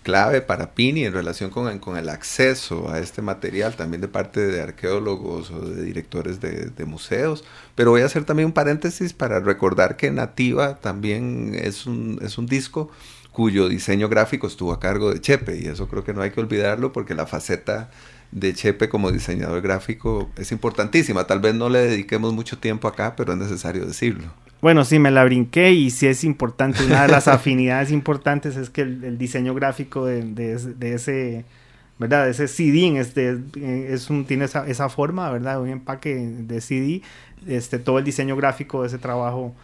clave 0.06 0.40
para 0.40 0.72
Pini 0.72 1.04
en 1.04 1.12
relación 1.12 1.50
con, 1.50 1.96
el 1.96 2.08
acceso 2.08 2.88
a 2.92 3.00
este 3.00 3.22
material, 3.22 3.74
también 3.74 4.00
de 4.00 4.06
parte 4.06 4.46
de 4.46 4.62
arqueólogos 4.62 5.50
o 5.50 5.68
de 5.68 5.82
directores 5.82 6.40
de, 6.40 6.66
de 6.66 6.84
museos. 6.84 7.42
Pero 7.74 7.90
voy 7.90 8.02
a 8.02 8.04
hacer 8.04 8.22
también 8.22 8.46
un 8.46 8.52
paréntesis 8.52 9.12
para 9.12 9.40
recordar 9.40 9.96
que 9.96 10.12
Nativa 10.12 10.76
también 10.76 11.56
es 11.60 11.86
un, 11.86 12.20
es 12.22 12.38
un 12.38 12.46
disco 12.46 12.88
cuyo 13.32 13.68
diseño 13.68 14.08
gráfico 14.08 14.46
estuvo 14.46 14.72
a 14.72 14.78
cargo 14.78 15.12
de 15.12 15.20
Chepe, 15.20 15.58
y 15.60 15.66
eso 15.66 15.88
creo 15.88 16.04
que 16.04 16.14
no 16.14 16.22
hay 16.22 16.30
que 16.30 16.38
olvidarlo 16.38 16.92
porque 16.92 17.16
la 17.16 17.26
faceta 17.26 17.90
de 18.30 18.54
Chepe 18.54 18.88
como 18.88 19.10
diseñador 19.10 19.60
gráfico 19.60 20.30
es 20.36 20.52
importantísima. 20.52 21.26
Tal 21.26 21.40
vez 21.40 21.56
no 21.56 21.68
le 21.68 21.80
dediquemos 21.80 22.32
mucho 22.32 22.58
tiempo 22.58 22.86
acá, 22.86 23.16
pero 23.16 23.32
es 23.32 23.38
necesario 23.40 23.84
decirlo. 23.84 24.32
Bueno, 24.60 24.84
sí, 24.84 24.98
me 24.98 25.10
la 25.10 25.24
brinqué 25.24 25.72
y 25.72 25.90
sí 25.90 26.06
es 26.06 26.24
importante. 26.24 26.84
Una 26.84 27.02
de 27.02 27.08
las 27.08 27.28
afinidades 27.28 27.90
importantes 27.92 28.56
es 28.56 28.70
que 28.70 28.82
el, 28.82 29.04
el 29.04 29.18
diseño 29.18 29.54
gráfico 29.54 30.06
de, 30.06 30.22
de 30.22 30.54
ese, 30.54 30.74
de 30.74 30.94
ese, 30.94 31.44
¿verdad? 31.98 32.28
Ese 32.28 32.48
CD 32.48 32.86
en 32.86 32.96
este, 32.96 33.38
eh, 33.56 33.88
es 33.90 34.10
un, 34.10 34.24
tiene 34.24 34.46
esa, 34.46 34.66
esa 34.66 34.88
forma, 34.88 35.30
¿verdad? 35.30 35.60
Un 35.60 35.68
empaque 35.68 36.14
de 36.16 36.60
CD. 36.60 37.02
Este, 37.46 37.78
todo 37.78 37.98
el 37.98 38.04
diseño 38.04 38.34
gráfico 38.36 38.80
de 38.82 38.88
ese 38.88 38.98
trabajo 38.98 39.54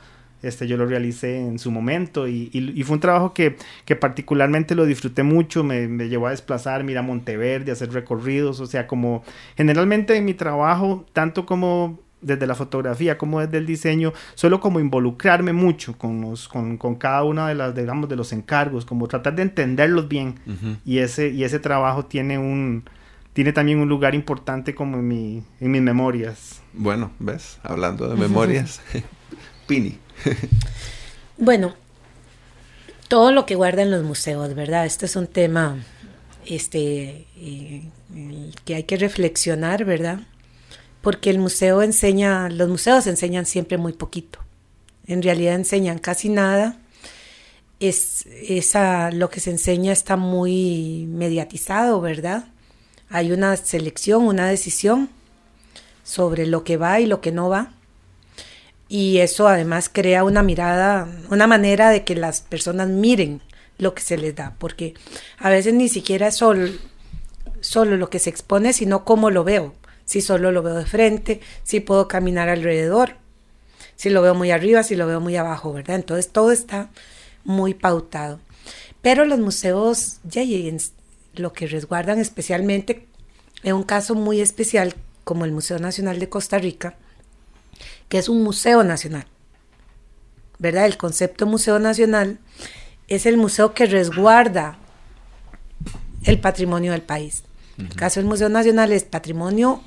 este, 0.43 0.67
yo 0.67 0.77
lo 0.77 0.87
realicé 0.87 1.39
en 1.39 1.59
su 1.61 1.71
momento 1.71 2.27
y, 2.29 2.51
y- 2.53 2.73
y 2.79 2.83
fue 2.83 2.95
un 2.95 3.01
trabajo 3.01 3.33
que, 3.33 3.57
que 3.85 3.95
particularmente 3.97 4.75
lo 4.75 4.85
disfruté 4.87 5.23
mucho, 5.23 5.63
me, 5.65 5.87
me 5.89 6.09
llevó 6.09 6.27
a 6.27 6.31
desplazar, 6.31 6.89
ir 6.91 6.99
a 6.99 7.03
Monteverde, 7.03 7.71
a 7.71 7.75
hacer 7.75 7.93
recorridos, 7.93 8.59
o 8.61 8.67
sea, 8.67 8.87
como 8.89 9.23
generalmente 9.57 10.17
en 10.17 10.25
mi 10.25 10.35
trabajo, 10.35 11.07
tanto 11.13 11.47
como 11.47 12.01
desde 12.23 12.47
la 12.47 12.55
fotografía 12.55 13.19
como 13.19 13.41
desde 13.41 13.59
el 13.59 13.67
diseño, 13.67 14.13
solo 14.35 14.61
como 14.61 14.81
involucrarme 14.81 15.53
mucho 15.53 15.99
con, 15.99 16.21
los, 16.21 16.49
con, 16.49 16.79
con, 16.79 16.95
cada 16.95 17.25
una 17.25 17.49
de 17.49 17.55
las, 17.55 17.75
digamos, 17.75 18.09
de 18.09 18.17
los 18.17 18.33
encargos, 18.33 18.85
como 18.85 19.09
tratar 19.09 19.35
de 19.35 19.43
entenderlos 19.43 20.09
bien. 20.09 20.37
y, 20.85 20.99
ese, 20.99 21.29
y 21.29 21.45
ese 21.45 21.59
trabajo 21.59 22.07
tiene 22.07 22.39
un, 22.39 22.85
tiene 23.33 23.53
también 23.53 23.79
un 23.79 23.89
lugar 23.89 24.15
importante 24.15 24.75
como 24.75 24.97
en, 24.97 25.09
mi, 25.09 25.43
en 25.61 25.71
mis 25.71 25.83
memorias. 25.83 26.63
Bueno, 26.73 27.11
¿ves? 27.19 27.59
Hablando 27.63 28.09
de 28.09 28.17
memorias, 28.17 28.81
Pini. 29.67 29.99
bueno, 31.37 31.75
todo 33.09 33.33
lo 33.33 33.47
que 33.47 33.55
guardan 33.55 33.91
los 33.91 34.05
museos, 34.05 34.55
¿verdad? 34.55 34.87
Este 34.87 35.07
es 35.07 35.17
un 35.17 35.27
tema 35.27 35.77
este, 36.47 37.27
eh, 37.37 37.83
que 38.65 38.75
hay 38.75 38.85
que 38.85 38.97
reflexionar, 38.97 39.85
¿verdad? 39.85 40.21
Porque 41.03 41.31
el 41.31 41.39
museo 41.39 41.83
enseña, 41.83 42.49
los 42.49 42.69
museos 42.69 43.07
enseñan 43.07 43.45
siempre 43.45 43.77
muy 43.77 43.93
poquito. 43.93 44.39
En 45.07 45.23
realidad 45.23 45.55
enseñan 45.55 45.99
casi 45.99 46.29
nada. 46.29 46.79
Es, 47.81 48.27
esa, 48.27 49.11
lo 49.11 49.29
que 49.29 49.41
se 49.41 49.51
enseña 49.51 49.93
está 49.93 50.17
muy 50.17 51.07
mediatizado, 51.09 52.01
¿verdad? 52.01 52.45
Hay 53.11 53.33
una 53.33 53.57
selección, 53.57 54.23
una 54.23 54.49
decisión 54.49 55.11
sobre 56.05 56.47
lo 56.47 56.65
que 56.65 56.77
va 56.77 57.01
y 57.01 57.07
lo 57.07 57.21
que 57.21 57.33
no 57.33 57.49
va. 57.49 57.73
Y 58.89 59.19
eso 59.19 59.49
además 59.49 59.89
crea 59.93 60.23
una 60.23 60.43
mirada, 60.43 61.09
una 61.31 61.47
manera 61.47 61.91
de 61.91 62.05
que 62.05 62.15
las 62.15 62.43
personas 62.43 62.89
miren 62.89 63.43
lo 63.79 63.95
que 63.95 64.03
se 64.03 64.19
les 64.19 64.37
da, 64.37 64.55
porque 64.59 64.95
a 65.39 65.51
veces 65.51 65.75
ni 65.75 65.89
siquiera 65.89 66.29
es 66.29 66.37
solo, 66.37 66.71
solo 67.61 67.97
lo 67.97 68.11
que 68.11 68.19
se 68.19 68.31
expone, 68.31 68.73
sino 68.73 69.05
cómo 69.05 69.31
lo 69.31 69.45
veo. 69.45 69.75
Si 70.13 70.21
solo 70.21 70.53
lo 70.53 70.63
veo 70.63 70.75
de 70.75 70.85
frente, 70.85 71.41
si 71.63 71.81
puedo 71.81 72.07
caminar 72.07 72.51
alrededor, 72.51 73.15
si 73.97 74.11
lo 74.11 74.21
veo 74.21 74.35
muy 74.35 74.51
arriba, 74.51 74.83
si 74.83 74.95
lo 74.95 75.07
veo 75.07 75.21
muy 75.21 75.37
abajo, 75.37 75.73
¿verdad? 75.73 75.97
Entonces 75.97 76.31
todo 76.31 76.53
está 76.53 76.91
muy 77.45 77.73
pautado. 77.73 78.39
Pero 79.01 79.25
los 79.25 79.39
museos, 79.39 80.19
ya 80.23 80.43
lo 81.33 81.55
que 81.55 81.67
resguardan 81.67 82.19
especialmente, 82.19 83.07
en 83.63 83.75
un 83.75 83.85
caso 83.85 84.15
muy 84.15 84.43
especial 84.43 84.95
como 85.25 85.47
el 85.47 85.53
Museo 85.53 85.79
Nacional 85.79 86.19
de 86.19 86.29
Costa 86.29 86.59
Rica, 86.59 86.95
que 88.11 88.19
es 88.19 88.29
un 88.29 88.43
museo 88.43 88.85
nacional, 88.85 89.25
¿verdad? 90.59 90.85
El 90.85 90.99
concepto 90.99 91.47
museo 91.47 91.79
nacional 91.79 92.39
es 93.09 93.25
el 93.25 93.39
museo 93.39 93.73
que 93.73 93.87
resguarda 93.87 94.77
el 96.25 96.39
patrimonio 96.39 96.93
del 96.93 97.01
país. 97.01 97.45
En 97.79 97.87
el 97.87 97.95
caso 97.95 98.21
del 98.21 98.29
Museo 98.29 98.51
Nacional 98.51 98.93
es 98.93 99.05
patrimonio 99.05 99.83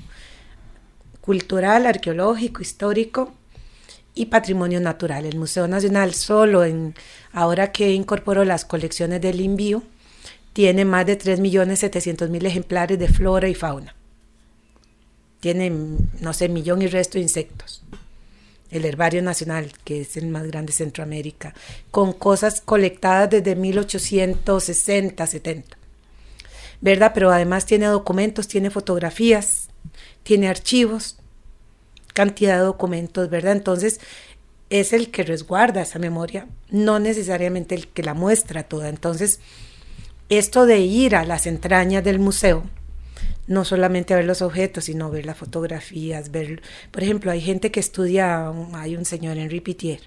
cultural, 1.25 1.85
arqueológico, 1.87 2.61
histórico 2.61 3.33
y 4.13 4.27
patrimonio 4.27 4.79
natural. 4.79 5.25
El 5.25 5.37
Museo 5.37 5.67
Nacional 5.67 6.13
solo 6.13 6.63
en 6.63 6.93
ahora 7.33 7.71
que 7.71 7.91
incorporó 7.91 8.45
las 8.45 8.65
colecciones 8.65 9.21
del 9.21 9.39
envío 9.41 9.83
tiene 10.53 10.85
más 10.85 11.05
de 11.05 11.17
3.700.000 11.17 12.45
ejemplares 12.45 12.99
de 12.99 13.07
flora 13.07 13.49
y 13.49 13.55
fauna. 13.55 13.95
Tiene, 15.39 15.71
no 16.21 16.33
sé, 16.33 16.47
millón 16.47 16.81
y 16.81 16.87
resto 16.87 17.17
de 17.17 17.23
insectos 17.23 17.83
el 18.71 18.85
Herbario 18.85 19.21
Nacional, 19.21 19.71
que 19.83 20.01
es 20.01 20.17
el 20.17 20.27
más 20.27 20.45
grande 20.47 20.71
de 20.71 20.77
Centroamérica, 20.77 21.53
con 21.91 22.13
cosas 22.13 22.61
colectadas 22.61 23.29
desde 23.29 23.55
1860, 23.55 25.25
70. 25.25 25.77
¿Verdad? 26.81 27.11
Pero 27.13 27.31
además 27.31 27.65
tiene 27.65 27.85
documentos, 27.85 28.47
tiene 28.47 28.69
fotografías, 28.69 29.64
tiene 30.25 30.49
archivos, 30.49 31.17
cantidad 32.13 32.57
de 32.57 32.63
documentos, 32.63 33.29
¿verdad? 33.29 33.51
Entonces, 33.51 33.99
es 34.71 34.91
el 34.91 35.11
que 35.11 35.21
resguarda 35.21 35.83
esa 35.83 35.99
memoria, 35.99 36.47
no 36.71 36.97
necesariamente 36.97 37.75
el 37.75 37.87
que 37.87 38.01
la 38.01 38.15
muestra 38.15 38.63
toda. 38.63 38.89
Entonces, 38.89 39.39
esto 40.29 40.65
de 40.65 40.79
ir 40.79 41.15
a 41.15 41.25
las 41.25 41.45
entrañas 41.45 42.03
del 42.03 42.17
museo, 42.17 42.63
no 43.45 43.65
solamente 43.65 44.15
ver 44.15 44.25
los 44.25 44.41
objetos, 44.41 44.85
sino 44.85 45.11
ver 45.11 45.27
las 45.27 45.37
fotografías, 45.37 46.31
ver, 46.31 46.63
por 46.89 47.03
ejemplo, 47.03 47.29
hay 47.29 47.41
gente 47.41 47.69
que 47.69 47.79
estudia, 47.79 48.51
hay 48.73 48.95
un 48.95 49.05
señor 49.05 49.37
Henri 49.37 49.61
Pitier, 49.61 49.99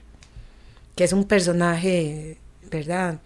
que 0.96 1.04
es 1.04 1.12
un 1.12 1.26
personaje, 1.26 2.38
¿verdad? 2.72 3.20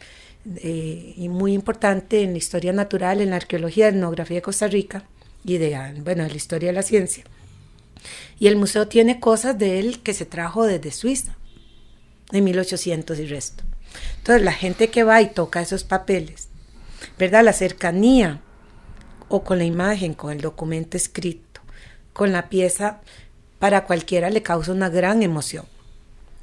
Eh, 0.57 1.14
y 1.16 1.30
muy 1.30 1.55
importante 1.55 2.22
en 2.22 2.32
la 2.32 2.38
historia 2.38 2.74
natural, 2.74 3.22
en 3.22 3.30
la 3.30 3.36
arqueología, 3.36 3.88
etnografía 3.88 4.36
de 4.36 4.43
Costa 4.43 4.66
Rica 4.66 5.07
y 5.45 5.59
de, 5.59 6.01
bueno, 6.03 6.22
en 6.22 6.30
la 6.30 6.36
historia 6.36 6.68
de 6.68 6.74
la 6.74 6.82
ciencia. 6.82 7.24
Y 8.38 8.49
el 8.49 8.57
museo 8.57 8.88
tiene 8.88 9.20
cosas 9.20 9.59
de 9.59 9.78
él 9.78 10.03
que 10.03 10.14
se 10.14 10.26
trajo 10.26 10.64
desde 10.64 10.90
Suiza, 10.90 11.36
en 12.32 12.45
1800 12.45 13.18
y 13.18 13.26
resto. 13.26 13.64
Entonces, 14.18 14.43
la 14.43 14.53
gente 14.53 14.88
que 14.88 15.05
va 15.05 15.20
y 15.20 15.30
toca 15.30 15.61
esos 15.61 15.84
papeles, 15.84 16.49
¿verdad? 17.18 17.45
La 17.45 17.53
cercanía 17.53 18.40
o 19.28 19.45
con 19.45 19.59
la 19.59 19.64
imagen, 19.64 20.14
con 20.14 20.32
el 20.32 20.40
documento 20.40 20.97
escrito, 20.97 21.61
con 22.12 22.32
la 22.32 22.49
pieza, 22.49 23.01
para 23.59 23.84
cualquiera 23.84 24.30
le 24.30 24.43
causa 24.43 24.72
una 24.72 24.88
gran 24.88 25.22
emoción, 25.22 25.66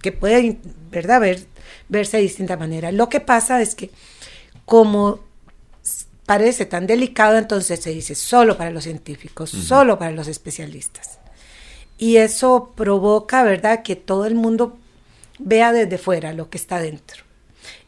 que 0.01 0.11
puede, 0.11 0.57
¿verdad?, 0.89 1.19
Ver, 1.19 1.45
verse 1.89 2.17
de 2.17 2.23
distinta 2.23 2.55
manera. 2.55 2.91
Lo 2.91 3.09
que 3.09 3.19
pasa 3.19 3.61
es 3.61 3.75
que 3.75 3.91
como 4.65 5.19
parece 6.30 6.67
tan 6.67 6.86
delicado, 6.86 7.39
entonces 7.39 7.80
se 7.80 7.89
dice 7.89 8.13
solo 8.13 8.55
para 8.55 8.69
los 8.69 8.84
científicos, 8.84 9.49
solo 9.49 9.97
para 9.97 10.11
los 10.11 10.27
especialistas. 10.27 11.17
Y 11.97 12.17
eso 12.17 12.71
provoca, 12.75 13.41
¿verdad?, 13.41 13.82
que 13.82 13.95
todo 13.95 14.27
el 14.27 14.36
mundo 14.36 14.77
vea 15.39 15.73
desde 15.73 15.97
fuera 15.97 16.32
lo 16.34 16.51
que 16.51 16.59
está 16.59 16.80
dentro. 16.80 17.23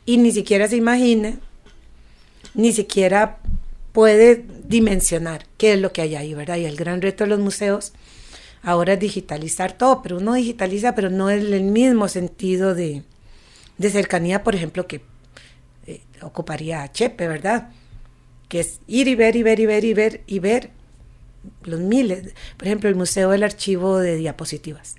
Y 0.07 0.17
ni 0.17 0.31
siquiera 0.31 0.67
se 0.67 0.75
imagine, 0.75 1.37
ni 2.55 2.73
siquiera 2.73 3.37
puede 3.91 4.43
dimensionar 4.63 5.45
qué 5.57 5.73
es 5.73 5.79
lo 5.79 5.93
que 5.93 6.01
hay 6.01 6.15
ahí, 6.15 6.33
¿verdad? 6.33 6.57
Y 6.57 6.65
el 6.65 6.77
gran 6.77 6.99
reto 6.99 7.25
de 7.25 7.29
los 7.29 7.39
museos 7.39 7.93
ahora 8.63 8.93
es 8.93 8.99
digitalizar 8.99 9.73
todo, 9.73 10.01
pero 10.01 10.17
uno 10.17 10.33
digitaliza, 10.33 10.95
pero 10.95 11.11
no 11.11 11.29
es 11.29 11.43
el 11.43 11.61
mismo 11.61 12.07
sentido 12.07 12.73
de, 12.73 13.03
cercanía, 13.79 14.43
por 14.43 14.55
ejemplo, 14.55 14.87
que 14.87 15.01
eh, 15.85 16.01
ocuparía 16.23 16.91
Chepe, 16.91 17.27
¿verdad? 17.27 17.69
Que 18.51 18.59
es 18.59 18.81
ir 18.85 19.07
y 19.07 19.15
ver 19.15 19.37
y 19.37 19.43
ver 19.43 19.61
y 19.61 19.65
ver 19.65 19.85
y 19.85 19.93
ver 19.93 20.21
y 20.27 20.39
ver 20.39 20.71
los 21.63 21.79
miles. 21.79 22.33
Por 22.57 22.67
ejemplo, 22.67 22.89
el 22.89 22.95
Museo 22.95 23.29
del 23.29 23.43
Archivo 23.43 23.97
de 23.97 24.17
Diapositivas 24.17 24.95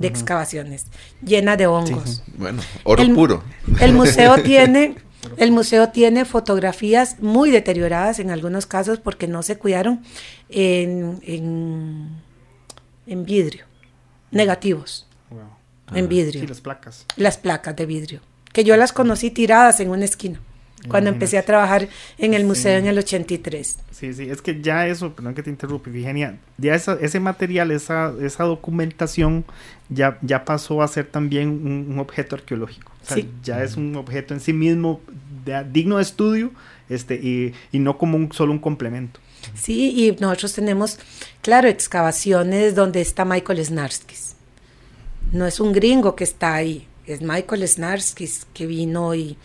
de 0.00 0.08
excavaciones, 0.08 0.86
llena 1.22 1.58
de 1.58 1.66
hongos. 1.66 2.22
Bueno, 2.38 2.62
oro 2.84 3.04
puro. 3.14 3.44
El 3.80 3.92
museo 3.92 4.38
tiene 4.42 4.96
el 5.36 5.52
museo 5.52 5.90
tiene 5.90 6.24
fotografías 6.24 7.20
muy 7.20 7.50
deterioradas 7.50 8.18
en 8.18 8.30
algunos 8.30 8.64
casos 8.64 8.98
porque 8.98 9.28
no 9.28 9.42
se 9.42 9.58
cuidaron 9.58 10.02
en, 10.48 11.20
en, 13.06 13.24
vidrio, 13.26 13.66
negativos, 14.30 15.06
en 15.94 16.08
vidrio. 16.08 16.46
las 16.48 16.62
placas. 16.62 17.04
Las 17.16 17.36
placas 17.36 17.76
de 17.76 17.84
vidrio, 17.84 18.20
que 18.54 18.64
yo 18.64 18.78
las 18.78 18.94
conocí 18.94 19.30
tiradas 19.30 19.80
en 19.80 19.90
una 19.90 20.06
esquina 20.06 20.40
cuando 20.88 21.10
empecé 21.10 21.38
a 21.38 21.44
trabajar 21.44 21.88
en 22.18 22.34
el 22.34 22.44
museo 22.44 22.78
en 22.78 22.86
el 22.86 22.98
83. 22.98 23.78
Sí, 23.90 24.14
sí, 24.14 24.30
es 24.30 24.40
que 24.40 24.60
ya 24.60 24.86
eso, 24.86 25.14
perdón 25.14 25.34
que 25.34 25.42
te 25.42 25.50
interrumpa, 25.50 25.90
Virginia, 25.90 26.38
ya 26.58 26.74
ese 26.74 27.20
material, 27.20 27.70
esa, 27.70 28.14
esa 28.20 28.44
documentación 28.44 29.44
ya, 29.88 30.18
ya 30.22 30.44
pasó 30.44 30.82
a 30.82 30.88
ser 30.88 31.06
también 31.06 31.48
un, 31.48 31.98
objeto 31.98 32.36
arqueológico. 32.36 32.92
Ya 33.42 33.62
es 33.62 33.76
un 33.76 33.96
objeto 33.96 34.34
en 34.34 34.40
sí 34.40 34.52
mismo 34.52 35.00
digno 35.72 35.96
de 35.96 36.02
estudio 36.02 36.50
este, 36.88 37.14
y, 37.16 37.54
y 37.72 37.78
no 37.78 37.98
como 37.98 38.16
un, 38.16 38.32
solo 38.32 38.52
un 38.52 38.58
complemento. 38.58 39.20
Sí, 39.54 39.92
y 39.96 40.12
nosotros 40.20 40.52
tenemos, 40.52 40.98
claro, 41.42 41.68
excavaciones 41.68 42.74
donde 42.74 43.00
está 43.00 43.24
Michael 43.24 43.64
Snarskis. 43.64 44.34
No 45.32 45.46
es 45.46 45.60
un 45.60 45.72
gringo 45.72 46.14
que 46.16 46.24
está 46.24 46.54
ahí, 46.54 46.86
es 47.06 47.22
Michael 47.22 47.66
Snarskis 47.66 48.46
que 48.52 48.66
vino 48.66 49.14
y 49.14 49.36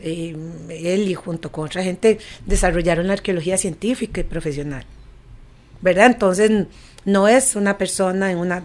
eh, 0.00 0.36
él 0.68 1.08
y 1.08 1.14
junto 1.14 1.52
con 1.52 1.66
otra 1.66 1.82
gente 1.82 2.18
desarrollaron 2.46 3.06
la 3.06 3.14
arqueología 3.14 3.56
científica 3.56 4.20
y 4.20 4.24
profesional. 4.24 4.84
¿Verdad? 5.80 6.06
Entonces 6.06 6.66
no 7.04 7.28
es 7.28 7.56
una 7.56 7.76
persona 7.78 8.30
en 8.30 8.38
una 8.38 8.64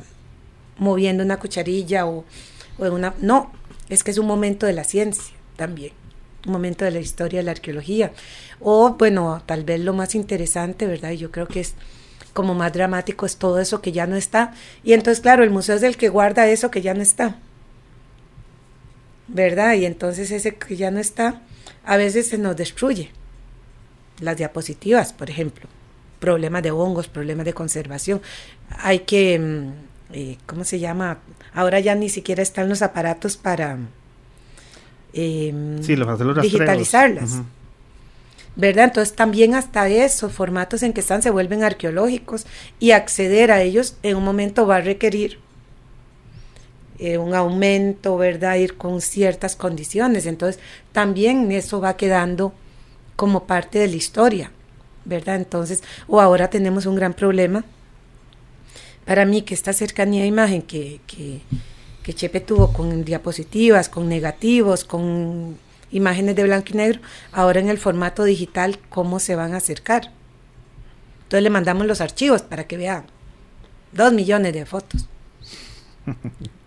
moviendo 0.78 1.24
una 1.24 1.38
cucharilla 1.38 2.06
o, 2.06 2.24
o 2.78 2.86
una... 2.86 3.14
No, 3.20 3.52
es 3.90 4.04
que 4.04 4.12
es 4.12 4.18
un 4.18 4.28
momento 4.28 4.66
de 4.66 4.74
la 4.74 4.84
ciencia 4.84 5.36
también, 5.58 5.92
un 6.46 6.54
momento 6.54 6.86
de 6.86 6.92
la 6.92 7.00
historia 7.00 7.40
de 7.40 7.44
la 7.44 7.52
arqueología. 7.52 8.12
O 8.60 8.96
bueno, 8.98 9.44
tal 9.46 9.64
vez 9.64 9.82
lo 9.82 9.94
más 9.94 10.16
interesante, 10.16 10.88
¿verdad? 10.88 11.12
Yo 11.12 11.32
creo 11.32 11.48
que 11.48 11.60
es 11.60 11.76
como 12.34 12.56
más 12.56 12.72
dramático 12.72 13.26
es 13.26 13.38
todo 13.38 13.60
eso 13.60 13.82
que 13.82 13.92
ya 13.92 14.08
no 14.08 14.16
está. 14.16 14.54
Y 14.84 14.94
entonces, 14.94 15.22
claro, 15.22 15.44
el 15.44 15.50
museo 15.50 15.76
es 15.76 15.84
el 15.84 15.98
que 15.98 16.10
guarda 16.10 16.48
eso 16.48 16.72
que 16.72 16.82
ya 16.82 16.94
no 16.94 17.02
está. 17.02 17.38
¿Verdad? 19.30 19.76
Y 19.76 19.86
entonces 19.86 20.32
ese 20.32 20.56
que 20.56 20.76
ya 20.76 20.92
no 20.92 21.00
está, 21.00 21.42
a 21.86 21.98
veces 21.98 22.28
se 22.28 22.38
nos 22.38 22.56
destruye. 22.56 23.12
Las 24.20 24.38
diapositivas, 24.38 25.14
por 25.14 25.30
ejemplo, 25.30 25.68
problemas 26.20 26.64
de 26.64 26.72
hongos, 26.72 27.08
problemas 27.08 27.46
de 27.46 27.54
conservación. 27.54 28.22
Hay 28.70 29.00
que, 29.00 29.40
mm, 29.40 30.14
eh, 30.14 30.38
¿cómo 30.46 30.64
se 30.66 30.80
llama? 30.80 31.20
Ahora 31.54 31.80
ya 31.80 31.96
ni 31.96 32.10
siquiera 32.10 32.44
están 32.44 32.68
los 32.70 32.82
aparatos 32.82 33.38
para 33.38 33.78
em, 35.14 35.82
digitalizarlas. 36.42 37.42
¿verdad? 38.56 38.86
Entonces 38.86 39.16
también 39.16 39.56
hasta 39.56 39.88
esos 39.88 40.34
formatos 40.34 40.84
en 40.84 40.92
que 40.92 41.00
están 41.00 41.22
se 41.22 41.30
vuelven 41.30 41.64
arqueológicos 41.64 42.46
y 42.80 42.92
acceder 42.92 43.52
a 43.52 43.62
ellos 43.62 43.96
en 44.04 44.18
un 44.18 44.24
momento 44.24 44.68
va 44.68 44.78
a 44.78 44.82
requerir 44.82 45.40
eh, 47.00 47.18
un 47.18 47.34
aumento, 47.34 48.18
¿verdad? 48.18 48.58
Ir 48.58 48.76
con 48.76 49.00
ciertas 49.00 49.56
condiciones. 49.56 50.26
Entonces 50.26 50.62
también 50.92 51.52
eso 51.52 51.80
va 51.80 51.96
quedando 51.96 52.54
como 53.16 53.46
parte 53.46 53.80
de 53.80 53.88
la 53.88 53.96
historia, 53.96 54.52
¿verdad? 55.06 55.38
Entonces, 55.38 55.82
o 56.08 56.20
ahora 56.20 56.50
tenemos 56.50 56.86
un 56.86 56.96
gran 56.96 57.14
problema. 57.14 57.64
Para 59.06 59.26
mí 59.26 59.42
que 59.44 59.54
esta 59.54 59.74
cercanía 59.74 60.22
de 60.22 60.28
imagen 60.28 60.62
que, 60.62 61.00
que, 61.08 61.42
que 62.04 62.14
Chepe 62.14 62.42
tuvo 62.42 62.74
con 62.74 63.04
diapositivas, 63.06 63.90
con 63.90 64.10
negativos, 64.10 64.84
con 64.84 65.58
imágenes 65.92 66.36
de 66.36 66.44
blanco 66.44 66.68
y 66.74 66.78
negro, 66.78 67.02
ahora 67.32 67.60
en 67.60 67.70
el 67.70 67.78
formato 67.78 68.24
digital, 68.24 68.78
¿cómo 68.90 69.20
se 69.20 69.36
van 69.36 69.54
a 69.54 69.58
acercar? 69.58 70.12
Entonces 71.24 71.44
le 71.44 71.50
mandamos 71.50 71.88
los 71.88 72.02
archivos 72.02 72.42
para 72.42 72.66
que 72.66 72.78
vean 72.78 73.06
dos 73.94 74.14
millones 74.14 74.54
de 74.54 74.66
fotos. 74.66 75.08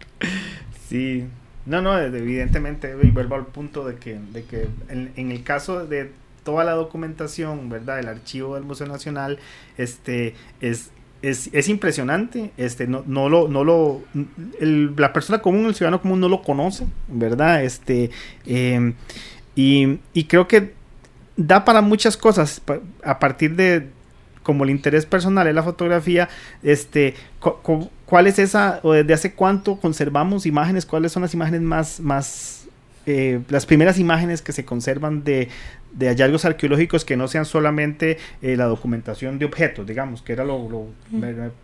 sí, 0.89 1.27
no, 1.65 1.81
no, 1.81 1.99
evidentemente, 1.99 2.95
y 3.03 3.11
vuelvo 3.11 3.37
al 3.37 3.47
punto 3.47 3.87
de 3.87 3.97
que, 3.97 4.19
de 4.33 4.45
que 4.45 4.69
en, 4.89 5.31
el 5.31 5.43
caso 5.45 5.87
de 5.87 6.11
toda 6.45 6.65
la 6.65 6.73
documentación, 6.73 7.69
¿verdad? 7.69 8.01
El 8.01 8.09
archivo 8.09 8.57
del 8.57 8.65
Museo 8.65 8.89
Nacional, 8.89 9.39
este, 9.79 10.35
es, 10.61 10.91
es, 11.23 11.69
impresionante, 11.69 12.51
este, 12.57 12.89
no, 12.89 13.05
no 13.07 13.29
lo, 13.29 13.47
no 13.47 13.63
lo, 13.63 14.03
la 14.61 15.13
persona 15.13 15.41
común, 15.41 15.67
el 15.67 15.75
ciudadano 15.77 16.03
común 16.03 16.19
no 16.19 16.29
lo 16.29 16.43
conoce, 16.43 16.85
¿verdad? 17.07 17.63
Este, 17.63 18.11
em, 18.45 18.95
y, 19.55 20.25
creo 20.27 20.49
que 20.49 20.75
da 21.37 21.65
para 21.65 21.81
muchas 21.81 22.17
cosas 22.17 22.61
a 23.05 23.19
partir 23.21 23.55
de, 23.55 23.89
como 24.43 24.65
el 24.65 24.71
interés 24.71 25.07
personal 25.07 25.47
en 25.47 25.55
la 25.55 25.63
fotografía, 25.63 26.29
este, 26.65 27.15
¿cuál 28.13 28.27
es 28.27 28.39
esa, 28.39 28.79
o 28.83 28.93
desde 28.93 29.15
hace 29.15 29.33
cuánto 29.33 29.77
conservamos 29.77 30.45
imágenes, 30.45 30.85
cuáles 30.85 31.13
son 31.13 31.23
las 31.23 31.33
imágenes 31.33 31.63
más, 31.63 31.99
más, 31.99 32.67
eh, 33.07 33.41
las 33.49 33.65
primeras 33.65 33.99
imágenes 33.99 34.43
que 34.43 34.53
se 34.53 34.67
conservan 34.67 35.25
de, 35.25 35.49
de 35.95 36.09
hallazgos 36.09 36.45
arqueológicos 36.45 37.07
que 37.07 37.17
no 37.17 37.27
sean 37.27 37.47
solamente 37.47 38.19
eh, 38.43 38.55
la 38.59 38.67
documentación 38.67 39.39
de 39.39 39.47
objetos, 39.47 39.87
digamos, 39.87 40.21
que 40.21 40.35
era 40.35 40.45
lo, 40.45 40.89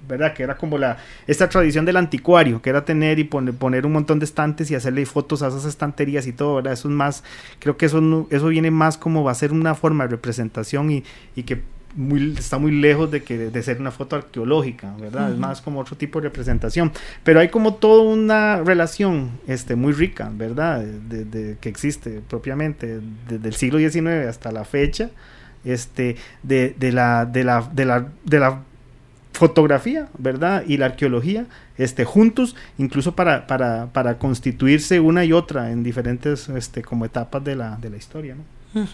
verdad, 0.08 0.32
que 0.32 0.42
era 0.42 0.56
como 0.56 0.78
la 0.78 0.96
esta 1.26 1.50
tradición 1.50 1.84
del 1.84 1.98
anticuario, 1.98 2.62
que 2.62 2.70
era 2.70 2.82
tener 2.82 3.18
y 3.18 3.24
poner, 3.24 3.52
poner 3.52 3.84
un 3.84 3.92
montón 3.92 4.18
de 4.18 4.24
estantes 4.24 4.70
y 4.70 4.74
hacerle 4.74 5.04
fotos 5.04 5.42
a 5.42 5.48
esas 5.48 5.66
estanterías 5.66 6.26
y 6.26 6.32
todo, 6.32 6.54
¿verdad? 6.54 6.72
Eso 6.72 6.88
es 6.88 6.94
más, 6.94 7.24
creo 7.58 7.76
que 7.76 7.84
eso 7.84 8.26
eso 8.30 8.46
viene 8.48 8.70
más 8.70 8.96
como 8.96 9.22
va 9.22 9.32
a 9.32 9.34
ser 9.34 9.52
una 9.52 9.74
forma 9.74 10.04
de 10.04 10.12
representación 10.12 10.90
y, 10.90 11.04
y 11.36 11.42
que 11.42 11.60
está 12.36 12.58
muy 12.58 12.72
lejos 12.72 13.10
de, 13.10 13.22
que, 13.22 13.38
de 13.38 13.62
ser 13.62 13.80
una 13.80 13.90
foto 13.90 14.16
arqueológica, 14.16 14.94
¿verdad? 15.00 15.32
Es 15.32 15.38
más 15.38 15.60
como 15.60 15.80
otro 15.80 15.96
tipo 15.96 16.20
de 16.20 16.28
representación. 16.28 16.92
Pero 17.24 17.40
hay 17.40 17.48
como 17.48 17.74
toda 17.74 18.02
una 18.02 18.62
relación 18.62 19.32
este, 19.46 19.74
muy 19.74 19.92
rica, 19.92 20.30
¿verdad? 20.32 20.82
De, 20.82 21.56
que 21.60 21.68
existe 21.68 22.20
propiamente 22.28 23.00
desde 23.28 23.48
el 23.48 23.54
siglo 23.54 23.78
XIX 23.78 24.28
hasta 24.28 24.52
la 24.52 24.64
fecha, 24.64 25.10
este, 25.64 26.16
de, 26.42 26.74
la, 26.92 27.26
de, 27.26 27.44
la, 27.44 27.68
de, 27.72 27.84
la, 27.84 28.08
de 28.24 28.38
la 28.38 28.60
fotografía, 29.32 30.08
¿verdad? 30.18 30.64
Y 30.66 30.76
la 30.76 30.86
arqueología, 30.86 31.46
este, 31.78 32.04
juntos, 32.04 32.54
incluso 32.76 33.14
para, 33.14 33.46
para, 33.46 33.86
para 33.86 34.18
constituirse 34.18 35.00
una 35.00 35.24
y 35.24 35.32
otra 35.32 35.70
en 35.70 35.82
diferentes 35.82 36.48
este, 36.48 36.82
como 36.82 37.04
etapas 37.04 37.42
de 37.44 37.56
la, 37.56 37.76
de 37.76 37.90
la 37.90 37.96
historia, 37.96 38.34
¿no? 38.34 38.84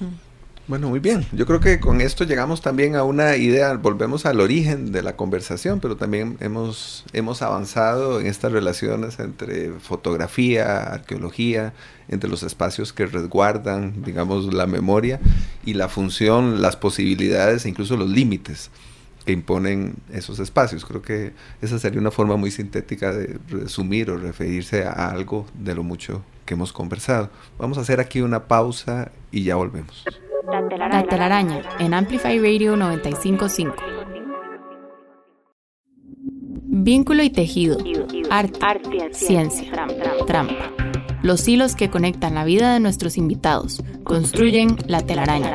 Bueno, 0.66 0.88
muy 0.88 0.98
bien. 0.98 1.26
Yo 1.32 1.44
creo 1.44 1.60
que 1.60 1.78
con 1.78 2.00
esto 2.00 2.24
llegamos 2.24 2.62
también 2.62 2.96
a 2.96 3.04
una 3.04 3.36
idea, 3.36 3.74
volvemos 3.74 4.24
al 4.24 4.40
origen 4.40 4.92
de 4.92 5.02
la 5.02 5.14
conversación, 5.14 5.78
pero 5.78 5.96
también 5.96 6.38
hemos, 6.40 7.04
hemos 7.12 7.42
avanzado 7.42 8.18
en 8.18 8.26
estas 8.26 8.50
relaciones 8.50 9.18
entre 9.18 9.72
fotografía, 9.72 10.84
arqueología, 10.84 11.74
entre 12.08 12.30
los 12.30 12.42
espacios 12.42 12.94
que 12.94 13.04
resguardan, 13.04 14.02
digamos, 14.04 14.54
la 14.54 14.66
memoria 14.66 15.20
y 15.66 15.74
la 15.74 15.88
función, 15.88 16.62
las 16.62 16.76
posibilidades 16.76 17.66
e 17.66 17.68
incluso 17.68 17.98
los 17.98 18.08
límites 18.08 18.70
que 19.26 19.32
imponen 19.32 19.96
esos 20.14 20.38
espacios. 20.38 20.86
Creo 20.86 21.02
que 21.02 21.34
esa 21.60 21.78
sería 21.78 22.00
una 22.00 22.10
forma 22.10 22.36
muy 22.36 22.50
sintética 22.50 23.12
de 23.12 23.38
resumir 23.48 24.10
o 24.10 24.16
referirse 24.16 24.84
a 24.84 25.10
algo 25.10 25.46
de 25.58 25.74
lo 25.74 25.82
mucho 25.82 26.22
que 26.46 26.54
hemos 26.54 26.72
conversado. 26.72 27.28
Vamos 27.58 27.76
a 27.76 27.82
hacer 27.82 28.00
aquí 28.00 28.22
una 28.22 28.44
pausa 28.48 29.12
y 29.30 29.44
ya 29.44 29.56
volvemos. 29.56 30.04
La 30.46 31.04
telaraña 31.08 31.62
en 31.78 31.94
Amplify 31.94 32.38
Radio 32.38 32.76
955. 32.76 33.74
Vínculo 36.66 37.22
y 37.22 37.30
tejido. 37.30 37.78
Arte, 38.30 39.10
ciencia, 39.12 39.70
trampa. 40.26 40.70
Los 41.22 41.48
hilos 41.48 41.74
que 41.74 41.88
conectan 41.88 42.34
la 42.34 42.44
vida 42.44 42.74
de 42.74 42.80
nuestros 42.80 43.16
invitados 43.16 43.82
construyen 44.02 44.76
la 44.86 45.00
telaraña. 45.00 45.54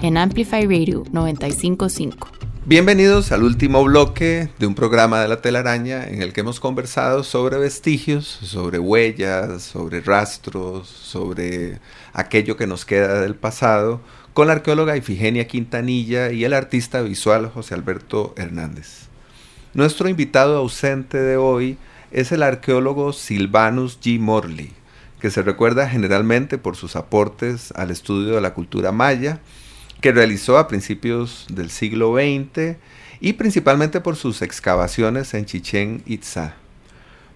En 0.00 0.16
Amplify 0.16 0.64
Radio 0.64 1.04
955. 1.12 2.28
Bienvenidos 2.64 3.32
al 3.32 3.42
último 3.42 3.82
bloque 3.82 4.48
de 4.58 4.66
un 4.66 4.74
programa 4.74 5.20
de 5.20 5.28
la 5.28 5.40
telaraña 5.40 6.06
en 6.08 6.22
el 6.22 6.32
que 6.32 6.40
hemos 6.40 6.60
conversado 6.60 7.24
sobre 7.24 7.58
vestigios, 7.58 8.26
sobre 8.26 8.78
huellas, 8.78 9.62
sobre 9.62 10.00
rastros, 10.00 10.88
sobre 10.88 11.80
aquello 12.12 12.56
que 12.56 12.66
nos 12.66 12.84
queda 12.84 13.20
del 13.20 13.34
pasado, 13.34 14.00
con 14.34 14.46
la 14.46 14.54
arqueóloga 14.54 14.96
Ifigenia 14.96 15.46
Quintanilla 15.46 16.30
y 16.32 16.44
el 16.44 16.54
artista 16.54 17.02
visual 17.02 17.50
José 17.52 17.74
Alberto 17.74 18.34
Hernández. 18.36 19.08
Nuestro 19.74 20.08
invitado 20.08 20.56
ausente 20.56 21.18
de 21.18 21.36
hoy 21.36 21.78
es 22.10 22.32
el 22.32 22.42
arqueólogo 22.42 23.12
Silvanus 23.12 24.00
G. 24.00 24.18
Morley, 24.18 24.72
que 25.20 25.30
se 25.30 25.42
recuerda 25.42 25.88
generalmente 25.88 26.58
por 26.58 26.76
sus 26.76 26.96
aportes 26.96 27.72
al 27.76 27.90
estudio 27.90 28.34
de 28.34 28.40
la 28.40 28.54
cultura 28.54 28.92
maya, 28.92 29.40
que 30.00 30.12
realizó 30.12 30.58
a 30.58 30.66
principios 30.66 31.46
del 31.50 31.70
siglo 31.70 32.14
XX 32.14 32.76
y 33.20 33.34
principalmente 33.34 34.00
por 34.00 34.16
sus 34.16 34.42
excavaciones 34.42 35.34
en 35.34 35.44
Chichen 35.44 36.02
Itza. 36.06 36.54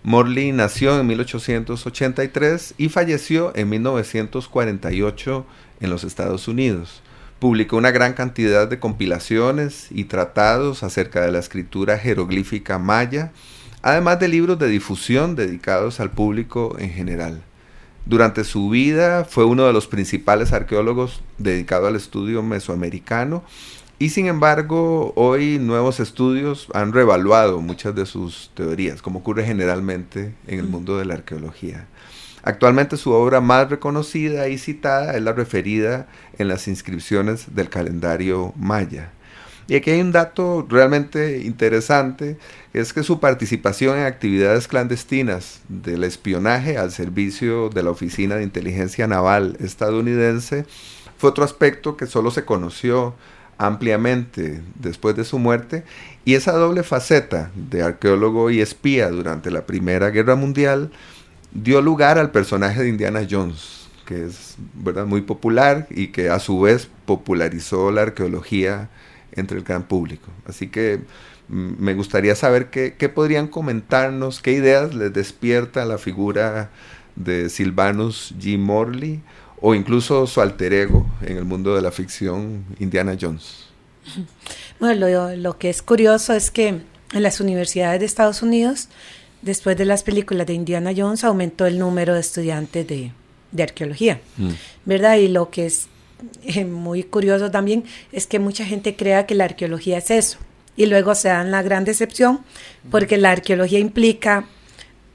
Morley 0.07 0.53
nació 0.53 1.01
en 1.01 1.07
1883 1.07 2.75
y 2.77 2.91
falleció 2.91 3.53
en 3.57 3.71
1948 3.71 5.47
en 5.81 5.91
los 5.91 6.05
Estados 6.05 6.47
Unidos. 6.47 7.01
Publicó 7.39 7.79
una 7.79 7.91
gran 7.91 8.13
cantidad 8.13 8.69
de 8.69 8.79
compilaciones 8.79 9.87
y 9.91 10.05
tratados 10.05 10.83
acerca 10.83 11.23
de 11.23 11.33
la 11.33 11.39
escritura 11.39 11.97
jeroglífica 11.97 12.79
maya, 12.79 13.33
además 13.81 14.21
de 14.21 14.29
libros 14.29 14.59
de 14.59 14.69
difusión 14.69 15.37
dedicados 15.37 16.01
al 16.01 16.11
público 16.11 16.77
en 16.79 16.91
general. 16.91 17.43
Durante 18.05 18.45
su 18.45 18.69
vida 18.69 19.25
fue 19.25 19.47
uno 19.47 19.67
de 19.67 19.73
los 19.73 19.87
principales 19.87 20.53
arqueólogos 20.53 21.23
dedicado 21.39 21.87
al 21.87 21.97
estudio 21.97 22.43
mesoamericano 22.43 23.43
y 23.99 24.11
sin 24.11 24.27
embargo 24.27 25.13
hoy 25.17 25.59
nuevos 25.59 26.01
estudios 26.01 26.69
han 26.75 26.93
reevaluado 26.93 27.61
muchas 27.61 27.95
de 27.95 28.07
sus 28.07 28.51
teorías, 28.55 29.03
como 29.03 29.21
ocurre 29.21 29.45
generalmente 29.45 30.35
en 30.47 30.59
el 30.59 30.67
mundo 30.67 30.99
de 30.99 31.05
la 31.05 31.15
arqueología. 31.15 31.87
Actualmente 32.43 32.97
su 32.97 33.13
obra 33.13 33.41
más 33.41 33.71
reconocida 33.71 34.49
y 34.49 34.59
citada 34.59 35.17
es 35.17 35.23
la 35.23 35.33
referida 35.33 36.09
en 36.39 36.49
las 36.49 36.69
inscripciones 36.69 37.55
del 37.55 37.71
calendario 37.71 38.53
maya. 38.57 39.11
Y 39.67 39.77
aquí 39.77 39.91
hay 39.91 40.03
un 40.03 40.13
dato 40.13 40.67
realmente 40.69 41.39
interesante, 41.39 42.37
es 42.75 42.93
que 42.93 43.03
su 43.03 43.19
participación 43.19 43.97
en 43.97 44.05
actividades 44.05 44.69
clandestinas 44.69 45.63
del 45.69 46.05
espionaje 46.05 46.77
al 46.77 46.91
servicio 46.91 47.71
de 47.71 47.83
la 47.83 47.91
Oficina 47.91 48.37
de 48.37 48.43
Inteligencia 48.43 49.07
Naval 49.07 49.57
estadounidense 49.61 50.67
fue 51.17 51.31
otro 51.31 51.45
aspecto 51.45 51.97
que 51.97 52.07
solo 52.07 52.31
se 52.31 52.45
conoció 52.45 53.15
ampliamente 53.59 54.63
después 54.75 55.17
de 55.17 55.25
su 55.25 55.39
muerte 55.39 55.85
y 56.25 56.35
esa 56.35 56.53
doble 56.53 56.83
faceta 56.83 57.51
de 57.55 57.83
arqueólogo 57.83 58.51
y 58.51 58.61
espía 58.61 59.11
durante 59.11 59.51
la 59.51 59.67
Primera 59.67 60.11
Guerra 60.11 60.37
Mundial 60.37 60.91
dio 61.53 61.81
lugar 61.81 62.19
al 62.19 62.31
personaje 62.31 62.83
de 62.83 62.89
Indiana 62.89 63.27
Jones, 63.29 63.89
que 64.07 64.25
es 64.25 64.57
¿verdad? 64.75 65.07
muy 65.07 65.23
popular 65.23 65.87
y 65.91 66.09
que 66.09 66.29
a 66.29 66.41
su 66.41 66.61
vez 66.61 66.89
popularizó 67.07 67.91
la 67.91 68.03
arqueología 68.03 68.91
entre 69.33 69.59
el 69.59 69.65
gran 69.65 69.85
público. 69.85 70.29
Así 70.47 70.69
que 70.69 71.01
mm, 71.49 71.75
me 71.79 71.95
gustaría 71.95 72.35
saber 72.35 72.71
qué, 72.71 73.09
podrían 73.09 73.47
comentarnos, 73.49 74.41
qué 74.41 74.53
ideas 74.53 74.95
les 74.95 75.13
despierta 75.13 75.85
la 75.85 75.99
figura 75.99 76.71
de 77.17 77.49
Silvanus 77.49 78.35
G. 78.39 78.59
Morley 78.59 79.23
o 79.67 79.75
incluso 79.75 80.27
su 80.27 80.43
alter 80.43 80.75
ego 80.75 81.07
en 81.23 81.39
el 81.39 81.47
mundo 81.47 81.75
de 81.75 81.81
la 81.81 81.91
ficción, 81.91 82.67
Indiana 82.79 83.17
Jones. 83.19 83.65
Bueno, 84.81 85.09
lo, 85.09 85.37
lo 85.37 85.57
que 85.57 85.71
es 85.71 85.81
curioso 85.83 86.35
es 86.35 86.51
que 86.51 86.67
en 86.67 87.23
las 87.23 87.41
universidades 87.41 88.01
de 88.01 88.07
Estados 88.07 88.43
Unidos, 88.43 88.89
después 89.41 89.77
de 89.79 89.85
las 89.85 90.03
películas 90.03 90.47
de 90.49 90.53
Indiana 90.53 90.91
Jones, 90.95 91.23
aumentó 91.25 91.65
el 91.65 91.79
número 91.79 92.12
de 92.12 92.21
estudiantes 92.21 92.87
de, 92.87 93.12
de 93.53 93.62
arqueología, 93.62 94.21
Mm. 94.37 94.51
¿verdad? 94.85 95.17
Y 95.17 95.29
lo 95.29 95.49
que 95.49 95.67
es 95.67 95.87
eh, 96.43 96.65
muy 96.65 97.05
curioso 97.05 97.51
también 97.51 97.85
es 98.12 98.27
que 98.27 98.41
mucha 98.41 98.67
gente 98.67 98.97
crea 98.97 99.27
que 99.27 99.37
la 99.37 99.45
arqueología 99.45 99.97
es 99.99 100.11
eso. 100.11 100.39
Y 100.77 100.87
luego 100.87 101.15
se 101.15 101.29
dan 101.29 101.53
la 101.53 101.62
gran 101.62 101.85
decepción 101.85 102.41
porque 102.91 103.17
la 103.17 103.31
arqueología 103.31 103.79
implica 103.79 104.45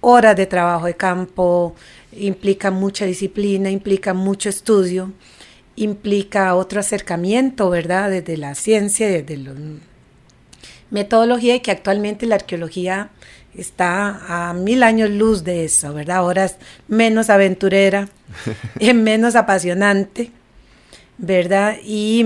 horas 0.01 0.35
de 0.35 0.45
trabajo 0.45 0.85
de 0.85 0.95
campo, 0.95 1.75
implica 2.13 2.71
mucha 2.71 3.05
disciplina, 3.05 3.69
implica 3.69 4.13
mucho 4.13 4.49
estudio, 4.49 5.11
implica 5.75 6.55
otro 6.55 6.79
acercamiento, 6.79 7.69
¿verdad? 7.69 8.09
Desde 8.09 8.37
la 8.37 8.55
ciencia, 8.55 9.07
desde 9.07 9.37
la 9.37 9.53
metodología 10.91 11.55
y 11.55 11.59
que 11.59 11.71
actualmente 11.71 12.25
la 12.25 12.35
arqueología 12.35 13.09
está 13.55 14.49
a 14.49 14.53
mil 14.53 14.83
años 14.83 15.09
luz 15.09 15.43
de 15.43 15.65
eso, 15.65 15.93
¿verdad? 15.93 16.17
Ahora 16.17 16.45
es 16.45 16.55
menos 16.87 17.29
aventurera, 17.29 18.09
es 18.79 18.95
menos 18.95 19.35
apasionante, 19.35 20.31
¿verdad? 21.17 21.77
Y 21.83 22.25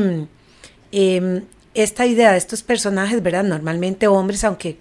em, 0.91 1.43
esta 1.73 2.05
idea 2.05 2.31
de 2.31 2.38
estos 2.38 2.63
personajes, 2.63 3.21
¿verdad? 3.21 3.43
Normalmente 3.43 4.07
hombres, 4.07 4.43
aunque 4.43 4.77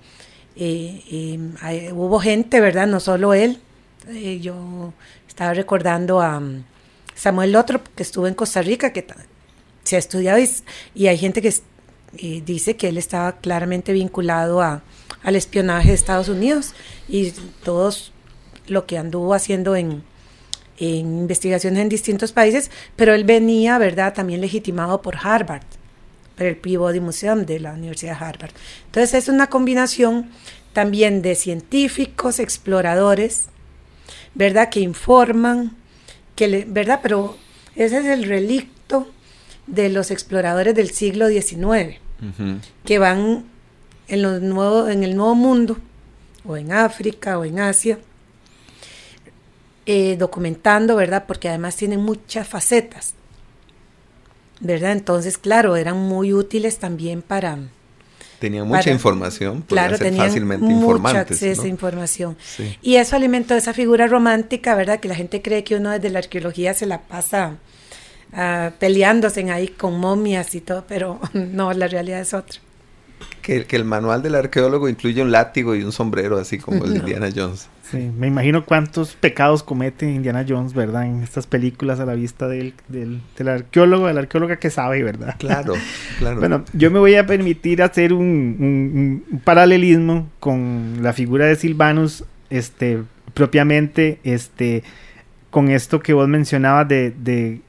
eh, 0.57 1.01
em, 1.11 1.55
hay- 1.61 1.91
hubo 1.93 2.21
gente, 2.21 2.61
¿verdad? 2.61 2.87
No 2.87 3.01
solo 3.01 3.35
él. 3.35 3.59
Eh, 4.09 4.41
yo 4.41 4.93
estaba 5.29 5.55
recordando 5.55 6.21
a 6.21 6.41
mm, 6.41 6.65
Samuel 7.15 7.53
Lotro, 7.53 7.83
que 7.95 8.03
estuvo 8.03 8.27
en 8.27 8.35
Costa 8.35 8.63
Rica, 8.63 8.93
que 8.93 9.07
se 9.85 9.97
ha 9.97 9.99
estudiado 9.99 10.39
y, 10.95 11.07
hay 11.07 11.19
gente 11.19 11.43
que 11.43 11.53
dice 12.45 12.77
que 12.77 12.89
él 12.89 12.99
estaba 12.99 13.37
claramente 13.37 13.93
vinculado 13.93 14.61
a, 14.61 14.83
al 15.23 15.37
espionaje 15.37 15.89
de 15.89 15.95
Estados 15.95 16.29
Unidos 16.29 16.75
y 17.09 17.31
todos 17.65 18.13
lo 18.67 18.87
que 18.87 18.99
anduvo 18.99 19.35
haciendo 19.35 19.77
en, 19.77 20.03
en 20.79 21.19
investigaciones 21.21 21.81
en 21.81 21.89
distintos 21.89 22.33
países, 22.33 22.71
pero 22.97 23.15
él 23.15 23.25
venía, 23.25 23.79
¿verdad?, 23.79 24.15
también 24.15 24.41
legitimado 24.41 25.03
por 25.03 25.17
Harvard, 25.17 25.65
por 26.37 26.47
el 26.47 26.57
Peabody 26.57 27.01
Museum 27.01 27.45
de 27.45 27.61
la 27.61 27.73
Universidad 27.73 28.19
de 28.19 28.25
Harvard. 28.25 28.53
Entonces 28.87 29.15
es 29.15 29.29
una 29.29 29.49
combinación 29.49 30.31
también 30.73 31.23
de 31.23 31.35
científicos, 31.35 32.39
exploradores, 32.39 33.49
¿verdad?, 34.35 34.69
que 34.71 34.81
informan, 34.81 35.77
que 36.37 36.49
le- 36.49 36.65
¿verdad? 36.67 37.01
Pero 37.03 37.37
ese 37.77 37.99
es 37.99 38.07
el 38.07 38.25
relicto 38.25 39.09
de 39.67 39.89
los 39.89 40.11
exploradores 40.11 40.75
del 40.75 40.91
siglo 40.91 41.29
XIX 41.29 41.99
que 42.85 42.99
van 42.99 43.45
en, 44.09 44.23
los 44.23 44.41
nuevos, 44.43 44.91
en 44.91 45.03
el 45.03 45.17
nuevo 45.17 45.35
mundo, 45.35 45.77
o 46.45 46.57
en 46.57 46.73
África, 46.73 47.39
o 47.39 47.45
en 47.45 47.59
Asia, 47.61 47.99
eh, 49.87 50.17
documentando, 50.17 50.95
¿verdad? 50.97 51.25
Porque 51.27 51.49
además 51.49 51.77
tienen 51.77 52.01
muchas 52.01 52.47
facetas, 52.49 53.15
¿verdad? 54.61 54.93
Entonces, 54.93 55.39
claro, 55.39 55.77
eran 55.77 55.97
muy 55.97 56.33
útiles 56.33 56.79
también 56.79 57.23
para... 57.23 57.59
Tenían 58.43 58.67
mucha 58.67 58.81
Para- 58.81 58.91
información, 58.91 59.63
Claro, 59.69 59.97
ser 59.97 60.13
fácilmente 60.17 60.67
mucho 60.67 61.07
acceso 61.07 61.61
a 61.63 61.65
¿no? 61.65 61.71
información. 61.71 62.37
Sí. 62.45 62.77
Y 62.83 62.97
eso 62.97 63.15
alimentó 63.15 63.55
esa 63.55 63.73
figura 63.73 64.09
romántica, 64.09 64.75
¿verdad? 64.75 64.99
Que 64.99 65.07
la 65.07 65.15
gente 65.15 65.43
cree 65.43 65.63
que 65.63 65.77
uno 65.77 65.91
desde 65.91 66.11
la 66.11 66.19
arqueología 66.19 66.75
se 66.75 66.87
la 66.87 67.03
pasa 67.03 67.59
ah, 68.33 68.73
peleándose 68.81 69.43
en 69.43 69.51
ahí 69.51 69.69
con 69.69 70.01
momias 70.01 70.57
y 70.57 70.61
todo, 70.61 70.85
pero 70.89 71.21
no, 71.35 71.73
la 71.73 71.87
realidad 71.87 72.21
es 72.21 72.35
otra. 72.35 72.59
Que, 73.43 73.65
que 73.65 73.77
el 73.77 73.85
manual 73.85 74.23
del 74.23 74.35
arqueólogo 74.35 74.89
incluye 74.89 75.23
un 75.23 75.31
látigo 75.31 75.77
y 75.77 75.85
un 75.85 75.93
sombrero, 75.93 76.37
así 76.39 76.59
como 76.59 76.85
el 76.85 76.95
de. 76.95 76.99
Indiana 76.99 77.29
Jones. 77.33 77.69
Sí, 77.93 78.11
me 78.19 78.27
imagino 78.27 78.65
cuántos 78.65 79.15
pecados 79.15 79.63
comete 79.63 80.11
Indiana 80.11 80.45
Jones, 80.49 80.73
¿verdad? 80.75 81.07
En 81.07 81.23
estas 81.23 81.47
películas 81.47 82.01
a 82.01 82.07
la 82.07 82.15
vista 82.15 82.49
del, 82.49 82.75
del, 82.89 83.21
del 83.39 83.49
arqueólogo, 83.49 84.07
de 84.09 84.15
la 84.15 84.21
arqueóloga 84.21 84.57
que 84.57 84.71
sabe, 84.71 85.03
¿verdad? 85.05 85.37
Claro, 85.39 85.75
claro. 86.19 86.41
Bueno, 86.41 86.65
yo 86.73 86.91
me 86.91 86.99
voy 86.99 87.15
a 87.17 87.27
permitir 87.27 87.83
hacer 87.83 88.13
un, 88.15 88.25
un- 88.59 89.25
un 89.31 89.39
paralelismo 89.41 90.29
con 90.41 90.99
la 91.03 91.13
figura 91.13 91.47
de 91.47 91.55
Silvanus, 91.57 92.25
este, 92.51 93.03
propiamente, 93.35 94.19
este, 94.25 94.83
con 95.51 95.69
esto 95.71 96.01
que 96.01 96.15
vos 96.15 96.27
mencionabas 96.29 96.89
de, 96.89 97.11
de, 97.11 97.61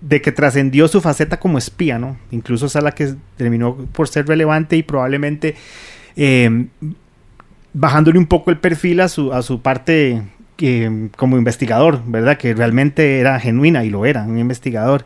de 0.00 0.20
que 0.20 0.32
trascendió 0.32 0.88
su 0.88 1.00
faceta 1.00 1.38
como 1.38 1.58
espía, 1.58 1.98
¿no? 1.98 2.16
Incluso 2.30 2.66
esa 2.66 2.78
es 2.80 2.84
la 2.84 2.92
que 2.92 3.14
terminó 3.36 3.76
por 3.92 4.08
ser 4.08 4.26
relevante 4.26 4.76
y 4.76 4.82
probablemente 4.82 5.54
eh, 6.16 6.66
bajándole 7.74 8.18
un 8.18 8.26
poco 8.26 8.50
el 8.50 8.58
perfil 8.58 9.00
a 9.00 9.08
su, 9.08 9.32
a 9.32 9.42
su 9.42 9.60
parte 9.60 10.22
eh, 10.58 11.08
como 11.16 11.38
investigador, 11.38 12.02
¿verdad? 12.06 12.36
Que 12.36 12.54
realmente 12.54 13.18
era 13.18 13.40
genuina 13.40 13.84
y 13.84 13.90
lo 13.90 14.06
era, 14.06 14.24
un 14.24 14.38
investigador. 14.38 15.04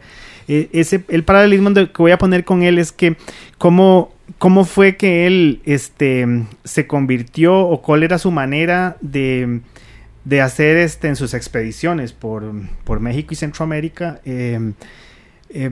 Eh, 0.49 0.69
ese, 0.73 1.05
el 1.09 1.25
paralelismo 1.25 1.73
que 1.75 1.91
voy 1.97 2.13
a 2.13 2.19
poner 2.19 2.45
con 2.45 2.63
él 2.63 2.79
es 2.79 2.93
que 2.93 3.17
cómo, 3.59 4.13
cómo 4.39 4.65
fue 4.65 4.97
que 4.97 5.27
él 5.27 5.61
este, 5.65 6.45
se 6.65 6.87
convirtió 6.87 7.59
o 7.59 7.83
cuál 7.83 8.03
era 8.03 8.19
su 8.19 8.31
manera 8.31 8.97
de, 9.01 9.61
de 10.25 10.41
hacer 10.41 10.77
este, 10.77 11.09
en 11.09 11.17
sus 11.17 11.35
expediciones 11.35 12.13
por, 12.13 12.53
por 12.85 13.01
México 13.01 13.33
y 13.33 13.37
Centroamérica. 13.37 14.21
eh, 14.25 14.73
eh, 15.51 15.71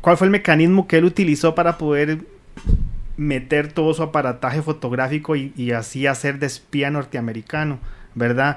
¿Cuál 0.00 0.16
fue 0.16 0.26
el 0.26 0.30
mecanismo 0.30 0.86
que 0.86 0.98
él 0.98 1.04
utilizó 1.04 1.54
para 1.54 1.78
poder 1.78 2.18
meter 3.18 3.70
todo 3.72 3.92
su 3.92 4.02
aparataje 4.02 4.62
fotográfico 4.62 5.36
y, 5.36 5.72
así 5.72 6.06
hacer 6.06 6.38
de 6.38 6.46
espía 6.46 6.90
norteamericano, 6.90 7.78
¿verdad? 8.14 8.56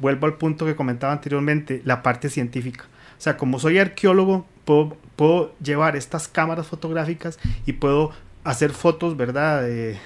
Vuelvo 0.00 0.26
al 0.26 0.34
punto 0.34 0.66
que 0.66 0.74
comentaba 0.74 1.12
anteriormente, 1.12 1.80
la 1.84 2.02
parte 2.02 2.28
científica. 2.30 2.86
O 3.16 3.20
sea, 3.20 3.36
como 3.36 3.60
soy 3.60 3.78
arqueólogo, 3.78 4.46
puedo, 4.64 4.96
puedo 5.14 5.54
llevar 5.62 5.94
estas 5.96 6.26
cámaras 6.26 6.66
fotográficas 6.66 7.38
y 7.66 7.74
puedo 7.74 8.10
hacer 8.42 8.70
fotos, 8.72 9.16
¿verdad? 9.16 9.62
De- 9.62 9.98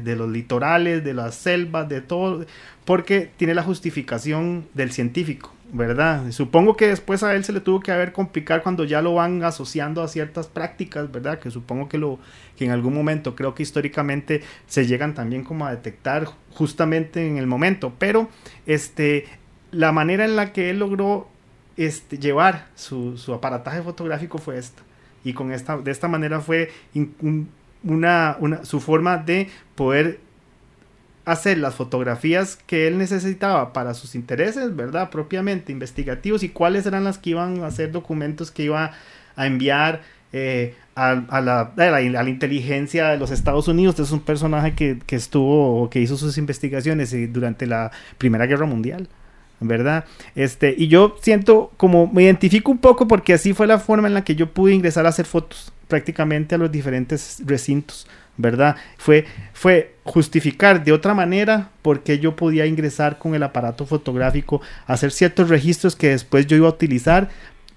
de 0.00 0.16
los 0.16 0.28
litorales, 0.30 1.04
de 1.04 1.14
las 1.14 1.34
selvas, 1.34 1.88
de 1.88 2.00
todo, 2.00 2.44
porque 2.84 3.30
tiene 3.36 3.54
la 3.54 3.62
justificación 3.62 4.66
del 4.74 4.92
científico, 4.92 5.52
¿verdad? 5.72 6.30
Supongo 6.30 6.76
que 6.76 6.88
después 6.88 7.22
a 7.22 7.34
él 7.34 7.44
se 7.44 7.52
le 7.52 7.60
tuvo 7.60 7.80
que 7.80 7.92
haber 7.92 8.12
complicar 8.12 8.62
cuando 8.62 8.84
ya 8.84 9.02
lo 9.02 9.14
van 9.14 9.42
asociando 9.42 10.02
a 10.02 10.08
ciertas 10.08 10.46
prácticas, 10.46 11.10
¿verdad? 11.10 11.38
Que 11.38 11.50
supongo 11.50 11.88
que 11.88 11.98
lo 11.98 12.18
que 12.56 12.64
en 12.64 12.70
algún 12.70 12.94
momento 12.94 13.34
creo 13.34 13.54
que 13.54 13.62
históricamente 13.62 14.42
se 14.66 14.86
llegan 14.86 15.14
también 15.14 15.44
como 15.44 15.66
a 15.66 15.70
detectar 15.70 16.28
justamente 16.52 17.26
en 17.26 17.36
el 17.36 17.46
momento, 17.46 17.92
pero 17.98 18.28
este 18.66 19.26
la 19.72 19.92
manera 19.92 20.24
en 20.24 20.36
la 20.36 20.52
que 20.52 20.70
él 20.70 20.78
logró 20.78 21.28
este, 21.76 22.18
llevar 22.18 22.68
su, 22.74 23.18
su 23.18 23.34
aparataje 23.34 23.82
fotográfico 23.82 24.38
fue 24.38 24.58
esta 24.58 24.82
y 25.24 25.32
con 25.32 25.52
esta 25.52 25.76
de 25.76 25.90
esta 25.90 26.08
manera 26.08 26.40
fue 26.40 26.70
una, 27.82 28.36
una 28.38 28.64
su 28.64 28.80
forma 28.80 29.18
de 29.18 29.48
poder 29.74 30.20
hacer 31.26 31.58
las 31.58 31.74
fotografías 31.74 32.56
que 32.66 32.86
él 32.86 32.98
necesitaba 32.98 33.72
para 33.72 33.94
sus 33.94 34.14
intereses, 34.14 34.74
¿verdad? 34.74 35.10
Propiamente 35.10 35.72
investigativos 35.72 36.44
y 36.44 36.48
cuáles 36.48 36.86
eran 36.86 37.04
las 37.04 37.18
que 37.18 37.30
iban 37.30 37.64
a 37.64 37.70
ser 37.72 37.90
documentos 37.90 38.52
que 38.52 38.62
iba 38.62 38.92
a 39.34 39.46
enviar 39.46 40.02
eh, 40.32 40.74
a, 40.94 41.40
la, 41.40 42.02
inteligencia 42.28 43.08
de 43.08 43.18
los 43.18 43.32
Estados 43.32 43.66
Unidos. 43.66 43.94
Este 43.94 44.04
es 44.04 44.12
un 44.12 44.20
personaje 44.20 44.74
que, 44.74 45.00
que 45.04 45.16
estuvo 45.16 45.82
o 45.82 45.90
que 45.90 46.00
hizo 46.00 46.16
sus 46.16 46.38
investigaciones 46.38 47.12
eh, 47.12 47.26
durante 47.26 47.66
la 47.66 47.90
Primera 48.18 48.46
Guerra 48.46 48.66
Mundial. 48.66 49.08
¿Verdad? 49.58 50.04
Este, 50.34 50.74
y 50.76 50.88
yo 50.88 51.16
siento 51.22 51.72
como 51.78 52.06
me 52.08 52.24
identifico 52.24 52.70
un 52.70 52.76
poco 52.76 53.08
porque 53.08 53.32
así 53.32 53.54
fue 53.54 53.66
la 53.66 53.78
forma 53.78 54.06
en 54.06 54.12
la 54.12 54.22
que 54.22 54.36
yo 54.36 54.52
pude 54.52 54.74
ingresar 54.74 55.06
a 55.06 55.08
hacer 55.08 55.24
fotos 55.24 55.72
prácticamente 55.88 56.54
a 56.54 56.58
los 56.58 56.70
diferentes 56.70 57.42
recintos. 57.44 58.06
¿verdad? 58.36 58.76
Fue, 58.98 59.26
fue 59.52 59.95
justificar 60.06 60.84
de 60.84 60.92
otra 60.92 61.14
manera 61.14 61.70
porque 61.82 62.18
yo 62.18 62.36
podía 62.36 62.66
ingresar 62.66 63.18
con 63.18 63.34
el 63.34 63.42
aparato 63.42 63.86
fotográfico, 63.86 64.62
hacer 64.86 65.10
ciertos 65.10 65.48
registros 65.48 65.96
que 65.96 66.10
después 66.10 66.46
yo 66.46 66.56
iba 66.56 66.66
a 66.66 66.70
utilizar, 66.70 67.28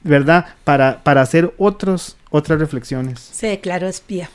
¿verdad? 0.03 0.45
Para, 0.63 1.03
para 1.03 1.21
hacer 1.21 1.53
otros, 1.57 2.17
otras 2.29 2.59
reflexiones. 2.59 3.19
Se 3.19 3.47
declaró 3.47 3.87
espía. 3.87 4.29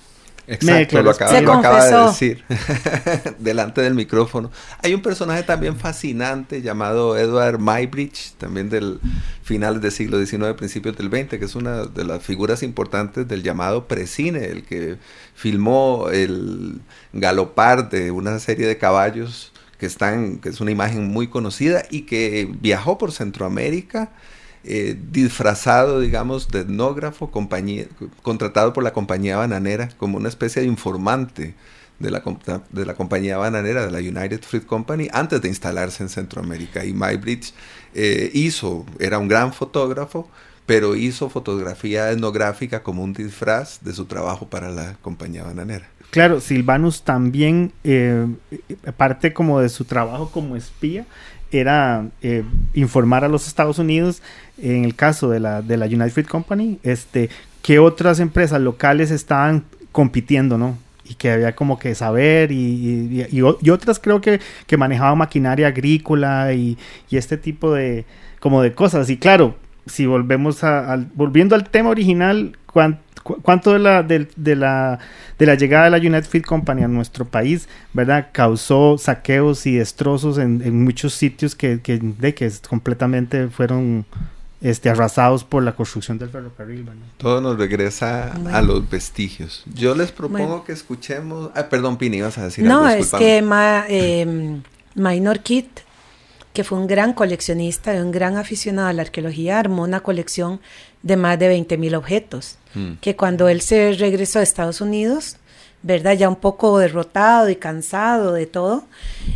Exacto, 0.47 1.03
lo 1.03 1.11
acaba, 1.11 1.41
lo 1.41 1.53
acaba 1.55 1.87
de 1.87 2.07
decir 2.07 2.45
delante 3.39 3.81
del 3.81 3.95
micrófono. 3.95 4.51
Hay 4.83 4.93
un 4.93 5.01
personaje 5.01 5.43
también 5.43 5.77
fascinante 5.77 6.61
llamado 6.61 7.17
Edward 7.17 7.59
Muybridge, 7.59 8.33
también 8.37 8.69
del 8.69 9.01
finales 9.43 9.81
del 9.81 9.93
siglo 9.93 10.25
XIX, 10.25 10.55
principios 10.55 10.97
del 10.97 11.09
XX, 11.09 11.39
que 11.39 11.45
es 11.45 11.55
una 11.55 11.85
de 11.85 12.05
las 12.05 12.23
figuras 12.23 12.63
importantes 12.63 13.27
del 13.27 13.43
llamado 13.43 13.89
precine, 13.89 14.45
el 14.47 14.65
que 14.65 14.99
filmó 15.35 16.09
el 16.13 16.81
galopar 17.13 17.89
de 17.89 18.11
una 18.11 18.39
serie 18.39 18.67
de 18.67 18.77
caballos 18.77 19.53
que 19.79 19.87
están, 19.87 20.39
que 20.39 20.51
es 20.51 20.61
una 20.61 20.71
imagen 20.71 21.09
muy 21.09 21.29
conocida 21.29 21.85
y 21.91 22.03
que 22.03 22.49
viajó 22.61 22.99
por 22.99 23.13
Centroamérica 23.13 24.11
eh, 24.65 24.99
disfrazado, 25.11 26.01
digamos, 26.01 26.49
de 26.49 26.61
etnógrafo, 26.61 27.31
contratado 28.23 28.73
por 28.73 28.83
la 28.83 28.93
compañía 28.93 29.37
bananera 29.37 29.91
como 29.99 30.17
una 30.17 30.29
especie 30.29 30.63
de 30.63 30.69
informante 30.69 31.55
de 31.99 32.11
la, 32.11 32.23
de 32.71 32.87
la 32.87 32.95
compañía 32.95 33.37
bananera, 33.37 33.87
de 33.87 33.93
la 33.93 33.99
United 33.99 34.43
Fruit 34.43 34.67
Company, 34.67 35.09
antes 35.13 35.41
de 35.43 35.49
instalarse 35.49 36.03
en 36.03 36.09
Centroamérica. 36.09 36.85
Y 36.85 36.93
Mybridge 36.93 37.53
eh, 37.95 38.31
hizo, 38.33 38.85
era 38.99 39.19
un 39.19 39.29
gran 39.29 39.53
fotógrafo, 39.53 40.29
pero 40.67 40.97
hizo 40.97 41.29
fotografía 41.29 42.11
etnográfica 42.11 42.83
como 42.83 43.03
un 43.03 43.13
disfraz 43.13 43.81
de 43.83 43.93
su 43.93 44.07
trabajo 44.07 44.49
para 44.49 44.71
la 44.71 44.97
compañía 45.03 45.45
bananera. 45.45 45.87
Claro, 46.11 46.41
Silvanus 46.41 47.03
también, 47.03 47.73
eh, 47.83 48.27
parte 48.97 49.33
como 49.33 49.61
de 49.61 49.69
su 49.69 49.85
trabajo 49.85 50.31
como 50.31 50.57
espía, 50.57 51.07
era 51.61 52.07
eh, 52.23 52.45
informar 52.75 53.25
a 53.25 53.29
los 53.29 53.47
Estados 53.47 53.79
Unidos, 53.79 54.23
en 54.59 54.85
el 54.85 54.95
caso 54.95 55.31
de 55.31 55.41
la, 55.41 55.63
de 55.63 55.77
la 55.77 55.87
United 55.87 56.11
Fruit 56.11 56.29
Company, 56.29 56.79
este, 56.83 57.31
qué 57.63 57.79
otras 57.79 58.21
empresas 58.21 58.61
locales 58.61 59.11
estaban 59.11 59.65
compitiendo, 59.93 60.59
¿no? 60.59 60.77
Y 61.05 61.15
que 61.15 61.31
había 61.31 61.55
como 61.55 61.79
que 61.79 61.95
saber 61.95 62.51
y, 62.51 63.27
y, 63.31 63.71
otras 63.71 63.99
creo 63.99 64.21
que, 64.21 64.41
que 64.67 64.77
manejaban 64.77 65.19
maquinaria 65.19 65.69
agrícola 65.69 66.53
y, 66.55 66.79
y, 67.11 67.17
este 67.17 67.37
tipo 67.37 67.75
de, 67.75 68.07
como 68.41 68.63
de 68.63 68.73
cosas. 68.75 69.11
Y 69.11 69.19
claro, 69.19 69.55
si 69.87 70.07
volvemos 70.07 70.65
a, 70.65 71.05
volviendo 71.15 71.55
al 71.55 71.69
tema 71.69 71.91
original, 71.91 72.57
cuánto 73.43 73.73
de 73.73 73.79
la, 73.79 74.03
de, 74.03 74.57
la, 74.57 74.99
de 75.39 75.47
la 75.47 75.55
llegada 75.55 75.85
de 75.85 75.91
la 75.91 75.97
United 75.99 76.29
Feed 76.29 76.43
Company 76.43 76.83
a 76.83 76.89
nuestro 76.89 77.25
país, 77.25 77.69
¿verdad? 77.93 78.29
Causó 78.33 78.99
saqueos 78.99 79.67
y 79.67 79.77
destrozos 79.77 80.39
en, 80.39 80.63
en 80.65 80.85
muchos 80.85 81.15
sitios 81.15 81.55
que, 81.55 81.81
que, 81.81 81.99
de, 81.99 82.35
que 82.35 82.51
completamente 82.69 83.49
fueron 83.49 84.05
este, 84.61 84.89
arrasados 84.91 85.45
por 85.45 85.63
la 85.63 85.73
construcción 85.73 86.19
del 86.19 86.31
ferrocarril. 86.31 86.87
Todo 87.19 87.41
nos 87.41 87.59
regresa 87.59 88.33
a 88.53 88.63
los 88.63 88.89
vestigios. 88.89 89.63
Yo 89.75 89.95
les 89.95 90.11
propongo 90.11 90.65
que 90.65 90.73
escuchemos... 90.73 91.51
Ah, 91.55 91.69
perdón, 91.69 91.99
Pini, 91.99 92.19
ibas 92.19 92.39
a 92.39 92.45
decir 92.45 92.65
No, 92.65 92.89
es 92.89 93.13
que 93.13 93.43
Ma, 93.43 93.85
eh, 93.89 94.61
Minor 94.95 95.41
Kit 95.41 95.81
que 96.55 96.65
fue 96.65 96.79
un 96.79 96.87
gran 96.87 97.13
coleccionista 97.13 97.95
y 97.95 97.99
un 97.99 98.13
gran 98.13 98.37
aficionado 98.39 98.89
a 98.89 98.93
la 98.93 99.03
arqueología, 99.03 99.59
armó 99.59 99.83
una 99.83 100.01
colección 100.01 100.61
de 101.03 101.17
más 101.17 101.37
de 101.39 101.49
20 101.49 101.77
mil 101.77 101.97
objetos, 101.97 102.59
mm. 102.75 102.95
que 103.01 103.17
cuando 103.17 103.49
él 103.49 103.61
se 103.61 103.93
regresó 103.93 104.39
a 104.39 104.43
Estados 104.43 104.81
Unidos, 104.81 105.37
¿verdad? 105.83 106.17
Ya 106.17 106.29
un 106.29 106.37
poco 106.37 106.79
derrotado 106.79 107.51
y 107.51 107.57
cansado 107.57 108.33
de 108.33 108.47
todo, 108.47 108.85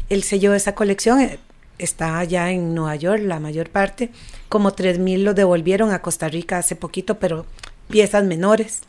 él 0.08 0.22
selló 0.22 0.54
esa 0.54 0.76
colección, 0.76 1.20
eh, 1.20 1.40
está 1.76 2.20
allá 2.20 2.52
en 2.52 2.74
Nueva 2.74 2.94
York 2.94 3.22
la 3.24 3.40
mayor 3.40 3.68
parte, 3.68 4.10
como 4.48 4.72
3 4.72 5.00
mil 5.00 5.24
lo 5.24 5.34
devolvieron 5.34 5.90
a 5.90 6.00
Costa 6.00 6.28
Rica 6.28 6.58
hace 6.58 6.76
poquito, 6.76 7.18
pero 7.18 7.46
piezas 7.90 8.22
menores, 8.22 8.82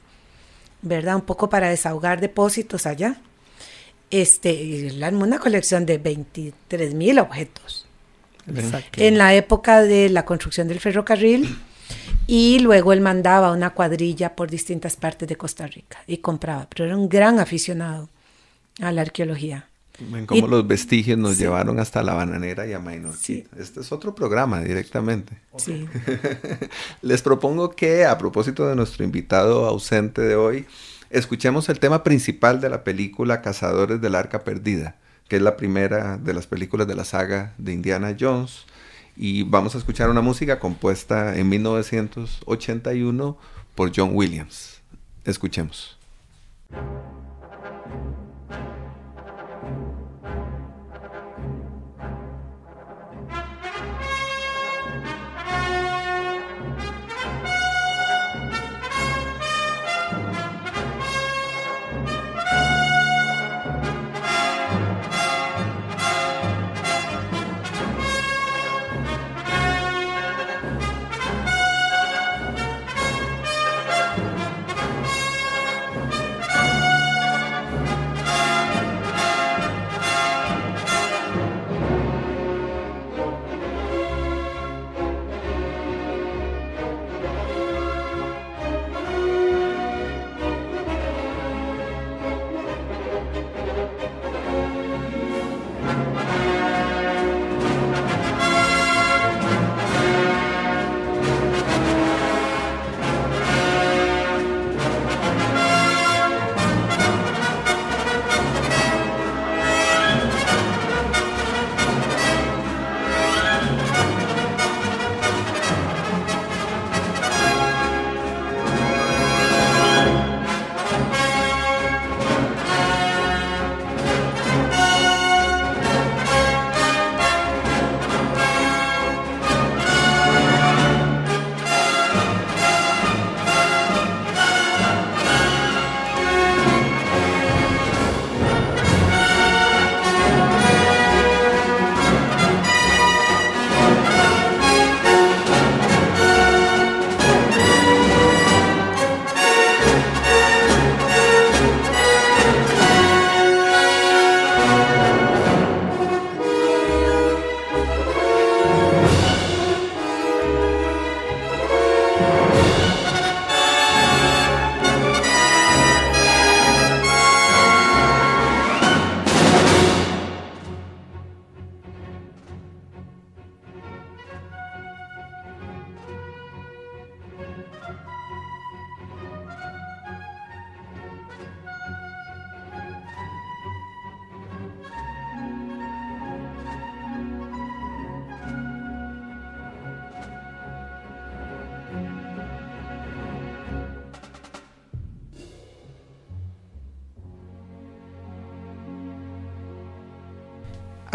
¿verdad? 0.83 1.15
Un 1.15 1.23
poco 1.23 1.49
para 1.49 1.69
desahogar 1.69 2.21
depósitos 2.21 2.85
allá. 2.85 3.19
Este, 4.11 4.87
él 4.87 5.03
armó 5.03 5.23
una 5.23 5.39
colección 5.39 5.87
de 5.87 5.97
23 5.97 6.93
mil 6.93 7.17
en 8.97 9.17
la 9.17 9.33
época 9.33 9.81
de 9.81 10.09
la 10.09 10.25
construcción 10.25 10.67
del 10.67 10.79
ferrocarril 10.79 11.57
y 12.27 12.59
luego 12.59 12.93
él 12.93 13.01
mandaba 13.01 13.51
una 13.51 13.71
cuadrilla 13.71 14.35
por 14.35 14.49
distintas 14.49 14.95
partes 14.95 15.27
de 15.27 15.35
Costa 15.35 15.65
Rica 15.67 15.97
y 16.05 16.17
compraba, 16.17 16.67
pero 16.69 16.85
era 16.85 16.95
un 16.95 17.09
gran 17.09 17.39
aficionado 17.39 18.09
a 18.81 18.91
la 18.91 19.01
arqueología. 19.01 19.67
Ven 19.99 20.25
cómo 20.25 20.47
los 20.47 20.65
vestigios 20.65 21.17
nos 21.17 21.37
llevaron 21.37 21.79
hasta 21.79 22.03
la 22.03 22.13
bananera 22.13 22.65
y 22.65 22.73
a 22.73 22.79
Minor 22.79 23.15
Este 23.57 23.81
es 23.81 23.91
otro 23.91 24.15
programa 24.15 24.61
directamente. 24.61 25.37
Sí. 25.57 25.87
Les 27.01 27.21
propongo 27.21 27.71
que, 27.71 28.05
a 28.05 28.17
propósito 28.17 28.67
de 28.67 28.75
nuestro 28.75 29.03
invitado 29.03 29.65
ausente 29.65 30.21
de 30.21 30.35
hoy, 30.35 30.67
escuchemos 31.09 31.67
el 31.67 31.79
tema 31.79 32.03
principal 32.03 32.61
de 32.61 32.69
la 32.69 32.83
película 32.83 33.41
Cazadores 33.41 33.99
del 33.99 34.15
Arca 34.15 34.43
Perdida 34.43 34.95
que 35.29 35.37
es 35.37 35.41
la 35.41 35.55
primera 35.55 36.17
de 36.17 36.33
las 36.33 36.47
películas 36.47 36.87
de 36.87 36.95
la 36.95 37.05
saga 37.05 37.53
de 37.57 37.71
Indiana 37.71 38.17
Jones. 38.19 38.65
Y 39.15 39.43
vamos 39.43 39.75
a 39.75 39.77
escuchar 39.77 40.09
una 40.09 40.21
música 40.21 40.59
compuesta 40.59 41.37
en 41.37 41.47
1981 41.47 43.37
por 43.75 43.91
John 43.95 44.11
Williams. 44.13 44.81
Escuchemos. 45.23 45.97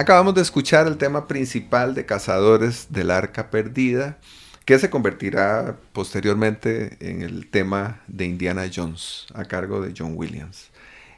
Acabamos 0.05 0.35
de 0.35 0.43
escuchar 0.43 0.87
el 0.87 0.99
tema 0.99 1.27
principal 1.27 1.95
de 1.95 2.05
Cazadores 2.05 2.89
del 2.91 3.11
Arca 3.11 3.49
Perdida, 3.49 4.19
que 4.67 4.79
se 4.79 4.91
convertirá 4.91 5.79
posteriormente 5.95 6.99
en 7.01 7.23
el 7.23 7.49
tema 7.49 8.03
de 8.07 8.27
Indiana 8.27 8.71
Jones, 8.71 9.25
a 9.33 9.47
cargo 9.47 9.81
de 9.81 9.95
John 9.97 10.13
Williams. 10.15 10.69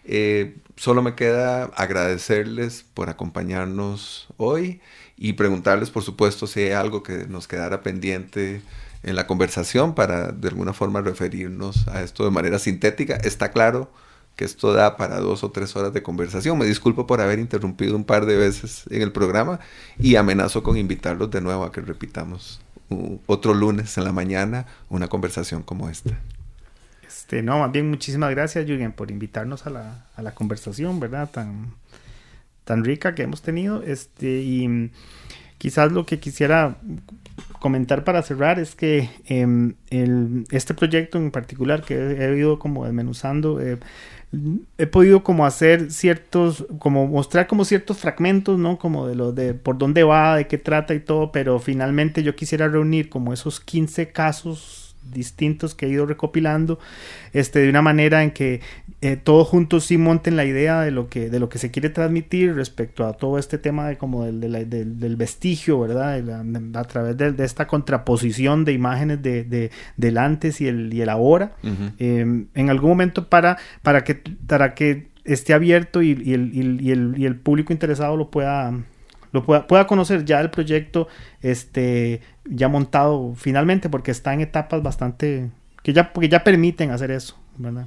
Eh, 0.04 0.58
solo 0.76 1.02
me 1.02 1.16
queda 1.16 1.64
agradecerles 1.74 2.84
por 2.94 3.10
acompañarnos 3.10 4.28
hoy 4.36 4.80
y 5.16 5.32
preguntarles, 5.32 5.90
por 5.90 6.04
supuesto, 6.04 6.46
si 6.46 6.60
hay 6.60 6.70
algo 6.70 7.02
que 7.02 7.26
nos 7.26 7.48
quedara 7.48 7.82
pendiente 7.82 8.62
en 9.02 9.16
la 9.16 9.26
conversación 9.26 9.96
para 9.96 10.30
de 10.30 10.46
alguna 10.46 10.72
forma 10.72 11.00
referirnos 11.00 11.88
a 11.88 12.04
esto 12.04 12.24
de 12.24 12.30
manera 12.30 12.60
sintética. 12.60 13.16
Está 13.16 13.50
claro 13.50 13.90
que 14.36 14.44
esto 14.44 14.72
da 14.72 14.96
para 14.96 15.18
dos 15.18 15.42
o 15.42 15.50
tres 15.50 15.74
horas 15.76 15.92
de 15.92 16.02
conversación. 16.02 16.58
Me 16.58 16.66
disculpo 16.66 17.06
por 17.06 17.20
haber 17.20 17.38
interrumpido 17.38 17.96
un 17.96 18.04
par 18.04 18.26
de 18.26 18.36
veces 18.36 18.84
en 18.90 19.02
el 19.02 19.10
programa 19.10 19.60
y 19.98 20.16
amenazo 20.16 20.62
con 20.62 20.76
invitarlos 20.76 21.30
de 21.30 21.40
nuevo 21.40 21.64
a 21.64 21.72
que 21.72 21.80
repitamos 21.80 22.60
otro 23.26 23.54
lunes 23.54 23.96
en 23.98 24.04
la 24.04 24.12
mañana 24.12 24.66
una 24.88 25.08
conversación 25.08 25.62
como 25.62 25.88
esta. 25.88 26.18
Este, 27.06 27.42
no, 27.42 27.58
más 27.58 27.72
bien 27.72 27.90
muchísimas 27.90 28.30
gracias, 28.30 28.66
Jürgen, 28.66 28.92
por 28.92 29.10
invitarnos 29.10 29.66
a 29.66 29.70
la, 29.70 30.06
a 30.14 30.22
la 30.22 30.32
conversación, 30.32 31.00
¿verdad? 31.00 31.30
Tan, 31.30 31.72
tan 32.64 32.84
rica 32.84 33.14
que 33.14 33.22
hemos 33.22 33.42
tenido. 33.42 33.82
Este, 33.82 34.42
y 34.42 34.90
quizás 35.58 35.92
lo 35.92 36.06
que 36.06 36.20
quisiera 36.20 36.76
comentar 37.58 38.04
para 38.04 38.22
cerrar 38.22 38.58
es 38.58 38.74
que 38.74 39.10
em, 39.26 39.74
el, 39.90 40.44
este 40.50 40.74
proyecto 40.74 41.18
en 41.18 41.30
particular 41.30 41.82
que 41.82 41.94
he, 41.94 42.36
ido 42.36 42.58
como 42.58 42.84
desmenuzando, 42.84 43.60
eh, 43.60 43.78
he 44.76 44.86
podido 44.86 45.22
como 45.22 45.46
hacer 45.46 45.90
ciertos, 45.90 46.66
como 46.78 47.06
mostrar 47.06 47.46
como 47.46 47.64
ciertos 47.64 47.98
fragmentos, 47.98 48.58
¿no? 48.58 48.78
Como 48.78 49.06
de 49.06 49.14
lo 49.14 49.32
de 49.32 49.54
por 49.54 49.78
dónde 49.78 50.04
va, 50.04 50.36
de 50.36 50.46
qué 50.46 50.58
trata 50.58 50.94
y 50.94 51.00
todo, 51.00 51.32
pero 51.32 51.58
finalmente 51.58 52.22
yo 52.22 52.36
quisiera 52.36 52.68
reunir 52.68 53.08
como 53.08 53.32
esos 53.32 53.60
15 53.60 54.12
casos 54.12 54.85
distintos 55.12 55.74
que 55.74 55.86
he 55.86 55.88
ido 55.88 56.06
recopilando, 56.06 56.78
este, 57.32 57.60
de 57.60 57.68
una 57.68 57.82
manera 57.82 58.22
en 58.22 58.30
que 58.30 58.60
eh, 59.02 59.16
todos 59.16 59.46
juntos 59.48 59.84
sí 59.84 59.98
monten 59.98 60.36
la 60.36 60.44
idea 60.44 60.80
de 60.80 60.90
lo 60.90 61.08
que, 61.08 61.28
de 61.28 61.38
lo 61.38 61.48
que 61.48 61.58
se 61.58 61.70
quiere 61.70 61.90
transmitir 61.90 62.54
respecto 62.54 63.06
a 63.06 63.12
todo 63.12 63.38
este 63.38 63.58
tema 63.58 63.88
de 63.88 63.98
como 63.98 64.24
del, 64.24 64.68
del, 64.70 65.16
vestigio, 65.16 65.80
¿verdad? 65.80 66.18
a 66.74 66.84
través 66.84 67.16
de, 67.16 67.34
esta 67.44 67.66
contraposición 67.66 68.64
de 68.64 68.72
imágenes 68.72 69.22
de, 69.22 69.70
del 69.96 70.18
antes 70.18 70.60
y 70.60 70.68
el, 70.68 70.92
y 70.92 71.02
el 71.02 71.08
ahora, 71.08 71.52
em, 71.98 72.46
en 72.54 72.70
algún 72.70 72.90
momento 72.90 73.28
para, 73.28 73.58
para, 73.82 74.04
que, 74.04 74.14
para 74.46 74.74
que 74.74 75.08
esté 75.24 75.52
abierto 75.52 76.02
y, 76.02 76.10
y, 76.24 76.34
el, 76.34 76.54
y, 76.54 76.90
el, 76.90 77.14
y 77.18 77.26
el 77.26 77.36
público 77.36 77.72
interesado 77.72 78.16
lo 78.16 78.30
pueda 78.30 78.72
lo 79.32 79.44
pueda, 79.44 79.66
pueda, 79.66 79.86
conocer 79.86 80.24
ya 80.24 80.40
el 80.40 80.50
proyecto 80.50 81.08
este 81.42 82.22
ya 82.48 82.68
montado 82.68 83.34
finalmente 83.36 83.88
porque 83.88 84.10
está 84.10 84.34
en 84.34 84.40
etapas 84.40 84.82
bastante 84.82 85.50
que 85.82 85.92
ya 85.92 86.12
porque 86.12 86.28
ya 86.28 86.44
permiten 86.44 86.90
hacer 86.90 87.10
eso 87.10 87.36
verdad 87.58 87.86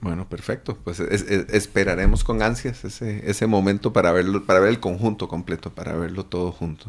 bueno 0.00 0.28
perfecto. 0.28 0.78
Pues 0.84 1.00
esperaremos 1.00 2.22
con 2.22 2.42
ansias 2.42 2.84
ese, 2.84 3.28
ese 3.28 3.46
momento 3.46 3.92
para 3.92 4.12
verlo 4.12 4.44
para 4.44 4.60
ver 4.60 4.70
el 4.70 4.80
conjunto 4.80 5.26
completo 5.26 5.70
para 5.70 5.96
verlo 5.96 6.24
todo 6.24 6.52
junto. 6.52 6.86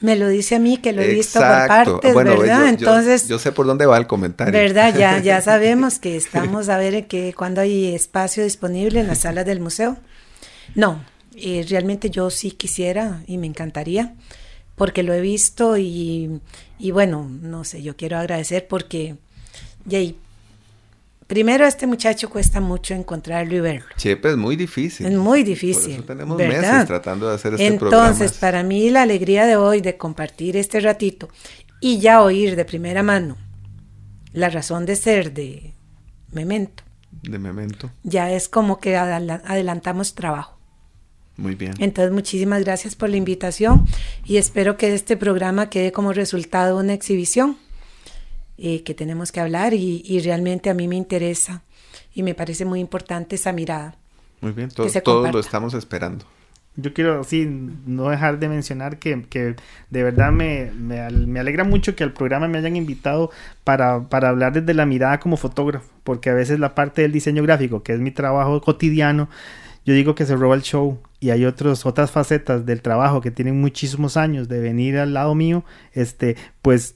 Me 0.00 0.14
lo 0.16 0.28
dice 0.28 0.56
a 0.56 0.58
mí 0.58 0.76
que 0.76 0.92
lo 0.92 1.00
he 1.00 1.08
visto 1.08 1.40
por 1.40 1.66
partes 1.66 2.14
verdad 2.14 2.68
entonces 2.68 3.28
yo, 3.28 3.38
sé 3.38 3.52
por 3.52 3.66
dónde 3.66 3.86
va 3.86 3.96
el 3.96 4.06
comentario. 4.06 4.52
verdad 4.52 4.94
ya 4.94 5.18
ya 5.22 5.40
sabemos 5.40 5.98
que 5.98 6.16
estamos 6.16 6.68
a 6.68 6.76
ver 6.76 7.06
que 7.06 7.32
cuando 7.32 7.62
hay 7.62 7.94
espacio 7.94 8.44
disponible 8.44 9.00
en 9.00 9.06
las 9.06 9.20
salas 9.20 9.46
del 9.46 9.60
museo. 9.60 9.96
No 10.74 11.02
eh, 11.36 11.64
realmente 11.68 12.10
yo 12.10 12.28
sí 12.28 12.50
quisiera 12.50 13.22
y 13.26 13.38
me 13.38 13.46
encantaría 13.46 14.14
porque 14.80 15.02
lo 15.02 15.12
he 15.12 15.20
visto 15.20 15.76
y, 15.76 16.40
y 16.78 16.90
bueno, 16.90 17.28
no 17.42 17.64
sé, 17.64 17.82
yo 17.82 17.96
quiero 17.96 18.16
agradecer 18.16 18.66
porque, 18.66 19.16
Jay, 19.86 20.16
primero 21.26 21.66
este 21.66 21.86
muchacho 21.86 22.30
cuesta 22.30 22.62
mucho 22.62 22.94
encontrarlo 22.94 23.54
y 23.54 23.60
verlo. 23.60 23.84
Chepe 23.98 24.30
es 24.30 24.36
muy 24.38 24.56
difícil. 24.56 25.04
Es 25.04 25.12
muy 25.12 25.42
difícil. 25.42 25.96
Por 25.96 26.04
eso 26.04 26.04
tenemos 26.04 26.38
meses 26.38 26.86
tratando 26.86 27.28
de 27.28 27.34
hacer 27.34 27.52
este 27.52 27.66
Entonces, 27.66 28.32
para 28.38 28.62
mí 28.62 28.88
la 28.88 29.02
alegría 29.02 29.44
de 29.44 29.56
hoy 29.56 29.82
de 29.82 29.98
compartir 29.98 30.56
este 30.56 30.80
ratito 30.80 31.28
y 31.82 31.98
ya 31.98 32.22
oír 32.22 32.56
de 32.56 32.64
primera 32.64 33.02
mano 33.02 33.36
la 34.32 34.48
razón 34.48 34.86
de 34.86 34.96
ser 34.96 35.34
de 35.34 35.74
Memento. 36.32 36.84
De 37.20 37.38
Memento. 37.38 37.90
Ya 38.02 38.32
es 38.32 38.48
como 38.48 38.80
que 38.80 38.96
adelantamos 38.96 40.14
trabajo. 40.14 40.58
Muy 41.40 41.54
bien. 41.54 41.72
Entonces, 41.78 42.12
muchísimas 42.12 42.62
gracias 42.64 42.94
por 42.94 43.08
la 43.08 43.16
invitación 43.16 43.86
y 44.26 44.36
espero 44.36 44.76
que 44.76 44.94
este 44.94 45.16
programa 45.16 45.70
quede 45.70 45.90
como 45.90 46.12
resultado 46.12 46.76
una 46.78 46.92
exhibición 46.92 47.56
eh, 48.58 48.82
que 48.82 48.92
tenemos 48.92 49.32
que 49.32 49.40
hablar 49.40 49.72
y, 49.72 50.20
realmente 50.20 50.68
a 50.68 50.74
mí 50.74 50.86
me 50.86 50.96
interesa 50.96 51.62
y 52.14 52.22
me 52.22 52.34
parece 52.34 52.66
muy 52.66 52.78
importante 52.78 53.36
esa 53.36 53.52
mirada. 53.52 53.96
Muy 54.42 54.52
bien, 54.52 54.68
todos 54.70 55.32
lo 55.32 55.40
estamos 55.40 55.72
esperando. 55.72 56.26
Yo 56.76 56.92
quiero, 56.92 57.24
sí, 57.24 57.46
no 57.86 58.10
dejar 58.10 58.38
de 58.38 58.48
mencionar 58.48 58.98
que, 58.98 59.22
que 59.22 59.56
de 59.88 60.02
verdad 60.02 60.30
me, 60.30 60.70
me, 60.72 61.08
me, 61.10 61.40
alegra 61.40 61.64
mucho 61.64 61.96
que 61.96 62.04
al 62.04 62.12
programa 62.12 62.48
me 62.48 62.58
hayan 62.58 62.76
invitado 62.76 63.30
para, 63.64 64.08
para 64.08 64.28
hablar 64.28 64.52
desde 64.52 64.74
la 64.74 64.86
mirada 64.86 65.20
como 65.20 65.36
fotógrafo, 65.36 65.90
porque 66.04 66.30
a 66.30 66.34
veces 66.34 66.60
la 66.60 66.74
parte 66.74 67.02
del 67.02 67.12
diseño 67.12 67.42
gráfico, 67.42 67.82
que 67.82 67.94
es 67.94 67.98
mi 67.98 68.10
trabajo 68.10 68.60
cotidiano, 68.60 69.28
yo 69.90 69.96
digo 69.96 70.14
que 70.14 70.24
se 70.24 70.36
roba 70.36 70.54
el 70.54 70.62
show 70.62 71.00
y 71.18 71.30
hay 71.30 71.44
otros, 71.44 71.84
otras 71.84 72.12
facetas 72.12 72.64
del 72.64 72.80
trabajo 72.80 73.20
que 73.20 73.32
tienen 73.32 73.60
muchísimos 73.60 74.16
años 74.16 74.48
de 74.48 74.60
venir 74.60 74.96
al 74.98 75.14
lado 75.14 75.34
mío, 75.34 75.64
este, 75.92 76.36
pues 76.62 76.94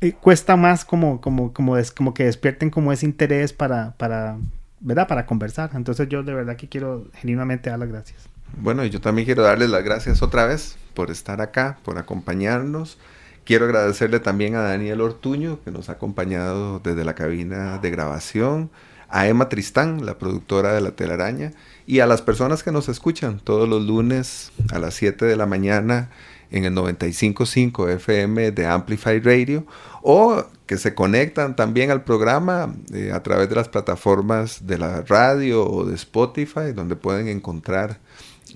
eh, 0.00 0.12
cuesta 0.12 0.56
más 0.56 0.86
como, 0.86 1.20
como, 1.20 1.52
como, 1.52 1.76
como 1.94 2.14
que 2.14 2.24
despierten 2.24 2.70
como 2.70 2.90
ese 2.90 3.04
interés 3.04 3.52
para, 3.52 3.92
para, 3.98 4.38
¿verdad? 4.80 5.06
Para 5.08 5.26
conversar. 5.26 5.72
Entonces 5.74 6.08
yo 6.08 6.22
de 6.22 6.32
verdad 6.32 6.56
que 6.56 6.70
quiero 6.70 7.06
genuinamente 7.16 7.68
dar 7.68 7.80
las 7.80 7.90
gracias. 7.90 8.30
Bueno, 8.56 8.82
y 8.82 8.88
yo 8.88 9.02
también 9.02 9.26
quiero 9.26 9.42
darles 9.42 9.68
las 9.68 9.84
gracias 9.84 10.22
otra 10.22 10.46
vez 10.46 10.78
por 10.94 11.10
estar 11.10 11.42
acá, 11.42 11.78
por 11.84 11.98
acompañarnos. 11.98 12.96
Quiero 13.44 13.66
agradecerle 13.66 14.20
también 14.20 14.54
a 14.54 14.62
Daniel 14.62 15.02
Ortuño, 15.02 15.60
que 15.62 15.70
nos 15.70 15.90
ha 15.90 15.92
acompañado 15.92 16.78
desde 16.78 17.04
la 17.04 17.14
cabina 17.14 17.76
de 17.76 17.90
grabación, 17.90 18.70
a 19.08 19.28
Emma 19.28 19.48
Tristán, 19.48 20.04
la 20.04 20.18
productora 20.18 20.72
de 20.72 20.80
La 20.80 20.92
Telaraña, 20.92 21.52
y 21.86 22.00
a 22.00 22.06
las 22.06 22.22
personas 22.22 22.62
que 22.62 22.72
nos 22.72 22.88
escuchan 22.88 23.40
todos 23.42 23.68
los 23.68 23.84
lunes 23.84 24.50
a 24.72 24.78
las 24.78 24.94
7 24.94 25.24
de 25.24 25.36
la 25.36 25.46
mañana 25.46 26.10
en 26.50 26.64
el 26.64 26.74
95.5 26.74 27.90
FM 27.90 28.50
de 28.52 28.66
Amplify 28.66 29.20
Radio 29.20 29.66
o 30.02 30.44
que 30.66 30.78
se 30.78 30.94
conectan 30.94 31.54
también 31.54 31.90
al 31.90 32.02
programa 32.02 32.74
eh, 32.92 33.12
a 33.12 33.22
través 33.22 33.48
de 33.48 33.54
las 33.54 33.68
plataformas 33.68 34.66
de 34.66 34.78
la 34.78 35.02
radio 35.02 35.64
o 35.64 35.84
de 35.84 35.94
Spotify 35.94 36.72
donde 36.74 36.96
pueden 36.96 37.28
encontrar 37.28 38.00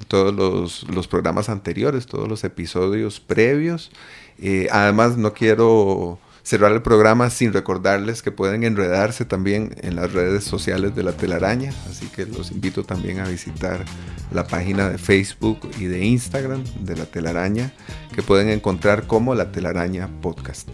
todos 0.09 0.35
los, 0.35 0.87
los 0.89 1.09
programas 1.09 1.49
anteriores, 1.49 2.07
todos 2.07 2.29
los 2.29 2.43
episodios 2.45 3.21
previos. 3.21 3.91
Eh, 4.39 4.69
además 4.71 5.17
no 5.17 5.35
quiero 5.35 6.19
cerrar 6.43 6.73
el 6.73 6.83
programa 6.83 7.31
sin 7.31 7.53
recordarles 7.53 8.23
que 8.23 8.33
pueden 8.33 8.65
enredarse 8.65 9.25
también 9.25 9.75
en 9.83 9.97
las 9.97 10.13
redes 10.13 10.45
sociales 10.45 10.95
de 10.95 11.03
la 11.03 11.13
telaraña, 11.13 11.73
así 11.89 12.07
que 12.07 12.27
los 12.27 12.51
invito 12.51 12.85
también 12.85 13.21
a 13.21 13.29
visitar 13.29 13.85
la 14.33 14.47
página 14.47 14.89
de 14.89 14.99
Facebook 14.99 15.71
y 15.79 15.85
de 15.85 16.05
Instagram 16.05 16.65
de 16.81 16.97
la 16.97 17.07
telaraña, 17.07 17.73
que 18.15 18.23
pueden 18.23 18.49
encontrar 18.49 19.07
como 19.07 19.35
la 19.35 19.53
telaraña 19.53 20.09
podcast. 20.21 20.69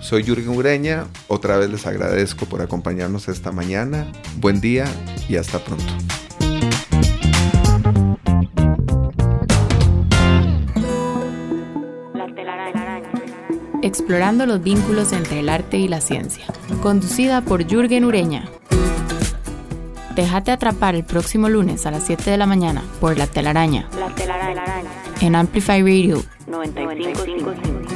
Soy 0.00 0.24
Jürgen 0.24 0.48
Ureña, 0.48 1.06
otra 1.28 1.56
vez 1.56 1.70
les 1.70 1.86
agradezco 1.86 2.46
por 2.46 2.60
acompañarnos 2.60 3.28
esta 3.28 3.52
mañana, 3.52 4.10
buen 4.38 4.60
día 4.60 4.84
y 5.28 5.36
hasta 5.36 5.62
pronto. 5.62 6.21
Explorando 13.82 14.46
los 14.46 14.62
vínculos 14.62 15.12
entre 15.12 15.40
el 15.40 15.48
arte 15.48 15.76
y 15.76 15.88
la 15.88 16.00
ciencia, 16.00 16.44
conducida 16.82 17.40
por 17.40 17.66
Jürgen 17.66 18.04
Ureña. 18.04 18.44
Déjate 20.14 20.52
atrapar 20.52 20.94
el 20.94 21.04
próximo 21.04 21.48
lunes 21.48 21.84
a 21.84 21.90
las 21.90 22.04
7 22.04 22.30
de 22.30 22.36
la 22.36 22.46
mañana 22.46 22.84
por 23.00 23.18
La 23.18 23.26
Telaraña. 23.26 23.88
La 23.98 24.14
Telaraña. 24.14 24.62
En 25.20 25.34
Amplify 25.34 25.82
Radio 25.82 26.22
95.5. 26.48 27.91